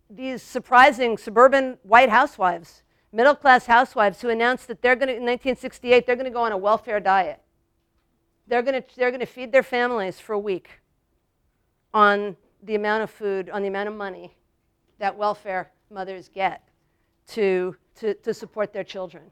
these 0.10 0.42
surprising 0.42 1.18
suburban 1.18 1.78
white 1.84 2.10
housewives, 2.10 2.84
middle 3.16 3.34
class 3.34 3.66
housewives, 3.66 4.22
who 4.22 4.30
announced 4.30 4.68
that 4.68 4.82
they're 4.82 4.96
going 4.96 5.08
to, 5.08 5.14
in 5.14 5.24
1968, 5.24 6.06
they're 6.06 6.18
going 6.18 6.26
to 6.26 6.32
go 6.32 6.44
on 6.44 6.52
a 6.52 6.58
welfare 6.58 7.00
diet. 7.00 7.42
They're 8.48 8.62
going 8.62 8.82
to, 8.82 8.96
they're 8.98 9.10
going 9.10 9.22
to 9.22 9.26
feed 9.26 9.54
their 9.54 9.64
families 9.64 10.20
for 10.20 10.34
a 10.34 10.40
week 10.40 10.70
on 11.94 12.36
the 12.62 12.76
amount 12.76 13.04
of 13.04 13.10
food, 13.10 13.50
on 13.50 13.62
the 13.62 13.70
amount 13.70 13.88
of 13.88 13.96
money 13.96 14.36
that 15.00 15.16
welfare 15.16 15.72
mothers 15.90 16.30
get 16.34 16.68
to, 17.28 17.76
to, 17.96 18.14
to 18.16 18.34
support 18.34 18.74
their 18.74 18.84
children. 18.84 19.24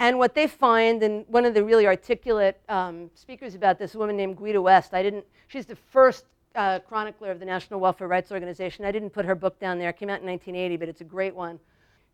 And 0.00 0.18
what 0.18 0.34
they 0.34 0.48
find, 0.48 1.02
and 1.04 1.24
one 1.28 1.44
of 1.44 1.54
the 1.54 1.64
really 1.64 1.86
articulate 1.86 2.60
um, 2.68 3.10
speakers 3.14 3.54
about 3.54 3.78
this, 3.78 3.94
a 3.94 3.98
woman 3.98 4.16
named 4.16 4.36
Guida 4.36 4.60
West, 4.60 4.92
I 4.92 5.02
didn't, 5.02 5.24
she's 5.46 5.66
the 5.66 5.76
first 5.76 6.24
uh, 6.56 6.80
chronicler 6.80 7.30
of 7.30 7.38
the 7.38 7.46
National 7.46 7.78
Welfare 7.78 8.08
Rights 8.08 8.32
Organization. 8.32 8.84
I 8.84 8.90
didn't 8.90 9.10
put 9.10 9.24
her 9.24 9.36
book 9.36 9.58
down 9.60 9.78
there. 9.78 9.90
It 9.90 9.98
came 9.98 10.10
out 10.10 10.20
in 10.20 10.26
1980, 10.26 10.76
but 10.76 10.88
it's 10.88 11.00
a 11.00 11.04
great 11.04 11.34
one. 11.34 11.60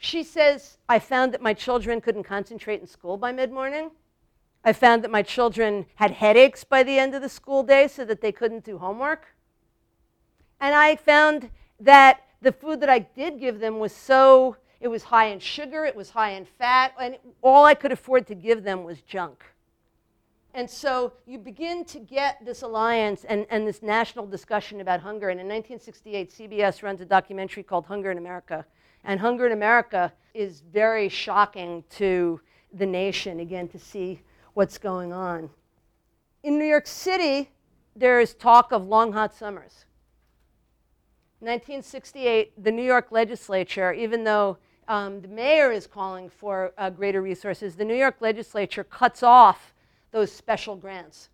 She 0.02 0.24
says, 0.24 0.78
I 0.88 0.98
found 0.98 1.32
that 1.32 1.40
my 1.40 1.54
children 1.54 2.00
couldn't 2.00 2.24
concentrate 2.24 2.80
in 2.80 2.88
school 2.88 3.16
by 3.16 3.30
mid 3.30 3.52
morning. 3.52 3.92
I 4.64 4.72
found 4.72 5.04
that 5.04 5.12
my 5.12 5.22
children 5.22 5.86
had 5.94 6.10
headaches 6.10 6.64
by 6.64 6.82
the 6.82 6.98
end 6.98 7.14
of 7.14 7.22
the 7.22 7.28
school 7.28 7.62
day 7.62 7.86
so 7.86 8.04
that 8.06 8.20
they 8.20 8.32
couldn't 8.32 8.64
do 8.64 8.78
homework. 8.78 9.28
And 10.60 10.74
I 10.74 10.96
found 10.96 11.50
that 11.78 12.22
the 12.40 12.50
food 12.50 12.80
that 12.80 12.90
I 12.90 12.98
did 12.98 13.38
give 13.38 13.60
them 13.60 13.78
was 13.78 13.92
so, 13.92 14.56
it 14.80 14.88
was 14.88 15.04
high 15.04 15.26
in 15.26 15.38
sugar, 15.38 15.84
it 15.84 15.94
was 15.94 16.10
high 16.10 16.30
in 16.30 16.46
fat, 16.46 16.94
and 17.00 17.16
all 17.40 17.64
I 17.64 17.74
could 17.74 17.92
afford 17.92 18.26
to 18.26 18.34
give 18.34 18.64
them 18.64 18.82
was 18.82 19.02
junk. 19.02 19.44
And 20.52 20.68
so 20.68 21.12
you 21.26 21.38
begin 21.38 21.84
to 21.84 22.00
get 22.00 22.44
this 22.44 22.62
alliance 22.62 23.22
and, 23.22 23.46
and 23.50 23.68
this 23.68 23.82
national 23.82 24.26
discussion 24.26 24.80
about 24.80 24.98
hunger. 24.98 25.28
And 25.28 25.38
in 25.38 25.46
1968, 25.46 26.32
CBS 26.32 26.82
runs 26.82 27.00
a 27.00 27.04
documentary 27.04 27.62
called 27.62 27.86
Hunger 27.86 28.10
in 28.10 28.18
America. 28.18 28.66
And 29.04 29.20
Hunger 29.20 29.46
in 29.46 29.52
America 29.52 30.12
is 30.34 30.60
very 30.60 31.08
shocking 31.08 31.84
to 31.90 32.40
the 32.72 32.86
nation, 32.86 33.40
again, 33.40 33.68
to 33.68 33.78
see 33.78 34.20
what's 34.54 34.78
going 34.78 35.12
on. 35.12 35.50
In 36.42 36.58
New 36.58 36.64
York 36.64 36.86
City, 36.86 37.50
there 37.94 38.20
is 38.20 38.34
talk 38.34 38.72
of 38.72 38.86
long, 38.86 39.12
hot 39.12 39.34
summers. 39.34 39.84
1968, 41.40 42.62
the 42.62 42.70
New 42.70 42.84
York 42.84 43.10
legislature, 43.10 43.92
even 43.92 44.24
though 44.24 44.56
um, 44.88 45.20
the 45.20 45.28
mayor 45.28 45.72
is 45.72 45.86
calling 45.86 46.28
for 46.28 46.72
uh, 46.78 46.88
greater 46.90 47.20
resources, 47.20 47.76
the 47.76 47.84
New 47.84 47.96
York 47.96 48.16
legislature 48.20 48.84
cuts 48.84 49.22
off 49.22 49.74
those 50.12 50.30
special 50.30 50.76
grants 50.76 51.30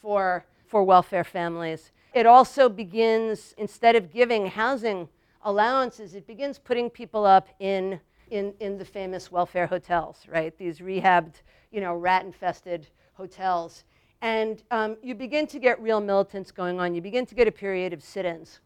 for, 0.00 0.44
for 0.66 0.82
welfare 0.82 1.24
families. 1.24 1.92
It 2.12 2.26
also 2.26 2.68
begins, 2.68 3.54
instead 3.56 3.94
of 3.94 4.12
giving 4.12 4.46
housing 4.46 5.08
allowances, 5.42 6.14
it 6.14 6.26
begins 6.26 6.58
putting 6.58 6.90
people 6.90 7.24
up 7.24 7.48
in, 7.58 8.00
in, 8.30 8.54
in 8.60 8.78
the 8.78 8.84
famous 8.84 9.30
welfare 9.30 9.66
hotels, 9.66 10.26
right? 10.28 10.56
These 10.58 10.78
rehabbed, 10.78 11.42
you 11.70 11.80
know, 11.80 11.94
rat 11.94 12.24
infested 12.24 12.88
hotels. 13.14 13.84
And 14.22 14.62
um, 14.70 14.96
you 15.02 15.14
begin 15.14 15.46
to 15.48 15.58
get 15.58 15.80
real 15.80 16.00
militants 16.00 16.50
going 16.50 16.78
on. 16.78 16.94
You 16.94 17.00
begin 17.00 17.24
to 17.26 17.34
get 17.34 17.48
a 17.48 17.52
period 17.52 17.92
of 17.92 18.02
sit 18.02 18.26
ins 18.26 18.60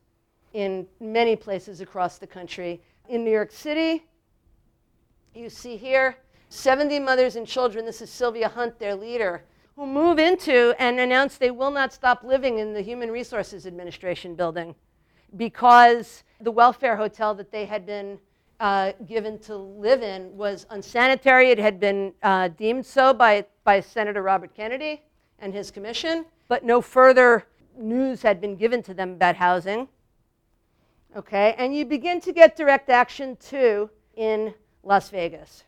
in 0.52 0.86
many 1.00 1.36
places 1.36 1.80
across 1.80 2.18
the 2.18 2.26
country. 2.26 2.80
In 3.08 3.24
New 3.24 3.30
York 3.30 3.52
City, 3.52 4.04
you 5.34 5.48
see 5.50 5.76
here 5.76 6.16
70 6.48 6.98
mothers 7.00 7.36
and 7.36 7.46
children. 7.46 7.84
This 7.84 8.00
is 8.00 8.10
Sylvia 8.10 8.48
Hunt, 8.48 8.78
their 8.78 8.94
leader, 8.94 9.44
who 9.76 9.86
move 9.86 10.18
into 10.18 10.74
and 10.78 10.98
announce 10.98 11.36
they 11.36 11.50
will 11.50 11.70
not 11.70 11.92
stop 11.92 12.22
living 12.24 12.58
in 12.58 12.72
the 12.72 12.82
Human 12.82 13.10
Resources 13.10 13.66
Administration 13.66 14.34
building 14.34 14.74
because 15.36 16.22
the 16.44 16.50
welfare 16.50 16.96
hotel 16.96 17.34
that 17.34 17.50
they 17.50 17.64
had 17.64 17.86
been 17.86 18.18
uh, 18.60 18.92
given 19.06 19.38
to 19.38 19.56
live 19.56 20.02
in 20.02 20.36
was 20.36 20.66
unsanitary. 20.70 21.50
It 21.50 21.58
had 21.58 21.80
been 21.80 22.12
uh, 22.22 22.48
deemed 22.48 22.86
so 22.86 23.12
by, 23.14 23.46
by 23.64 23.80
Senator 23.80 24.22
Robert 24.22 24.54
Kennedy 24.54 25.02
and 25.38 25.52
his 25.52 25.70
commission, 25.70 26.26
but 26.48 26.64
no 26.64 26.80
further 26.80 27.46
news 27.76 28.22
had 28.22 28.40
been 28.40 28.56
given 28.56 28.82
to 28.82 28.94
them 28.94 29.12
about 29.12 29.36
housing. 29.36 29.88
Okay, 31.16 31.54
and 31.58 31.74
you 31.74 31.84
begin 31.84 32.20
to 32.20 32.32
get 32.32 32.56
direct 32.56 32.90
action 32.90 33.36
too 33.36 33.88
in 34.16 34.52
Las 34.82 35.10
Vegas. 35.10 35.64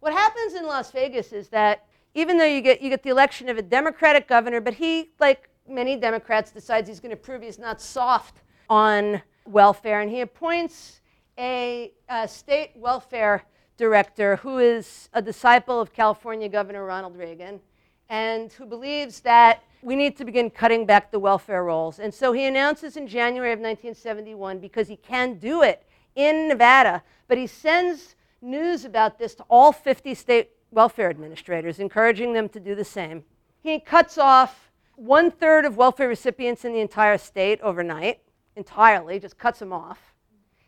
What 0.00 0.12
happens 0.12 0.54
in 0.54 0.66
Las 0.66 0.90
Vegas 0.90 1.32
is 1.32 1.48
that 1.48 1.86
even 2.14 2.38
though 2.38 2.44
you 2.44 2.60
get, 2.60 2.80
you 2.80 2.90
get 2.90 3.02
the 3.02 3.10
election 3.10 3.48
of 3.48 3.58
a 3.58 3.62
Democratic 3.62 4.28
governor, 4.28 4.60
but 4.60 4.74
he, 4.74 5.10
like 5.18 5.48
many 5.68 5.96
Democrats, 5.96 6.52
decides 6.52 6.88
he's 6.88 7.00
going 7.00 7.10
to 7.10 7.16
prove 7.16 7.42
he's 7.42 7.58
not 7.58 7.80
soft 7.80 8.42
on 8.68 9.20
welfare, 9.44 10.00
and 10.00 10.10
he 10.10 10.20
appoints 10.20 11.00
a, 11.38 11.92
a 12.08 12.28
state 12.28 12.72
welfare 12.76 13.44
director 13.76 14.36
who 14.36 14.58
is 14.58 15.08
a 15.12 15.20
disciple 15.20 15.80
of 15.80 15.92
California 15.92 16.48
Governor 16.48 16.84
Ronald 16.84 17.16
Reagan 17.16 17.60
and 18.08 18.52
who 18.52 18.66
believes 18.66 19.20
that 19.20 19.62
we 19.82 19.96
need 19.96 20.16
to 20.16 20.24
begin 20.24 20.48
cutting 20.48 20.86
back 20.86 21.10
the 21.10 21.18
welfare 21.18 21.64
rolls. 21.64 21.98
And 21.98 22.12
so 22.12 22.32
he 22.32 22.46
announces 22.46 22.96
in 22.96 23.06
January 23.06 23.52
of 23.52 23.58
1971, 23.58 24.58
because 24.58 24.88
he 24.88 24.96
can 24.96 25.34
do 25.34 25.62
it 25.62 25.82
in 26.14 26.48
Nevada, 26.48 27.02
but 27.28 27.36
he 27.36 27.46
sends 27.46 28.14
news 28.40 28.84
about 28.84 29.18
this 29.18 29.34
to 29.34 29.44
all 29.48 29.72
50 29.72 30.14
state 30.14 30.50
welfare 30.70 31.10
administrators, 31.10 31.78
encouraging 31.78 32.32
them 32.32 32.48
to 32.50 32.60
do 32.60 32.74
the 32.74 32.84
same. 32.84 33.24
He 33.62 33.78
cuts 33.78 34.16
off 34.18 34.70
one 34.96 35.30
third 35.30 35.64
of 35.64 35.76
welfare 35.76 36.08
recipients 36.08 36.64
in 36.64 36.72
the 36.72 36.80
entire 36.80 37.18
state 37.18 37.60
overnight, 37.60 38.20
entirely, 38.56 39.18
just 39.18 39.38
cuts 39.38 39.60
him 39.60 39.72
off. 39.72 40.14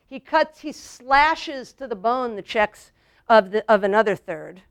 He 0.07 0.21
cuts, 0.21 0.61
he 0.61 0.73
slashes 0.73 1.73
to 1.75 1.87
the 1.87 1.97
bone 1.97 2.37
the 2.37 2.43
checks 2.43 2.93
of, 3.29 3.51
the, 3.51 3.65
of 3.71 3.83
another 3.83 4.15
third. 4.15 4.63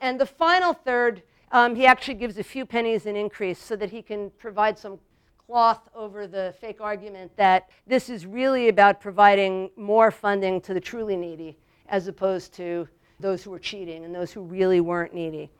And 0.00 0.20
the 0.20 0.26
final 0.26 0.72
third, 0.72 1.22
um, 1.52 1.74
he 1.74 1.86
actually 1.86 2.14
gives 2.14 2.38
a 2.38 2.44
few 2.44 2.66
pennies 2.66 3.06
in 3.06 3.16
increase 3.16 3.58
so 3.58 3.76
that 3.76 3.90
he 3.90 4.02
can 4.02 4.30
provide 4.38 4.78
some 4.78 4.98
cloth 5.46 5.88
over 5.94 6.26
the 6.26 6.54
fake 6.60 6.80
argument 6.80 7.30
that 7.36 7.68
this 7.86 8.08
is 8.08 8.26
really 8.26 8.68
about 8.68 9.00
providing 9.00 9.70
more 9.76 10.10
funding 10.10 10.60
to 10.62 10.74
the 10.74 10.80
truly 10.80 11.16
needy 11.16 11.56
as 11.88 12.08
opposed 12.08 12.52
to 12.54 12.88
those 13.20 13.42
who 13.42 13.50
were 13.50 13.58
cheating 13.58 14.04
and 14.04 14.14
those 14.14 14.32
who 14.32 14.40
really 14.40 14.80
weren't 14.80 15.14
needy. 15.14 15.50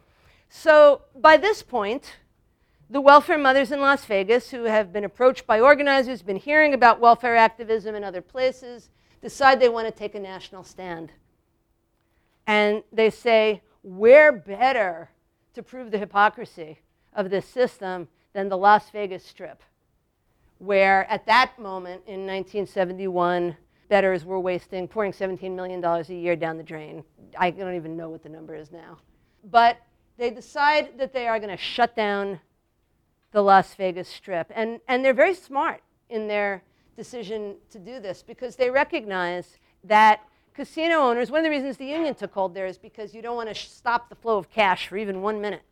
So 0.49 1.03
by 1.17 1.37
this 1.37 1.63
point, 1.63 2.17
the 2.91 3.01
welfare 3.01 3.39
mothers 3.39 3.73
in 3.73 3.81
Las 3.81 4.05
Vegas, 4.05 4.51
who 4.51 4.65
have 4.65 4.93
been 4.93 5.05
approached 5.05 5.47
by 5.47 5.61
organizers, 5.61 6.23
been 6.23 6.37
hearing 6.37 6.75
about 6.75 7.01
welfare 7.01 7.37
activism 7.37 7.95
in 7.95 8.05
other 8.05 8.21
places, 8.21 8.91
decide 9.23 9.59
they 9.59 9.69
want 9.69 9.87
to 9.87 9.93
take 9.93 10.15
a 10.15 10.21
national 10.21 10.65
stand. 10.65 11.11
And 12.47 12.83
they 12.93 13.11
say, 13.11 13.63
we're 13.83 14.33
better 14.33 15.11
to 15.55 15.63
prove 15.63 15.91
the 15.91 15.99
hypocrisy 15.99 16.81
of 17.15 17.31
this 17.31 17.47
system 17.47 18.09
than 18.33 18.49
the 18.49 18.59
Las 18.59 18.91
Vegas 18.91 19.25
Strip, 19.25 19.63
where 20.59 21.11
at 21.11 21.27
that 21.27 21.59
moment 21.59 22.03
in 22.07 22.27
1971, 22.27 23.57
bettors 23.89 24.25
were 24.25 24.41
wasting, 24.41 24.89
pouring 24.89 25.13
$17 25.13 25.55
million 25.55 25.83
a 25.85 26.03
year 26.09 26.37
down 26.37 26.57
the 26.57 26.63
drain. 26.63 27.05
I 27.39 27.51
don't 27.51 27.77
even 27.77 27.97
know 27.97 28.09
what 28.09 28.23
the 28.23 28.29
number 28.29 28.55
is 28.55 28.73
now. 28.73 28.99
But 29.51 29.79
they 30.17 30.31
decide 30.31 30.99
that 30.99 31.13
they 31.13 31.29
are 31.29 31.39
going 31.39 31.51
to 31.51 31.63
shut 31.63 31.95
down 31.97 32.41
the 33.35 33.43
Las 33.43 33.75
Vegas 33.75 34.09
Strip. 34.09 34.51
And, 34.55 34.81
and 34.87 35.05
they're 35.05 35.13
very 35.13 35.35
smart 35.35 35.83
in 36.09 36.29
their 36.29 36.63
decision 36.97 37.57
to 37.71 37.81
do 37.81 37.99
this 37.99 38.23
because 38.23 38.55
they 38.55 38.71
recognize 38.71 39.59
that 39.83 40.21
casino 40.55 41.01
owners, 41.01 41.33
one 41.33 41.41
of 41.41 41.45
the 41.45 41.51
reasons 41.51 41.77
the 41.77 41.85
union 41.85 42.15
took 42.15 42.33
hold 42.33 42.55
there 42.55 42.67
is 42.67 42.79
because 42.79 43.13
you 43.13 43.21
don't 43.21 43.35
want 43.35 43.49
to 43.49 43.55
stop 43.55 44.09
the 44.09 44.15
flow 44.15 44.39
of 44.39 44.49
cash 44.51 44.87
for 44.87 44.97
even 44.97 45.21
one 45.21 45.41
minute, 45.41 45.63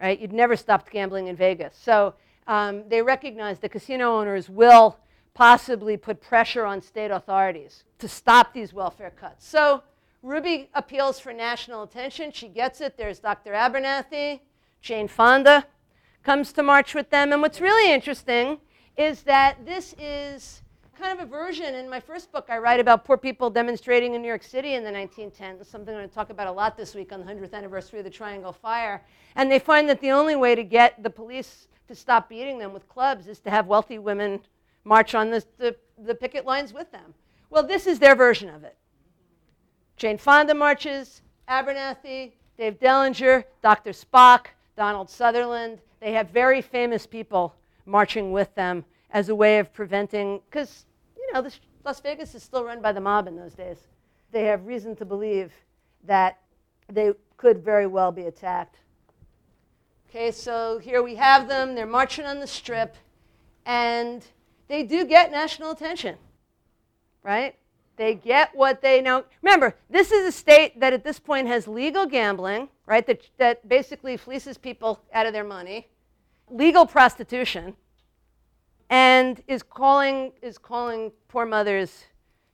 right? 0.00 0.20
You'd 0.20 0.32
never 0.32 0.54
stopped 0.54 0.92
gambling 0.92 1.26
in 1.26 1.34
Vegas. 1.34 1.76
So 1.76 2.14
um, 2.46 2.84
they 2.88 3.02
recognize 3.02 3.58
that 3.58 3.72
casino 3.72 4.16
owners 4.16 4.48
will 4.48 4.96
possibly 5.34 5.96
put 5.96 6.20
pressure 6.20 6.64
on 6.64 6.80
state 6.80 7.10
authorities 7.10 7.82
to 7.98 8.06
stop 8.06 8.54
these 8.54 8.72
welfare 8.72 9.10
cuts. 9.10 9.44
So 9.44 9.82
Ruby 10.22 10.70
appeals 10.72 11.18
for 11.18 11.32
national 11.32 11.82
attention. 11.82 12.30
She 12.30 12.46
gets 12.46 12.80
it. 12.80 12.96
There's 12.96 13.18
Dr. 13.18 13.54
Abernathy, 13.54 14.38
Jane 14.80 15.08
Fonda 15.08 15.66
comes 16.26 16.52
to 16.52 16.60
march 16.60 16.92
with 16.92 17.08
them. 17.10 17.32
And 17.32 17.40
what's 17.40 17.60
really 17.60 17.92
interesting 17.92 18.58
is 18.96 19.22
that 19.22 19.64
this 19.64 19.94
is 19.96 20.60
kind 20.98 21.16
of 21.16 21.24
a 21.24 21.30
version 21.30 21.76
in 21.76 21.88
my 21.88 22.00
first 22.00 22.32
book 22.32 22.46
I 22.48 22.58
write 22.58 22.80
about 22.80 23.04
poor 23.04 23.16
people 23.16 23.48
demonstrating 23.48 24.14
in 24.14 24.22
New 24.22 24.28
York 24.28 24.42
City 24.42 24.74
in 24.74 24.82
the 24.82 24.90
1910s, 24.90 25.64
something 25.66 25.94
I'm 25.94 26.00
going 26.00 26.08
to 26.08 26.14
talk 26.14 26.30
about 26.30 26.48
a 26.48 26.52
lot 26.52 26.76
this 26.76 26.96
week 26.96 27.12
on 27.12 27.24
the 27.24 27.32
100th 27.32 27.52
anniversary 27.52 28.00
of 28.00 28.04
the 28.04 28.10
Triangle 28.10 28.52
Fire. 28.52 29.04
And 29.36 29.52
they 29.52 29.60
find 29.60 29.88
that 29.88 30.00
the 30.00 30.10
only 30.10 30.34
way 30.34 30.56
to 30.56 30.64
get 30.64 31.00
the 31.00 31.10
police 31.10 31.68
to 31.86 31.94
stop 31.94 32.28
beating 32.28 32.58
them 32.58 32.72
with 32.72 32.88
clubs 32.88 33.28
is 33.28 33.38
to 33.40 33.50
have 33.50 33.68
wealthy 33.68 34.00
women 34.00 34.40
march 34.82 35.14
on 35.14 35.30
the, 35.30 35.44
the, 35.58 35.76
the 35.96 36.14
picket 36.16 36.44
lines 36.44 36.72
with 36.72 36.90
them. 36.90 37.14
Well, 37.50 37.62
this 37.62 37.86
is 37.86 38.00
their 38.00 38.16
version 38.16 38.48
of 38.48 38.64
it. 38.64 38.76
Jane 39.96 40.18
Fonda 40.18 40.56
marches, 40.56 41.22
Abernathy, 41.48 42.32
Dave 42.58 42.80
Dellinger, 42.80 43.44
Dr. 43.62 43.90
Spock, 43.90 44.46
Donald 44.76 45.08
Sutherland. 45.08 45.78
They 46.00 46.12
have 46.12 46.30
very 46.30 46.60
famous 46.60 47.06
people 47.06 47.54
marching 47.84 48.32
with 48.32 48.54
them 48.54 48.84
as 49.10 49.28
a 49.28 49.34
way 49.34 49.58
of 49.58 49.72
preventing, 49.72 50.40
because, 50.50 50.84
you 51.16 51.32
know, 51.32 51.40
this, 51.40 51.60
Las 51.84 52.00
Vegas 52.00 52.34
is 52.34 52.42
still 52.42 52.64
run 52.64 52.82
by 52.82 52.92
the 52.92 53.00
mob 53.00 53.28
in 53.28 53.36
those 53.36 53.54
days. 53.54 53.78
They 54.32 54.44
have 54.44 54.66
reason 54.66 54.96
to 54.96 55.04
believe 55.04 55.52
that 56.04 56.38
they 56.92 57.12
could 57.36 57.64
very 57.64 57.86
well 57.86 58.12
be 58.12 58.22
attacked. 58.22 58.76
Okay, 60.08 60.30
so 60.30 60.78
here 60.78 61.02
we 61.02 61.14
have 61.14 61.48
them. 61.48 61.74
They're 61.74 61.86
marching 61.86 62.24
on 62.24 62.40
the 62.40 62.46
strip, 62.46 62.96
and 63.64 64.24
they 64.68 64.82
do 64.82 65.04
get 65.04 65.30
national 65.30 65.70
attention, 65.70 66.16
right? 67.22 67.54
They 67.96 68.14
get 68.14 68.54
what 68.54 68.82
they 68.82 69.00
know. 69.00 69.24
Remember, 69.42 69.74
this 69.88 70.12
is 70.12 70.26
a 70.26 70.32
state 70.32 70.80
that 70.80 70.92
at 70.92 71.02
this 71.02 71.18
point 71.18 71.48
has 71.48 71.66
legal 71.66 72.06
gambling, 72.06 72.68
right? 72.86 73.06
That, 73.06 73.22
that 73.38 73.68
basically 73.68 74.16
fleeces 74.16 74.58
people 74.58 75.00
out 75.12 75.26
of 75.26 75.32
their 75.32 75.44
money 75.44 75.88
legal 76.48 76.86
prostitution 76.86 77.74
and 78.88 79.42
is 79.48 79.62
calling, 79.62 80.32
is 80.42 80.58
calling 80.58 81.12
poor 81.28 81.44
mothers 81.44 82.04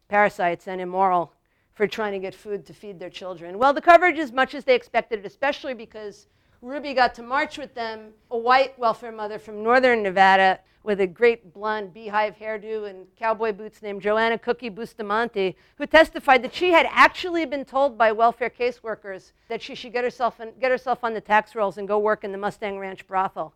parasites 0.09 0.67
and 0.67 0.81
immoral 0.81 1.33
for 1.75 1.87
trying 1.87 2.13
to 2.13 2.19
get 2.19 2.35
food 2.35 2.67
to 2.67 2.73
feed 2.73 2.99
their 2.99 3.11
children. 3.11 3.59
Well, 3.59 3.73
the 3.73 3.81
coverage 3.81 4.19
is 4.19 4.33
much 4.33 4.55
as 4.55 4.65
they 4.65 4.75
expected, 4.75 5.21
it, 5.21 5.27
especially 5.27 5.75
because 5.75 6.27
Ruby 6.63 6.95
got 6.95 7.13
to 7.17 7.25
march 7.25 7.59
with 7.59 7.75
them, 7.75 8.13
a 8.31 8.39
white 8.39 8.79
welfare 8.79 9.11
mother 9.11 9.41
from 9.41 9.65
northern 9.65 10.01
Nevada 10.01 10.61
with 10.85 11.01
a 11.01 11.07
great 11.09 11.53
blonde 11.53 11.93
beehive 11.93 12.37
hairdo 12.37 12.89
and 12.89 13.07
cowboy 13.17 13.53
boots 13.53 13.83
named 13.83 14.01
Joanna 14.01 14.39
Cookie 14.39 14.69
Bustamante, 14.69 15.57
who 15.77 15.87
testified 15.87 16.43
that 16.45 16.55
she 16.55 16.71
had 16.71 16.87
actually 16.91 17.45
been 17.47 17.65
told 17.65 17.99
by 17.99 18.13
welfare 18.13 18.49
caseworkers 18.49 19.33
that 19.49 19.61
she 19.61 19.75
should 19.75 19.93
get 19.93 20.05
herself, 20.05 20.39
in, 20.39 20.53
get 20.61 20.71
herself 20.71 21.03
on 21.03 21.15
the 21.15 21.21
tax 21.21 21.57
rolls 21.57 21.79
and 21.79 21.89
go 21.89 21.99
work 21.99 22.23
in 22.23 22.31
the 22.31 22.39
Mustang 22.39 22.79
Ranch 22.79 23.09
brothel 23.09 23.55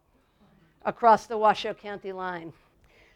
across 0.85 1.27
the 1.27 1.39
Washoe 1.39 1.75
County 1.75 2.11
line. 2.11 2.53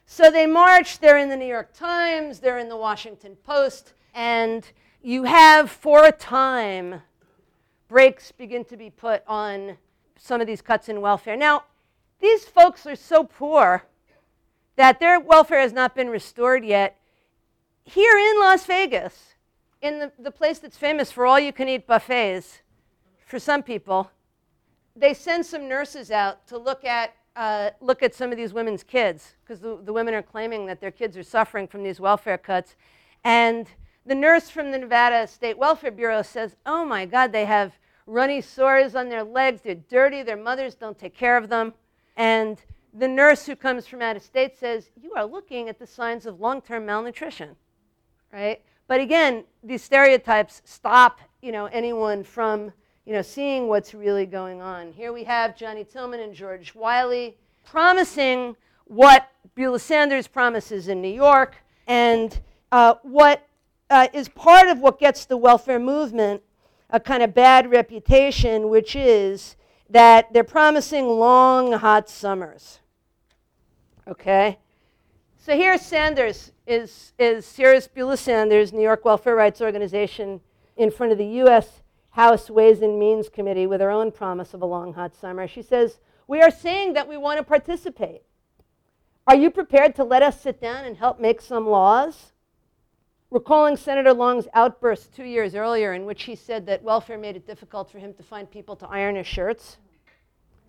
So 0.07 0.31
they 0.31 0.47
march, 0.47 1.01
they're 1.01 1.19
in 1.19 1.29
the 1.29 1.37
New 1.37 1.47
York 1.47 1.73
Times, 1.75 2.39
they're 2.39 2.59
in 2.59 2.69
the 2.69 2.77
Washington 2.77 3.37
Post, 3.45 3.95
and 4.15 4.71
you 5.03 5.25
have, 5.25 5.69
for 5.69 6.05
a 6.05 6.13
time, 6.13 7.03
brakes 7.91 8.31
begin 8.31 8.65
to 8.65 8.77
be 8.77 8.89
put 8.89 9.25
on 9.27 9.77
some 10.17 10.41
of 10.41 10.47
these 10.47 10.63
cuts 10.63 10.89
in 10.89 11.01
welfare. 11.01 11.37
Now, 11.37 11.65
these 12.21 12.45
folks 12.45 12.87
are 12.87 12.95
so 12.95 13.25
poor 13.25 13.83
that 14.77 15.01
their 15.01 15.19
welfare 15.19 15.59
has 15.61 15.73
not 15.73 15.97
been 15.97 16.09
restored 16.09 16.65
yet. 16.65 16.97
Here 17.83 18.17
in 18.17 18.39
Las 18.39 18.65
Vegas, 18.65 19.35
in 19.83 19.99
the, 19.99 20.13
the 20.21 20.31
place 20.31 20.61
that's 20.61 20.77
famous 20.77 21.11
for 21.11 21.27
all 21.27 21.41
you 21.41 21.53
can 21.53 21.69
eat 21.69 21.89
buffets, 21.89 22.61
for 23.27 23.41
some 23.41 23.61
people, 23.61 24.09
they 24.95 25.13
send 25.13 25.45
some 25.45 25.69
nurses 25.69 26.13
out 26.13 26.47
to 26.47 26.59
look 26.59 26.85
at 26.85 27.17
uh, 27.35 27.71
look 27.81 28.03
at 28.03 28.15
some 28.15 28.31
of 28.31 28.37
these 28.37 28.53
women's 28.53 28.85
kids 28.85 29.35
because 29.43 29.61
the, 29.61 29.79
the 29.85 29.93
women 29.93 30.15
are 30.15 30.23
claiming 30.23 30.67
that 30.67 30.81
their 30.81 30.91
kids 30.91 31.17
are 31.17 31.23
suffering 31.23 31.67
from 31.67 31.83
these 31.83 31.99
welfare 31.99 32.39
cuts. 32.39 32.77
And 33.25 33.69
the 34.11 34.17
nurse 34.17 34.51
from 34.51 34.73
the 34.73 34.79
Nevada 34.79 35.25
State 35.29 35.57
Welfare 35.57 35.93
Bureau 35.93 36.23
says, 36.23 36.57
Oh 36.67 36.85
my 36.85 37.07
God, 37.07 37.31
they 37.31 37.45
have 37.45 37.79
runny 38.07 38.41
sores 38.41 38.97
on 38.97 39.09
their 39.09 39.23
legs, 39.23 39.61
they're 39.61 39.77
dirty, 39.77 40.25
their 40.25 40.37
mothers 40.37 40.75
don't 40.75 40.99
take 40.99 41.17
care 41.17 41.37
of 41.37 41.49
them. 41.49 41.73
And 42.17 42.61
the 42.93 43.07
nurse 43.07 43.47
who 43.47 43.55
comes 43.55 43.87
from 43.87 44.03
out 44.03 44.17
of 44.17 44.23
state 44.23 44.59
says, 44.59 44.91
You 45.01 45.13
are 45.13 45.25
looking 45.25 45.69
at 45.69 45.79
the 45.79 45.87
signs 45.87 46.27
of 46.27 46.41
long 46.41 46.61
term 46.61 46.87
malnutrition, 46.87 47.55
right? 48.33 48.61
But 48.89 48.99
again, 48.99 49.45
these 49.63 49.85
stereotypes 49.85 50.61
stop 50.65 51.21
you 51.41 51.53
know, 51.53 51.67
anyone 51.67 52.25
from 52.25 52.73
you 53.07 53.13
know, 53.13 53.23
seeing 53.23 53.69
what's 53.69 53.95
really 53.95 54.27
going 54.27 54.61
on. 54.61 54.91
Here 54.91 55.13
we 55.13 55.23
have 55.23 55.57
Johnnie 55.57 55.85
Tillmon 55.85 56.19
and 56.19 56.35
George 56.35 56.75
Wiley 56.75 57.37
promising 57.65 58.57
what 58.87 59.29
Beulah 59.55 59.79
Sanders 59.79 60.27
promises 60.27 60.89
in 60.89 61.01
New 61.01 61.15
York 61.15 61.55
and 61.87 62.41
uh, 62.73 62.95
what 63.03 63.47
uh, 63.91 64.09
is 64.13 64.29
part 64.29 64.69
of 64.69 64.79
what 64.79 64.99
gets 64.99 65.25
the 65.25 65.37
welfare 65.37 65.79
movement 65.79 66.43
a 66.93 67.01
kind 67.01 67.23
of 67.23 67.35
bad 67.35 67.71
reputation, 67.71 68.69
which 68.69 68.97
is 68.97 69.57
that 69.89 70.33
they're 70.33 70.45
promising 70.45 71.07
long, 71.07 71.73
hot 71.73 72.09
summers. 72.09 72.81
Okay? 74.09 74.59
So 75.39 75.57
here 75.57 75.79
Sanders 75.79 76.53
is, 76.67 77.13
is 77.19 77.57
here's 77.57 77.89
Beulah 77.89 78.17
Sanders, 78.17 78.73
New 78.73 78.83
York 78.83 79.05
Welfare 79.05 79.37
Rights 79.37 79.61
Organization, 79.61 80.41
in 80.77 80.91
front 80.91 81.13
of 81.13 81.19
the 81.19 81.27
U.S. 81.27 81.81
House 82.11 82.51
Ways 82.51 82.83
and 82.83 82.99
Means 82.99 83.29
Committee 83.29 83.67
with 83.67 83.81
her 83.81 83.91
own 83.91 84.11
promise 84.11 84.55
of 84.55 84.63
a 84.63 84.67
long, 84.67 84.95
hot 84.95 85.15
summer. 85.15 85.47
She 85.47 85.63
says, 85.63 86.01
We 86.27 86.41
are 86.41 86.51
saying 86.51 86.95
that 86.95 87.09
we 87.09 87.17
want 87.17 87.39
to 87.39 87.45
participate. 87.45 88.23
Are 89.27 89.37
you 89.37 89.51
prepared 89.51 89.95
to 89.97 90.05
let 90.05 90.23
us 90.23 90.41
sit 90.41 90.61
down 90.61 90.85
and 90.85 90.97
help 90.97 91.21
make 91.21 91.41
some 91.41 91.69
laws? 91.69 92.33
Recalling 93.31 93.77
Senator 93.77 94.13
Long's 94.13 94.49
outburst 94.55 95.15
two 95.15 95.23
years 95.23 95.55
earlier, 95.55 95.93
in 95.93 96.05
which 96.05 96.25
he 96.25 96.35
said 96.35 96.67
that 96.67 96.83
welfare 96.83 97.17
made 97.17 97.37
it 97.37 97.47
difficult 97.47 97.89
for 97.89 98.01
him 98.01 98.13
to 98.15 98.25
find 98.25 98.51
people 98.51 98.75
to 98.75 98.89
iron 98.89 99.15
his 99.15 99.27
shirts. 99.27 99.79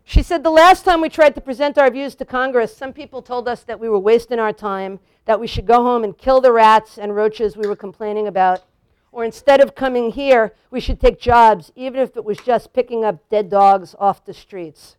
She 0.03 0.21
said, 0.21 0.43
The 0.43 0.51
last 0.51 0.85
time 0.85 1.01
we 1.01 1.09
tried 1.09 1.33
to 1.35 1.41
present 1.41 1.79
our 1.79 1.89
views 1.89 2.13
to 2.15 2.25
Congress, 2.25 2.75
some 2.75 2.93
people 2.93 3.23
told 3.23 3.47
us 3.47 3.63
that 3.63 3.79
we 3.79 3.89
were 3.89 3.97
wasting 3.97 4.37
our 4.37 4.53
time, 4.53 4.99
that 5.25 5.39
we 5.39 5.47
should 5.47 5.65
go 5.65 5.81
home 5.81 6.03
and 6.03 6.15
kill 6.15 6.39
the 6.39 6.51
rats 6.51 6.99
and 6.99 7.15
roaches 7.15 7.57
we 7.57 7.67
were 7.67 7.75
complaining 7.75 8.27
about, 8.27 8.63
or 9.11 9.25
instead 9.25 9.59
of 9.59 9.73
coming 9.73 10.11
here, 10.11 10.53
we 10.69 10.79
should 10.79 10.99
take 10.99 11.19
jobs, 11.19 11.71
even 11.75 11.99
if 11.99 12.15
it 12.15 12.23
was 12.23 12.37
just 12.37 12.73
picking 12.73 13.03
up 13.03 13.27
dead 13.29 13.49
dogs 13.49 13.95
off 13.97 14.23
the 14.23 14.33
streets. 14.35 14.97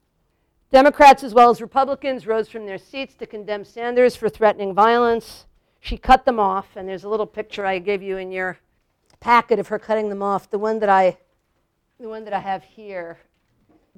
Democrats 0.73 1.23
as 1.23 1.33
well 1.33 1.51
as 1.51 1.61
Republicans 1.61 2.27
rose 2.27 2.49
from 2.49 2.67
their 2.67 2.79
seats 2.79 3.15
to 3.15 3.27
condemn 3.27 3.65
Sanders 3.65 4.17
for 4.17 4.29
threatening 4.29 4.75
violence. 4.75 5.47
She 5.83 5.99
cut 5.99 6.25
them 6.25 6.41
off, 6.41 6.77
and 6.77 6.89
there's 6.89 7.05
a 7.05 7.09
little 7.09 7.27
picture 7.27 7.67
I 7.67 7.79
gave 7.79 8.03
you 8.03 8.17
in 8.17 8.33
your 8.33 8.57
packet 9.21 9.59
of 9.59 9.69
her 9.69 9.79
cutting 9.79 10.09
them 10.09 10.23
off. 10.23 10.49
The 10.49 10.59
one 10.59 10.79
that 10.79 10.89
I, 10.89 11.19
the 12.01 12.09
one 12.09 12.25
that 12.25 12.33
I 12.33 12.39
have 12.39 12.65
here, 12.65 13.19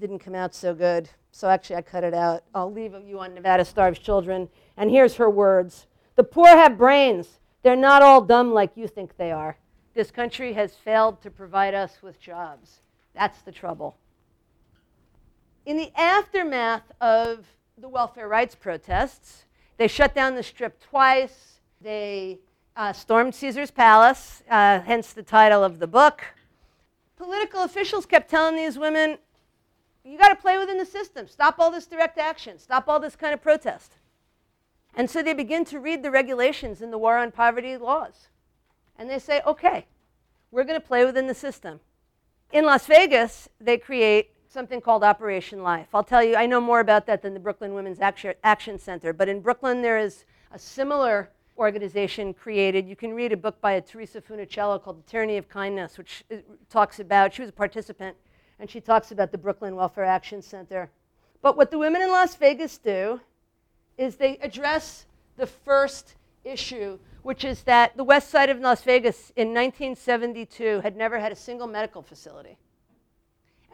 didn't 0.01 0.18
come 0.18 0.35
out 0.35 0.55
so 0.55 0.74
good. 0.74 1.09
So 1.30 1.49
actually, 1.49 1.76
I 1.76 1.82
cut 1.82 2.03
it 2.03 2.14
out. 2.14 2.43
I'll 2.55 2.72
leave 2.72 2.95
you 3.07 3.20
on 3.20 3.35
Nevada 3.35 3.64
Starves 3.64 4.01
Children. 4.01 4.49
And 4.76 4.91
here's 4.91 5.14
her 5.14 5.30
words 5.30 5.87
The 6.16 6.24
poor 6.24 6.49
have 6.49 6.76
brains. 6.76 7.39
They're 7.62 7.76
not 7.76 8.03
all 8.03 8.20
dumb 8.20 8.53
like 8.53 8.72
you 8.76 8.89
think 8.89 9.16
they 9.16 9.30
are. 9.30 9.57
This 9.95 10.11
country 10.11 10.55
has 10.55 10.74
failed 10.74 11.22
to 11.22 11.30
provide 11.30 11.74
us 11.74 12.03
with 12.03 12.20
jobs. 12.20 12.80
That's 13.14 13.41
the 13.43 13.53
trouble 13.53 13.97
in 15.66 15.76
the 15.76 15.93
aftermath 15.97 16.93
of 17.01 17.47
the 17.78 17.89
welfare 17.89 18.28
rights 18.28 18.55
protests, 18.55 19.45
they 19.76 19.89
shut 19.89 20.14
down 20.14 20.35
the 20.35 20.43
strip 20.43 20.80
twice. 20.80 21.53
They 21.85 22.39
uh, 22.76 22.95
stormed 22.95 23.35
Caesar's 23.35 23.70
palace, 23.70 24.43
uh, 24.49 24.80
hence 24.80 25.12
the 25.12 25.22
title 25.22 25.62
of 25.62 25.80
the 25.80 25.87
book. 25.87 26.24
Political 27.18 27.62
officials 27.64 28.07
kept 28.07 28.30
telling 28.30 28.57
these 28.57 28.78
women, 28.78 29.18
you 30.03 30.16
got 30.16 30.30
to 30.30 30.37
play 30.37 30.57
within 30.57 30.78
the 30.78 30.87
system. 30.87 31.28
Stop 31.28 31.59
all 31.59 31.70
this 31.70 31.85
direct 31.85 32.16
action. 32.16 32.59
Stop 32.59 32.89
all 32.89 32.99
this 32.99 33.16
kind 33.16 33.35
of 33.35 33.43
protest. 33.43 33.99
And 34.97 35.11
so 35.11 35.22
they 35.22 35.35
begin 35.35 35.66
to 35.66 35.78
read 35.78 36.03
the 36.03 36.11
regulations 36.11 36.80
in 36.80 36.91
the 36.91 36.97
War 36.97 37.18
on 37.18 37.30
Poverty 37.30 37.76
laws. 37.76 38.28
And 38.99 39.11
they 39.11 39.18
say, 39.18 39.43
okay, 39.47 39.85
we're 40.51 40.64
going 40.64 40.80
to 40.80 40.87
play 40.87 41.05
within 41.05 41.26
the 41.26 41.35
system. 41.35 41.80
In 42.51 42.64
Las 42.64 42.87
Vegas, 42.87 43.47
they 43.61 43.76
create 43.76 44.30
something 44.49 44.80
called 44.80 45.05
Operation 45.05 45.62
Life. 45.62 45.89
I'll 45.93 46.03
tell 46.03 46.24
you, 46.24 46.35
I 46.35 46.47
know 46.47 46.62
more 46.62 46.80
about 46.80 47.05
that 47.09 47.20
than 47.20 47.35
the 47.35 47.41
Brooklyn 47.41 47.74
Women's 47.74 48.01
Action 48.01 48.78
Center, 48.78 49.12
but 49.12 49.28
in 49.28 49.41
Brooklyn 49.41 49.82
there 49.82 49.99
is 49.99 50.24
a 50.51 50.59
similar 50.59 51.28
organization 51.57 52.34
created. 52.34 52.88
You 52.88 52.96
can 52.96 53.14
read 53.14 53.32
a 53.32 53.36
book 53.36 53.61
by 53.61 53.72
a 53.72 53.80
Theresa 53.80 54.20
Funiciello 54.20 54.82
called 54.82 55.05
The 55.05 55.11
Tyranny 55.11 55.36
of 55.36 55.48
Kindness, 55.48 55.98
which 55.98 56.24
talks 56.68 57.00
about, 57.00 57.32
she 57.34 57.42
was 57.42 57.50
a 57.50 57.52
participant, 57.52 58.16
and 58.59 58.68
she 58.68 58.80
talks 58.80 59.11
about 59.12 59.32
the 59.32 59.38
Brooklyn 59.38 59.76
Welfare 59.76 60.05
Action 60.05 60.42
Center. 60.42 60.90
But 61.42 61.57
what 61.57 61.70
the 61.70 61.78
women 61.78 62.02
in 62.02 62.11
Las 62.11 62.34
Vegas 62.36 62.78
do 62.78 63.20
is 63.98 64.16
they 64.16 64.38
address 64.38 65.07
the 65.36 65.46
first 65.46 66.16
issue, 66.44 66.98
which 67.22 67.44
is 67.44 67.62
that 67.62 67.96
the 67.96 68.05
west 68.05 68.30
side 68.30 68.50
of 68.50 68.61
Las 68.61 68.82
Vegas 68.82 69.32
in 69.36 69.48
1972 69.48 70.80
had 70.80 70.96
never 70.96 71.18
had 71.18 71.32
a 71.32 71.36
single 71.36 71.66
medical 71.66 72.02
facility. 72.02 72.59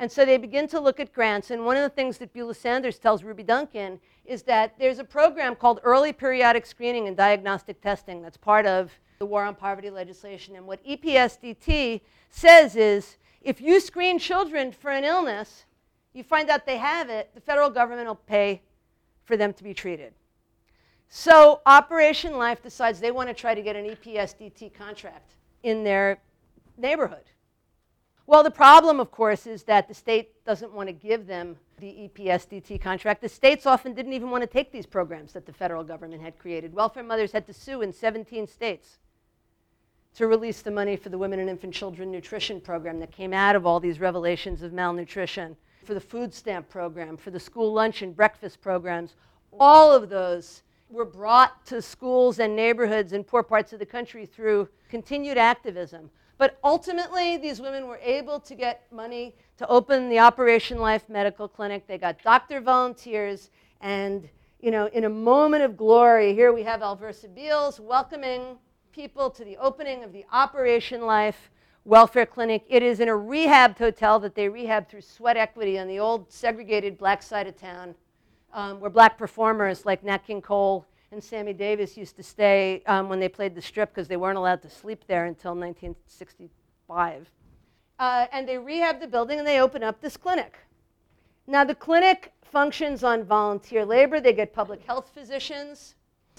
And 0.00 0.10
so 0.10 0.24
they 0.24 0.38
begin 0.38 0.66
to 0.68 0.80
look 0.80 0.98
at 0.98 1.12
grants. 1.12 1.50
And 1.50 1.66
one 1.66 1.76
of 1.76 1.82
the 1.82 1.90
things 1.90 2.16
that 2.18 2.32
Beulah 2.32 2.54
Sanders 2.54 2.98
tells 2.98 3.22
Ruby 3.22 3.42
Duncan 3.42 4.00
is 4.24 4.42
that 4.44 4.74
there's 4.78 4.98
a 4.98 5.04
program 5.04 5.54
called 5.54 5.78
Early 5.84 6.10
Periodic 6.14 6.64
Screening 6.64 7.06
and 7.06 7.14
Diagnostic 7.14 7.82
Testing 7.82 8.22
that's 8.22 8.38
part 8.38 8.64
of 8.64 8.90
the 9.18 9.26
War 9.26 9.44
on 9.44 9.54
Poverty 9.54 9.90
legislation. 9.90 10.56
And 10.56 10.66
what 10.66 10.82
EPSDT 10.86 12.00
says 12.30 12.76
is 12.76 13.18
if 13.42 13.60
you 13.60 13.78
screen 13.78 14.18
children 14.18 14.72
for 14.72 14.90
an 14.90 15.04
illness, 15.04 15.66
you 16.14 16.24
find 16.24 16.48
out 16.48 16.64
they 16.64 16.78
have 16.78 17.10
it, 17.10 17.30
the 17.34 17.40
federal 17.42 17.68
government 17.68 18.08
will 18.08 18.14
pay 18.14 18.62
for 19.26 19.36
them 19.36 19.52
to 19.52 19.62
be 19.62 19.74
treated. 19.74 20.14
So 21.10 21.60
Operation 21.66 22.38
Life 22.38 22.62
decides 22.62 23.00
they 23.00 23.10
want 23.10 23.28
to 23.28 23.34
try 23.34 23.54
to 23.54 23.60
get 23.60 23.76
an 23.76 23.84
EPSDT 23.84 24.72
contract 24.72 25.34
in 25.62 25.84
their 25.84 26.22
neighborhood. 26.78 27.24
Well, 28.30 28.44
the 28.44 28.50
problem, 28.52 29.00
of 29.00 29.10
course, 29.10 29.44
is 29.48 29.64
that 29.64 29.88
the 29.88 29.94
state 29.94 30.44
doesn't 30.44 30.72
want 30.72 30.88
to 30.88 30.92
give 30.92 31.26
them 31.26 31.56
the 31.80 32.08
EPSDT 32.08 32.80
contract. 32.80 33.22
The 33.22 33.28
states 33.28 33.66
often 33.66 33.92
didn't 33.92 34.12
even 34.12 34.30
want 34.30 34.42
to 34.42 34.46
take 34.46 34.70
these 34.70 34.86
programs 34.86 35.32
that 35.32 35.46
the 35.46 35.52
federal 35.52 35.82
government 35.82 36.22
had 36.22 36.38
created. 36.38 36.72
Welfare 36.72 37.02
mothers 37.02 37.32
had 37.32 37.44
to 37.48 37.52
sue 37.52 37.82
in 37.82 37.92
17 37.92 38.46
states 38.46 39.00
to 40.14 40.28
release 40.28 40.62
the 40.62 40.70
money 40.70 40.94
for 40.94 41.08
the 41.08 41.18
Women 41.18 41.40
and 41.40 41.50
Infant 41.50 41.74
Children 41.74 42.12
Nutrition 42.12 42.60
Program 42.60 43.00
that 43.00 43.10
came 43.10 43.32
out 43.34 43.56
of 43.56 43.66
all 43.66 43.80
these 43.80 43.98
revelations 43.98 44.62
of 44.62 44.72
malnutrition, 44.72 45.56
for 45.84 45.94
the 45.94 46.00
food 46.00 46.32
stamp 46.32 46.68
program, 46.68 47.16
for 47.16 47.32
the 47.32 47.40
school 47.40 47.72
lunch 47.72 48.02
and 48.02 48.14
breakfast 48.14 48.60
programs. 48.60 49.16
All 49.58 49.92
of 49.92 50.08
those 50.08 50.62
were 50.88 51.04
brought 51.04 51.66
to 51.66 51.82
schools 51.82 52.38
and 52.38 52.54
neighborhoods 52.54 53.12
in 53.12 53.24
poor 53.24 53.42
parts 53.42 53.72
of 53.72 53.80
the 53.80 53.86
country 53.86 54.24
through 54.24 54.68
continued 54.88 55.36
activism 55.36 56.10
but 56.40 56.58
ultimately, 56.64 57.36
these 57.36 57.60
women 57.60 57.86
were 57.86 58.00
able 58.02 58.40
to 58.40 58.54
get 58.54 58.90
money 58.90 59.34
to 59.58 59.68
open 59.68 60.08
the 60.08 60.18
Operation 60.18 60.78
Life 60.78 61.06
Medical 61.06 61.46
Clinic. 61.46 61.86
They 61.86 61.98
got 61.98 62.22
doctor 62.22 62.62
volunteers, 62.62 63.50
and 63.82 64.26
you 64.58 64.70
know, 64.70 64.86
in 64.86 65.04
a 65.04 65.08
moment 65.10 65.64
of 65.64 65.76
glory, 65.76 66.32
here 66.32 66.50
we 66.54 66.62
have 66.62 66.80
Alversa 66.80 67.34
Beals 67.34 67.78
welcoming 67.78 68.56
people 68.90 69.28
to 69.28 69.44
the 69.44 69.58
opening 69.58 70.02
of 70.02 70.14
the 70.14 70.24
Operation 70.32 71.02
Life 71.02 71.50
Welfare 71.84 72.24
Clinic. 72.24 72.64
It 72.70 72.82
is 72.82 73.00
in 73.00 73.10
a 73.10 73.12
rehabbed 73.12 73.76
hotel 73.76 74.18
that 74.20 74.34
they 74.34 74.48
rehabbed 74.48 74.88
through 74.88 75.02
sweat 75.02 75.36
equity 75.36 75.78
on 75.78 75.88
the 75.88 75.98
old 75.98 76.32
segregated 76.32 76.96
black 76.96 77.22
side 77.22 77.48
of 77.48 77.56
town, 77.58 77.94
um, 78.54 78.80
where 78.80 78.88
black 78.88 79.18
performers 79.18 79.84
like 79.84 80.02
Nat 80.02 80.26
King 80.26 80.40
Cole 80.40 80.86
and 81.12 81.22
Sammy 81.22 81.52
Davis 81.52 81.96
used 81.96 82.14
to 82.16 82.22
stay 82.22 82.82
um, 82.86 83.08
when 83.08 83.18
they 83.18 83.28
played 83.28 83.56
the 83.56 83.62
strip 83.62 83.92
because 83.92 84.06
they 84.06 84.16
weren't 84.16 84.38
allowed 84.38 84.62
to 84.62 84.70
sleep 84.70 85.02
there 85.08 85.24
until 85.24 85.56
1965. 85.56 87.28
Uh, 87.98 88.26
and 88.32 88.48
they 88.48 88.56
rehab 88.56 89.00
the 89.00 89.08
building 89.08 89.40
and 89.40 89.46
they 89.46 89.60
open 89.60 89.82
up 89.82 90.00
this 90.00 90.16
clinic. 90.16 90.56
Now, 91.48 91.64
the 91.64 91.74
clinic 91.74 92.32
functions 92.44 93.02
on 93.02 93.24
volunteer 93.24 93.84
labor. 93.84 94.20
They 94.20 94.32
get 94.32 94.52
public 94.52 94.84
health 94.86 95.10
physicians. 95.12 95.96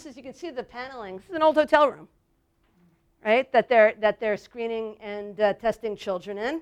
As 0.07 0.15
you 0.15 0.23
can 0.23 0.33
see, 0.33 0.49
the 0.49 0.63
paneling. 0.63 1.17
This 1.17 1.25
is 1.27 1.35
an 1.35 1.43
old 1.43 1.57
hotel 1.57 1.91
room, 1.91 2.07
right? 3.25 3.51
That 3.51 3.67
they're, 3.67 3.93
that 3.99 4.21
they're 4.21 4.37
screening 4.37 4.95
and 5.01 5.37
uh, 5.39 5.53
testing 5.55 5.97
children 5.97 6.37
in. 6.37 6.61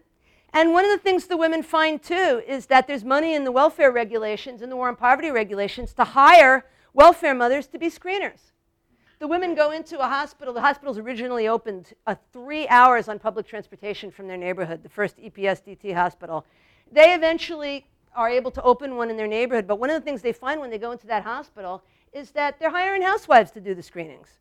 And 0.51 0.74
one 0.74 0.84
of 0.84 0.89
the 0.89 0.97
things 0.97 1.28
the 1.28 1.38
women 1.38 1.62
find 1.62 2.01
too 2.01 2.41
is 2.47 2.66
that 2.66 2.88
there's 2.88 3.03
money 3.03 3.36
in 3.36 3.43
the 3.43 3.51
welfare 3.51 3.91
regulations 3.91 4.64
and 4.64 4.72
the 4.72 4.76
war 4.76 4.88
on 4.88 4.95
poverty 4.95 5.30
regulations 5.30 5.93
to 5.93 6.03
hire 6.03 6.66
welfare 6.94 7.36
mothers 7.36 7.68
to 7.68 7.80
be 7.80 7.88
screeners. 7.88 8.52
The 9.20 9.28
women 9.28 9.54
go 9.54 9.72
into 9.72 10.00
a 10.00 10.08
hospital. 10.08 10.54
The 10.54 10.62
hospital's 10.62 10.98
originally 10.98 11.48
opened 11.48 11.94
uh, 12.08 12.16
three 12.32 12.68
hours 12.70 13.10
on 13.10 13.20
public 13.20 13.46
transportation 13.46 14.12
from 14.12 14.28
their 14.28 14.38
neighborhood, 14.38 14.82
the 14.82 14.90
first 14.90 15.18
EPSDT 15.18 15.94
hospital. 15.94 16.46
They 16.92 17.14
eventually 17.14 17.86
are 18.16 18.30
able 18.30 18.52
to 18.52 18.62
open 18.64 18.96
one 18.96 19.10
in 19.10 19.18
their 19.18 19.28
neighborhood, 19.28 19.68
but 19.68 19.78
one 19.78 19.90
of 19.90 20.02
the 20.02 20.06
things 20.06 20.22
they 20.22 20.32
find 20.32 20.62
when 20.62 20.70
they 20.70 20.78
go 20.78 20.92
into 20.92 21.08
that 21.08 21.24
hospital 21.24 21.84
is 22.14 22.32
that 22.32 22.60
they're 22.60 22.72
hiring 22.72 23.02
housewives 23.02 23.52
to 23.52 23.62
do 23.62 23.76
the 23.76 23.84
screenings. 23.84 24.40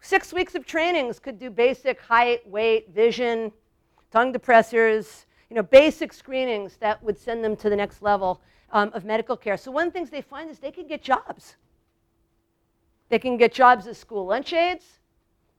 Six 0.00 0.32
weeks 0.32 0.54
of 0.54 0.66
trainings 0.66 1.18
could 1.18 1.38
do 1.38 1.48
basic 1.48 2.00
height, 2.00 2.46
weight, 2.48 2.92
vision, 2.94 3.52
tongue 4.10 4.32
depressors, 4.32 5.24
you 5.48 5.56
know, 5.56 5.62
basic 5.62 6.12
screenings 6.12 6.76
that 6.78 7.02
would 7.02 7.18
send 7.18 7.42
them 7.42 7.56
to 7.56 7.70
the 7.70 7.76
next 7.76 8.02
level. 8.02 8.40
Um, 8.76 8.90
of 8.92 9.06
medical 9.06 9.38
care. 9.38 9.56
So, 9.56 9.70
one 9.70 9.86
of 9.86 9.92
the 9.92 9.98
things 9.98 10.10
they 10.10 10.20
find 10.20 10.50
is 10.50 10.58
they 10.58 10.70
can 10.70 10.86
get 10.86 11.02
jobs. 11.02 11.56
They 13.08 13.18
can 13.18 13.38
get 13.38 13.54
jobs 13.54 13.86
as 13.86 13.96
school 13.96 14.26
lunch 14.26 14.52
aides, 14.52 14.98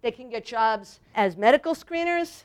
they 0.03 0.11
can 0.11 0.29
get 0.29 0.45
jobs 0.45 0.99
as 1.15 1.35
medical 1.35 1.73
screeners, 1.73 2.43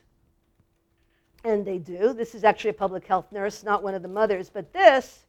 and 1.44 1.64
they 1.64 1.76
do. 1.76 2.14
This 2.14 2.34
is 2.34 2.42
actually 2.42 2.70
a 2.70 2.74
public 2.74 3.06
health 3.06 3.30
nurse, 3.30 3.62
not 3.62 3.82
one 3.82 3.94
of 3.94 4.00
the 4.00 4.08
mothers, 4.08 4.48
but 4.48 4.72
this 4.72 5.26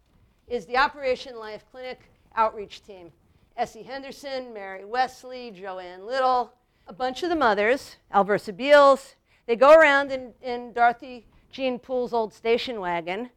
is 0.48 0.66
the 0.66 0.78
Operation 0.78 1.38
Life 1.38 1.66
Clinic 1.72 2.00
outreach 2.36 2.82
team. 2.82 3.12
Essie 3.58 3.84
Henderson, 3.84 4.54
Mary 4.54 4.86
Wesley, 4.86 5.52
Joanne 5.52 6.08
Little, 6.08 6.54
a 6.88 6.94
bunch 6.94 7.22
of 7.22 7.30
the 7.30 7.36
mothers, 7.36 7.98
Alversa 8.14 8.56
Beals. 8.56 9.16
They 9.46 9.58
go 9.58 9.74
around 9.74 10.12
in, 10.12 10.34
in 10.41 10.72
Dorothy 10.72 11.26
Jean 11.52 11.80
Poole's 11.80 12.14
old 12.14 12.34
station 12.34 12.80
wagon. 12.80 13.30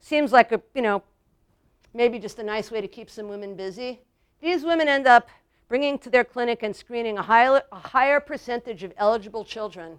Seems 0.00 0.32
like 0.32 0.50
a, 0.52 0.60
you 0.74 0.82
know, 0.82 1.02
maybe 1.94 2.18
just 2.18 2.38
a 2.38 2.42
nice 2.42 2.70
way 2.70 2.80
to 2.80 2.88
keep 2.88 3.08
some 3.08 3.28
women 3.28 3.54
busy. 3.54 4.00
These 4.42 4.64
women 4.64 4.88
end 4.88 5.06
up 5.06 5.28
bringing 5.68 5.98
to 6.00 6.10
their 6.10 6.24
clinic 6.24 6.62
and 6.62 6.74
screening 6.74 7.16
a 7.16 7.22
higher, 7.22 7.62
a 7.72 7.78
higher 7.78 8.20
percentage 8.20 8.82
of 8.82 8.92
eligible 8.98 9.44
children 9.44 9.98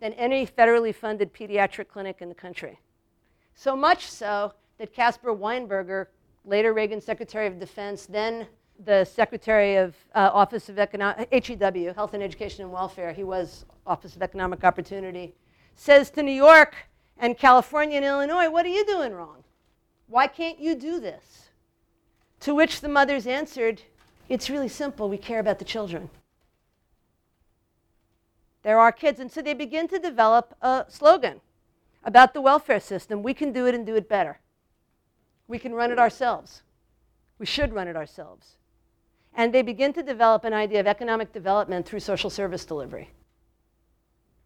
than 0.00 0.12
any 0.14 0.46
federally 0.46 0.94
funded 0.94 1.34
pediatric 1.34 1.88
clinic 1.88 2.18
in 2.20 2.28
the 2.28 2.34
country. 2.34 2.78
So 3.54 3.74
much 3.76 4.08
so 4.08 4.54
that 4.78 4.92
Caspar 4.92 5.30
Weinberger, 5.30 6.06
later 6.44 6.72
Reagan 6.72 7.00
Secretary 7.00 7.46
of 7.46 7.58
Defense, 7.58 8.06
then 8.06 8.46
the 8.84 9.04
Secretary 9.04 9.76
of 9.76 9.96
uh, 10.14 10.30
Office 10.32 10.68
of 10.68 10.78
Economic, 10.78 11.28
HEW, 11.32 11.92
Health 11.94 12.14
and 12.14 12.22
Education 12.22 12.62
and 12.62 12.72
Welfare, 12.72 13.12
he 13.12 13.24
was 13.24 13.64
Office 13.86 14.14
of 14.14 14.22
Economic 14.22 14.62
Opportunity, 14.62 15.34
says 15.74 16.10
to 16.12 16.22
New 16.22 16.32
York 16.32 16.76
and 17.18 17.36
California 17.36 17.96
and 17.96 18.04
Illinois, 18.04 18.48
What 18.48 18.64
are 18.64 18.70
you 18.70 18.86
doing 18.86 19.12
wrong? 19.12 19.42
Why 20.08 20.26
can't 20.26 20.58
you 20.58 20.74
do 20.74 20.98
this? 20.98 21.50
To 22.40 22.54
which 22.54 22.80
the 22.80 22.88
mothers 22.88 23.26
answered, 23.26 23.82
It's 24.28 24.50
really 24.50 24.68
simple. 24.68 25.08
We 25.08 25.18
care 25.18 25.40
about 25.40 25.58
the 25.58 25.64
children. 25.64 26.10
There 28.62 28.78
are 28.78 28.92
kids. 28.92 29.20
And 29.20 29.30
so 29.30 29.42
they 29.42 29.54
begin 29.54 29.88
to 29.88 29.98
develop 29.98 30.54
a 30.60 30.86
slogan 30.88 31.40
about 32.04 32.34
the 32.34 32.40
welfare 32.40 32.80
system. 32.80 33.22
We 33.22 33.34
can 33.34 33.52
do 33.52 33.66
it 33.66 33.74
and 33.74 33.86
do 33.86 33.96
it 33.96 34.08
better. 34.08 34.38
We 35.46 35.58
can 35.58 35.74
run 35.74 35.92
it 35.92 35.98
ourselves. 35.98 36.62
We 37.38 37.46
should 37.46 37.72
run 37.72 37.88
it 37.88 37.96
ourselves. 37.96 38.56
And 39.34 39.52
they 39.52 39.62
begin 39.62 39.92
to 39.92 40.02
develop 40.02 40.44
an 40.44 40.52
idea 40.52 40.80
of 40.80 40.86
economic 40.86 41.32
development 41.32 41.86
through 41.86 42.00
social 42.00 42.30
service 42.30 42.64
delivery. 42.64 43.10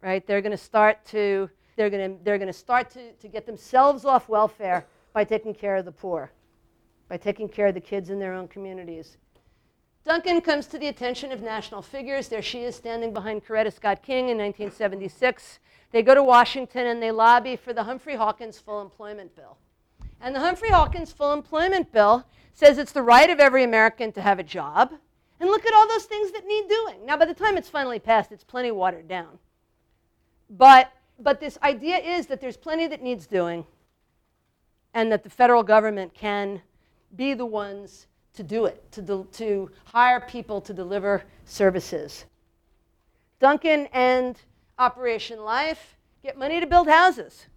Right? 0.01 0.25
They're 0.25 0.41
going 0.41 0.51
to 0.51 0.57
start 0.57 1.03
to 1.07 1.49
they're 1.75 1.89
going 1.89 2.17
to 2.17 2.23
they're 2.23 2.37
going 2.37 2.47
to 2.47 2.53
start 2.53 2.89
to, 2.91 3.13
to 3.13 3.27
get 3.27 3.45
themselves 3.45 4.05
off 4.05 4.29
welfare 4.29 4.85
by 5.13 5.23
taking 5.23 5.53
care 5.53 5.75
of 5.75 5.85
the 5.85 5.91
poor, 5.91 6.31
by 7.07 7.17
taking 7.17 7.47
care 7.47 7.67
of 7.67 7.75
the 7.75 7.79
kids 7.79 8.09
in 8.09 8.19
their 8.19 8.33
own 8.33 8.47
communities. 8.47 9.17
Duncan 10.03 10.41
comes 10.41 10.67
to 10.67 10.77
the 10.77 10.89
attention 10.89 11.31
of 11.31 11.41
national 11.41 11.81
figures. 11.81 12.27
There 12.27 12.41
she 12.41 12.63
is 12.63 12.75
standing 12.75 13.13
behind 13.13 13.45
Coretta 13.45 13.71
Scott 13.71 14.03
King 14.03 14.29
in 14.29 14.37
1976. 14.37 15.59
They 15.91 16.01
go 16.01 16.13
to 16.13 16.23
Washington 16.23 16.87
and 16.87 17.01
they 17.01 17.11
lobby 17.11 17.55
for 17.55 17.71
the 17.71 17.83
Humphrey 17.83 18.15
Hawkins 18.15 18.59
Full 18.59 18.81
Employment 18.81 19.33
Bill. 19.35 19.57
And 20.19 20.35
the 20.35 20.41
Humphrey 20.41 20.71
Hawkins 20.71 21.13
Full 21.13 21.31
Employment 21.31 21.91
Bill 21.93 22.25
says 22.53 22.77
it's 22.77 22.91
the 22.91 23.01
right 23.01 23.29
of 23.29 23.39
every 23.39 23.63
American 23.63 24.11
to 24.13 24.21
have 24.21 24.39
a 24.39 24.43
job. 24.43 24.93
And 25.39 25.49
look 25.49 25.65
at 25.65 25.73
all 25.73 25.87
those 25.87 26.05
things 26.05 26.31
that 26.31 26.45
need 26.45 26.67
doing. 26.67 27.05
Now, 27.05 27.17
by 27.17 27.25
the 27.25 27.33
time 27.33 27.57
it's 27.57 27.69
finally 27.69 27.99
passed, 27.99 28.31
it's 28.31 28.43
plenty 28.43 28.71
watered 28.71 29.07
down. 29.07 29.39
But, 30.49 30.91
but 31.19 31.39
this 31.39 31.57
idea 31.63 31.97
is 31.97 32.27
that 32.27 32.41
there's 32.41 32.57
plenty 32.57 32.87
that 32.87 33.01
needs 33.01 33.25
doing 33.25 33.65
and 34.93 35.11
that 35.11 35.23
the 35.23 35.29
federal 35.29 35.63
government 35.63 36.13
can 36.13 36.61
be 37.15 37.33
the 37.33 37.45
ones 37.45 38.07
to 38.33 38.43
do 38.43 38.65
it, 38.65 38.91
to, 38.91 39.01
de- 39.01 39.25
to 39.33 39.69
hire 39.85 40.19
people 40.21 40.59
to 40.61 40.73
deliver 40.73 41.23
services. 41.45 42.25
Duncan 43.39 43.87
and 43.93 44.39
Operation 44.79 45.43
Life 45.43 45.95
get 46.23 46.37
money 46.37 46.59
to 46.59 46.65
build 46.65 46.87
houses, 46.87 47.47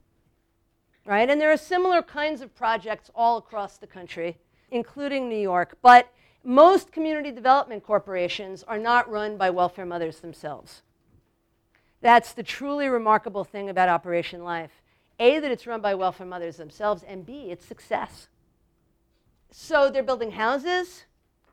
right? 1.07 1.30
And 1.30 1.41
there 1.41 1.53
are 1.53 1.57
similar 1.57 2.03
kinds 2.03 2.41
of 2.41 2.55
projects 2.55 3.11
all 3.14 3.39
across 3.39 3.78
the 3.78 3.87
country, 3.87 4.37
including 4.70 5.28
New 5.28 5.39
York. 5.39 5.78
But 5.80 6.12
most 6.45 6.93
community 6.93 7.30
development 7.30 7.82
corporations 7.82 8.62
are 8.64 8.78
not 8.78 9.11
run 9.11 9.37
by 9.37 9.51
welfare 9.51 9.87
mothers 9.87 10.20
themselves. 10.20 10.82
That's 12.01 12.32
the 12.32 12.43
truly 12.43 12.89
remarkable 12.89 13.45
thing 13.45 13.70
about 13.70 13.89
Operation 13.89 14.45
Life. 14.45 14.82
A, 15.19 15.39
that 15.39 15.51
it's 15.51 15.67
run 15.67 15.81
by 15.81 15.95
welfare 15.95 16.27
mothers 16.27 16.57
themselves, 16.57 17.03
and 17.03 17.25
B, 17.25 17.51
its 17.51 17.64
success. 17.64 18.29
So 19.51 19.91
they're 19.91 20.03
building 20.03 20.33
houses, 20.33 21.05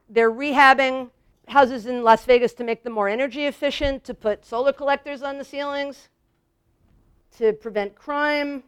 they're 0.10 0.32
rehabbing 0.32 1.10
houses 1.48 1.86
in 1.86 2.04
Las 2.04 2.26
Vegas 2.26 2.54
to 2.54 2.64
make 2.64 2.84
them 2.84 2.94
more 2.94 3.10
energy 3.10 3.46
efficient, 3.46 4.04
to 4.06 4.14
put 4.14 4.46
solar 4.46 4.74
collectors 4.74 5.22
on 5.22 5.38
the 5.38 5.44
ceilings, 5.44 6.10
to 7.38 7.54
prevent 7.54 7.96
crime. 7.96 8.64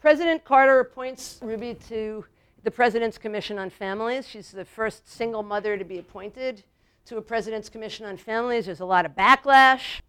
President 0.00 0.44
Carter 0.44 0.80
appoints 0.80 1.38
Ruby 1.42 1.74
to 1.88 2.24
the 2.62 2.70
President's 2.70 3.18
Commission 3.18 3.58
on 3.58 3.70
Families. 3.70 4.28
She's 4.28 4.50
the 4.50 4.64
first 4.64 5.08
single 5.08 5.42
mother 5.42 5.76
to 5.78 5.84
be 5.84 5.98
appointed 5.98 6.64
to 7.06 7.16
a 7.16 7.22
President's 7.22 7.68
Commission 7.68 8.06
on 8.06 8.16
Families. 8.16 8.66
There's 8.66 8.80
a 8.80 8.84
lot 8.84 9.06
of 9.06 9.12
backlash. 9.12 10.00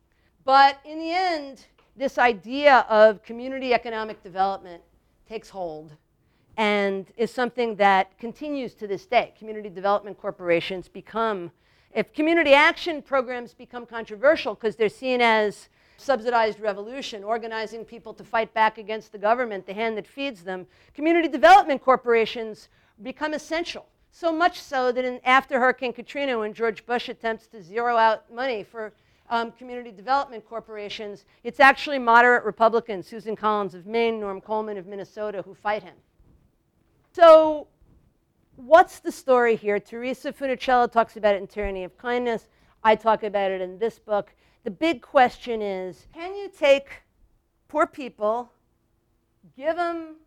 But 0.43 0.79
in 0.85 0.99
the 0.99 1.11
end, 1.11 1.65
this 2.01 2.17
idea 2.17 2.79
of 2.89 3.21
community 3.21 3.75
economic 3.75 4.23
development 4.23 4.81
takes 5.29 5.51
hold 5.51 5.91
and 6.57 7.05
is 7.15 7.31
something 7.31 7.75
that 7.75 8.17
continues 8.17 8.73
to 8.73 8.87
this 8.87 9.05
day. 9.05 9.31
Community 9.37 9.69
development 9.69 10.17
corporations 10.19 10.87
become, 10.87 11.51
if 11.93 12.11
community 12.11 12.55
action 12.55 13.03
programs 13.03 13.53
become 13.53 13.85
controversial 13.85 14.55
because 14.55 14.75
they're 14.75 14.89
seen 14.89 15.21
as 15.21 15.69
subsidized 15.97 16.59
revolution, 16.59 17.23
organizing 17.23 17.85
people 17.85 18.15
to 18.15 18.23
fight 18.23 18.51
back 18.55 18.79
against 18.79 19.11
the 19.11 19.19
government, 19.19 19.67
the 19.67 19.73
hand 19.73 19.95
that 19.95 20.07
feeds 20.07 20.41
them, 20.41 20.65
community 20.95 21.27
development 21.27 21.83
corporations 21.83 22.67
become 23.03 23.35
essential. 23.35 23.85
So 24.09 24.33
much 24.33 24.59
so 24.59 24.91
that 24.91 25.05
in, 25.05 25.21
after 25.23 25.59
Hurricane 25.59 25.93
Katrina, 25.93 26.39
when 26.39 26.55
George 26.55 26.83
Bush 26.83 27.09
attempts 27.09 27.45
to 27.47 27.61
zero 27.61 27.95
out 27.95 28.33
money 28.33 28.63
for 28.63 28.91
um, 29.31 29.53
community 29.53 29.91
development 29.91 30.45
corporations, 30.47 31.23
it's 31.43 31.61
actually 31.61 31.97
moderate 31.97 32.43
Republicans, 32.43 33.07
Susan 33.07 33.35
Collins 33.35 33.73
of 33.73 33.87
Maine, 33.87 34.19
Norm 34.19 34.41
Coleman 34.41 34.77
of 34.77 34.85
Minnesota, 34.85 35.41
who 35.41 35.55
fight 35.55 35.81
him. 35.81 35.95
So, 37.13 37.67
what's 38.57 38.99
the 38.99 39.11
story 39.11 39.55
here? 39.55 39.79
Theresa 39.79 40.33
Funiciello 40.33 40.91
talks 40.91 41.15
about 41.15 41.35
it 41.35 41.41
in 41.41 41.47
Tyranny 41.47 41.85
of 41.85 41.97
Kindness. 41.97 42.49
I 42.83 42.95
talk 42.95 43.23
about 43.23 43.51
it 43.51 43.61
in 43.61 43.79
this 43.79 43.97
book. 43.97 44.33
The 44.65 44.71
big 44.71 45.01
question 45.01 45.61
is 45.61 46.07
can 46.13 46.35
you 46.35 46.49
take 46.49 47.01
poor 47.69 47.87
people, 47.87 48.51
give 49.55 49.77
them 49.77 50.17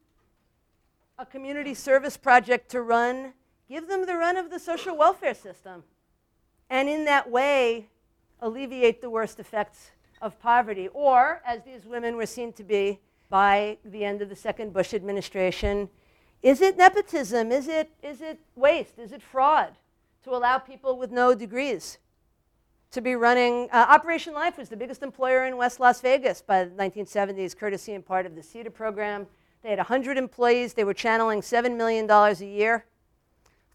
a 1.18 1.26
community 1.26 1.74
service 1.74 2.16
project 2.16 2.70
to 2.70 2.80
run, 2.80 3.34
give 3.68 3.86
them 3.86 4.07
the 4.07 4.14
run 4.14 4.38
of 4.38 4.50
the 4.50 4.59
social 4.59 4.96
welfare 4.96 5.34
system, 5.34 5.84
and 6.70 6.88
in 6.88 7.05
that 7.05 7.30
way 7.30 7.88
alleviate 8.45 9.01
the 9.01 9.11
worst 9.11 9.40
effects 9.40 9.90
of 10.20 10.38
poverty? 10.38 10.88
Or, 10.92 11.40
as 11.45 11.64
these 11.64 11.84
women 11.86 12.16
were 12.16 12.26
seen 12.26 12.53
to 12.53 12.62
be 12.62 13.01
by 13.30 13.78
the 13.84 14.05
end 14.05 14.22
of 14.22 14.28
the 14.28 14.36
second 14.36 14.72
Bush 14.72 14.95
administration, 14.95 15.88
is 16.42 16.61
it 16.61 16.76
nepotism? 16.76 17.51
Is 17.51 17.68
it, 17.68 17.90
is 18.03 18.20
it 18.20 18.38
waste? 18.55 18.99
Is 18.99 19.12
it 19.12 19.22
fraud 19.22 19.72
to 20.24 20.30
allow 20.30 20.59
people 20.59 20.99
with 20.99 21.11
no 21.11 21.34
degrees 21.34 21.99
to 22.90 23.01
be 23.01 23.14
running? 23.14 23.68
Uh, 23.72 23.86
Operation 23.88 24.34
Life 24.34 24.59
was 24.59 24.68
the 24.68 24.76
biggest 24.76 25.03
employer 25.03 25.47
in 25.47 25.57
West 25.57 25.80
Las 25.80 26.03
Vegas 26.03 26.42
by 26.42 26.64
the 26.64 26.70
1970s, 26.70 27.57
courtesy 27.57 27.95
and 27.95 28.05
part 28.05 28.26
of 28.26 28.34
the 28.34 28.42
CETA 28.42 28.72
program. 28.72 29.26
They 29.62 29.70
had 29.70 29.78
100 29.78 30.18
employees. 30.18 30.74
They 30.74 30.84
were 30.84 30.92
channeling 30.92 31.40
$7 31.40 31.74
million 31.76 32.09
a 32.11 32.34
year 32.45 32.84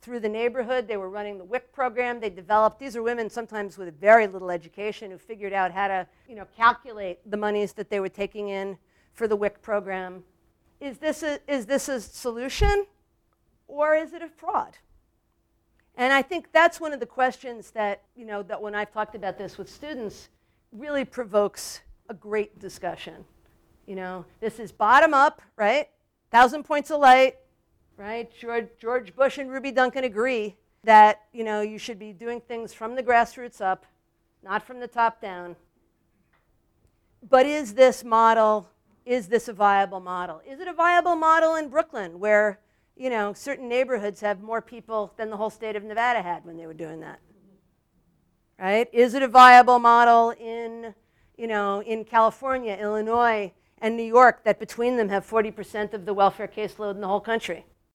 through 0.02 0.20
the 0.20 0.30
neighborhood. 0.30 0.88
They 0.88 0.98
were 0.98 1.10
running 1.10 1.38
the 1.38 1.44
WIC 1.44 1.72
program. 1.74 2.20
They 2.20 2.30
developed, 2.30 2.80
these 2.80 2.96
are 2.96 3.04
women 3.04 3.30
sometimes 3.30 3.78
with 3.78 4.00
very 4.00 4.28
little 4.28 4.52
education 4.52 5.12
who 5.12 5.18
figured 5.18 5.54
out 5.54 5.72
how 5.72 5.88
to 5.88 6.08
you 6.28 6.36
know, 6.36 6.46
calculate 6.56 7.20
the 7.30 7.38
monies 7.38 7.74
that 7.74 7.90
they 7.90 8.00
were 8.00 8.10
taking 8.10 8.50
in 8.50 8.78
for 9.14 9.28
the 9.28 9.36
WIC 9.36 9.62
program 9.62 10.24
is 10.80 10.98
this 10.98 11.24
a, 11.24 11.40
is 11.52 11.66
this 11.66 11.90
a 11.90 12.00
solution 12.00 12.86
or 13.68 13.96
is 13.96 14.14
it 14.14 14.22
a 14.22 14.30
fraud? 14.30 14.78
And 15.96 16.14
I 16.14 16.22
think 16.22 16.52
that's 16.54 16.80
one 16.80 16.94
of 16.94 17.00
the 17.00 17.06
questions 17.06 17.72
that, 17.72 18.04
you 18.16 18.26
know, 18.26 18.42
that 18.44 18.62
when 18.62 18.74
I've 18.74 18.92
talked 18.92 19.16
about 19.16 19.38
this 19.38 19.58
with 19.58 19.70
students 19.70 20.30
really 20.72 21.04
provokes 21.04 21.82
a 22.08 22.14
great 22.14 22.60
discussion. 22.60 23.26
You 23.86 23.96
know, 23.96 24.26
this 24.40 24.60
is 24.60 24.72
bottom 24.72 25.14
up, 25.14 25.42
right? 25.58 25.90
Thousand 26.32 26.64
points 26.64 26.92
of 26.92 27.02
light, 27.02 27.38
right? 28.00 28.32
George, 28.80 29.16
Bush 29.16 29.38
and 29.38 29.52
Ruby 29.52 29.72
Duncan 29.72 30.04
agree 30.04 30.56
that, 30.84 31.22
you 31.34 31.44
know, 31.44 31.62
you 31.62 31.78
should 31.78 32.00
be 32.00 32.14
doing 32.14 32.42
things 32.42 32.74
from 32.74 32.96
the 32.96 33.04
grassroots 33.04 33.62
up, 33.62 33.86
not 34.42 34.66
from 34.66 34.80
the 34.80 34.88
top 34.88 35.22
down. 35.22 35.56
But 37.30 37.46
is 37.46 37.76
this 37.76 38.04
model 38.04 38.70
is 39.06 39.28
this 39.28 39.48
a 39.48 39.54
viable 39.54 40.00
model? 40.00 40.40
Is 40.48 40.60
it 40.60 40.68
a 40.68 40.74
viable 40.74 41.16
model 41.16 41.56
in 41.56 41.70
Brooklyn 41.70 42.20
where 42.20 42.60
you 43.00 43.10
know, 43.10 43.32
certain 43.32 43.70
neighborhoods 43.70 44.20
have 44.20 44.42
more 44.42 44.62
people 44.62 45.14
than 45.16 45.30
the 45.30 45.38
whole 45.38 45.50
state 45.50 45.78
of 45.78 45.84
Nevada 45.84 46.22
had 46.22 46.46
when 46.46 46.58
they 46.58 46.68
were 46.68 46.74
doing 46.74 47.00
that. 47.00 47.22
Right? 48.60 48.90
Is 48.92 49.14
it 49.14 49.24
a 49.24 49.28
viable 49.28 49.80
model 49.80 50.32
in, 50.32 50.94
you 51.38 51.48
know, 51.48 51.82
in 51.82 52.04
California, 52.04 52.78
Illinois, 52.80 53.54
and 53.78 53.96
New 53.96 54.04
York 54.04 54.44
that 54.44 54.60
between 54.60 54.98
them 54.98 55.08
have 55.08 55.26
40% 55.26 55.94
of 55.94 56.06
the 56.06 56.14
welfare 56.14 56.48
caseload 56.48 56.96
in 56.96 57.02
the 57.02 57.08
whole 57.08 57.22
country? 57.22 57.66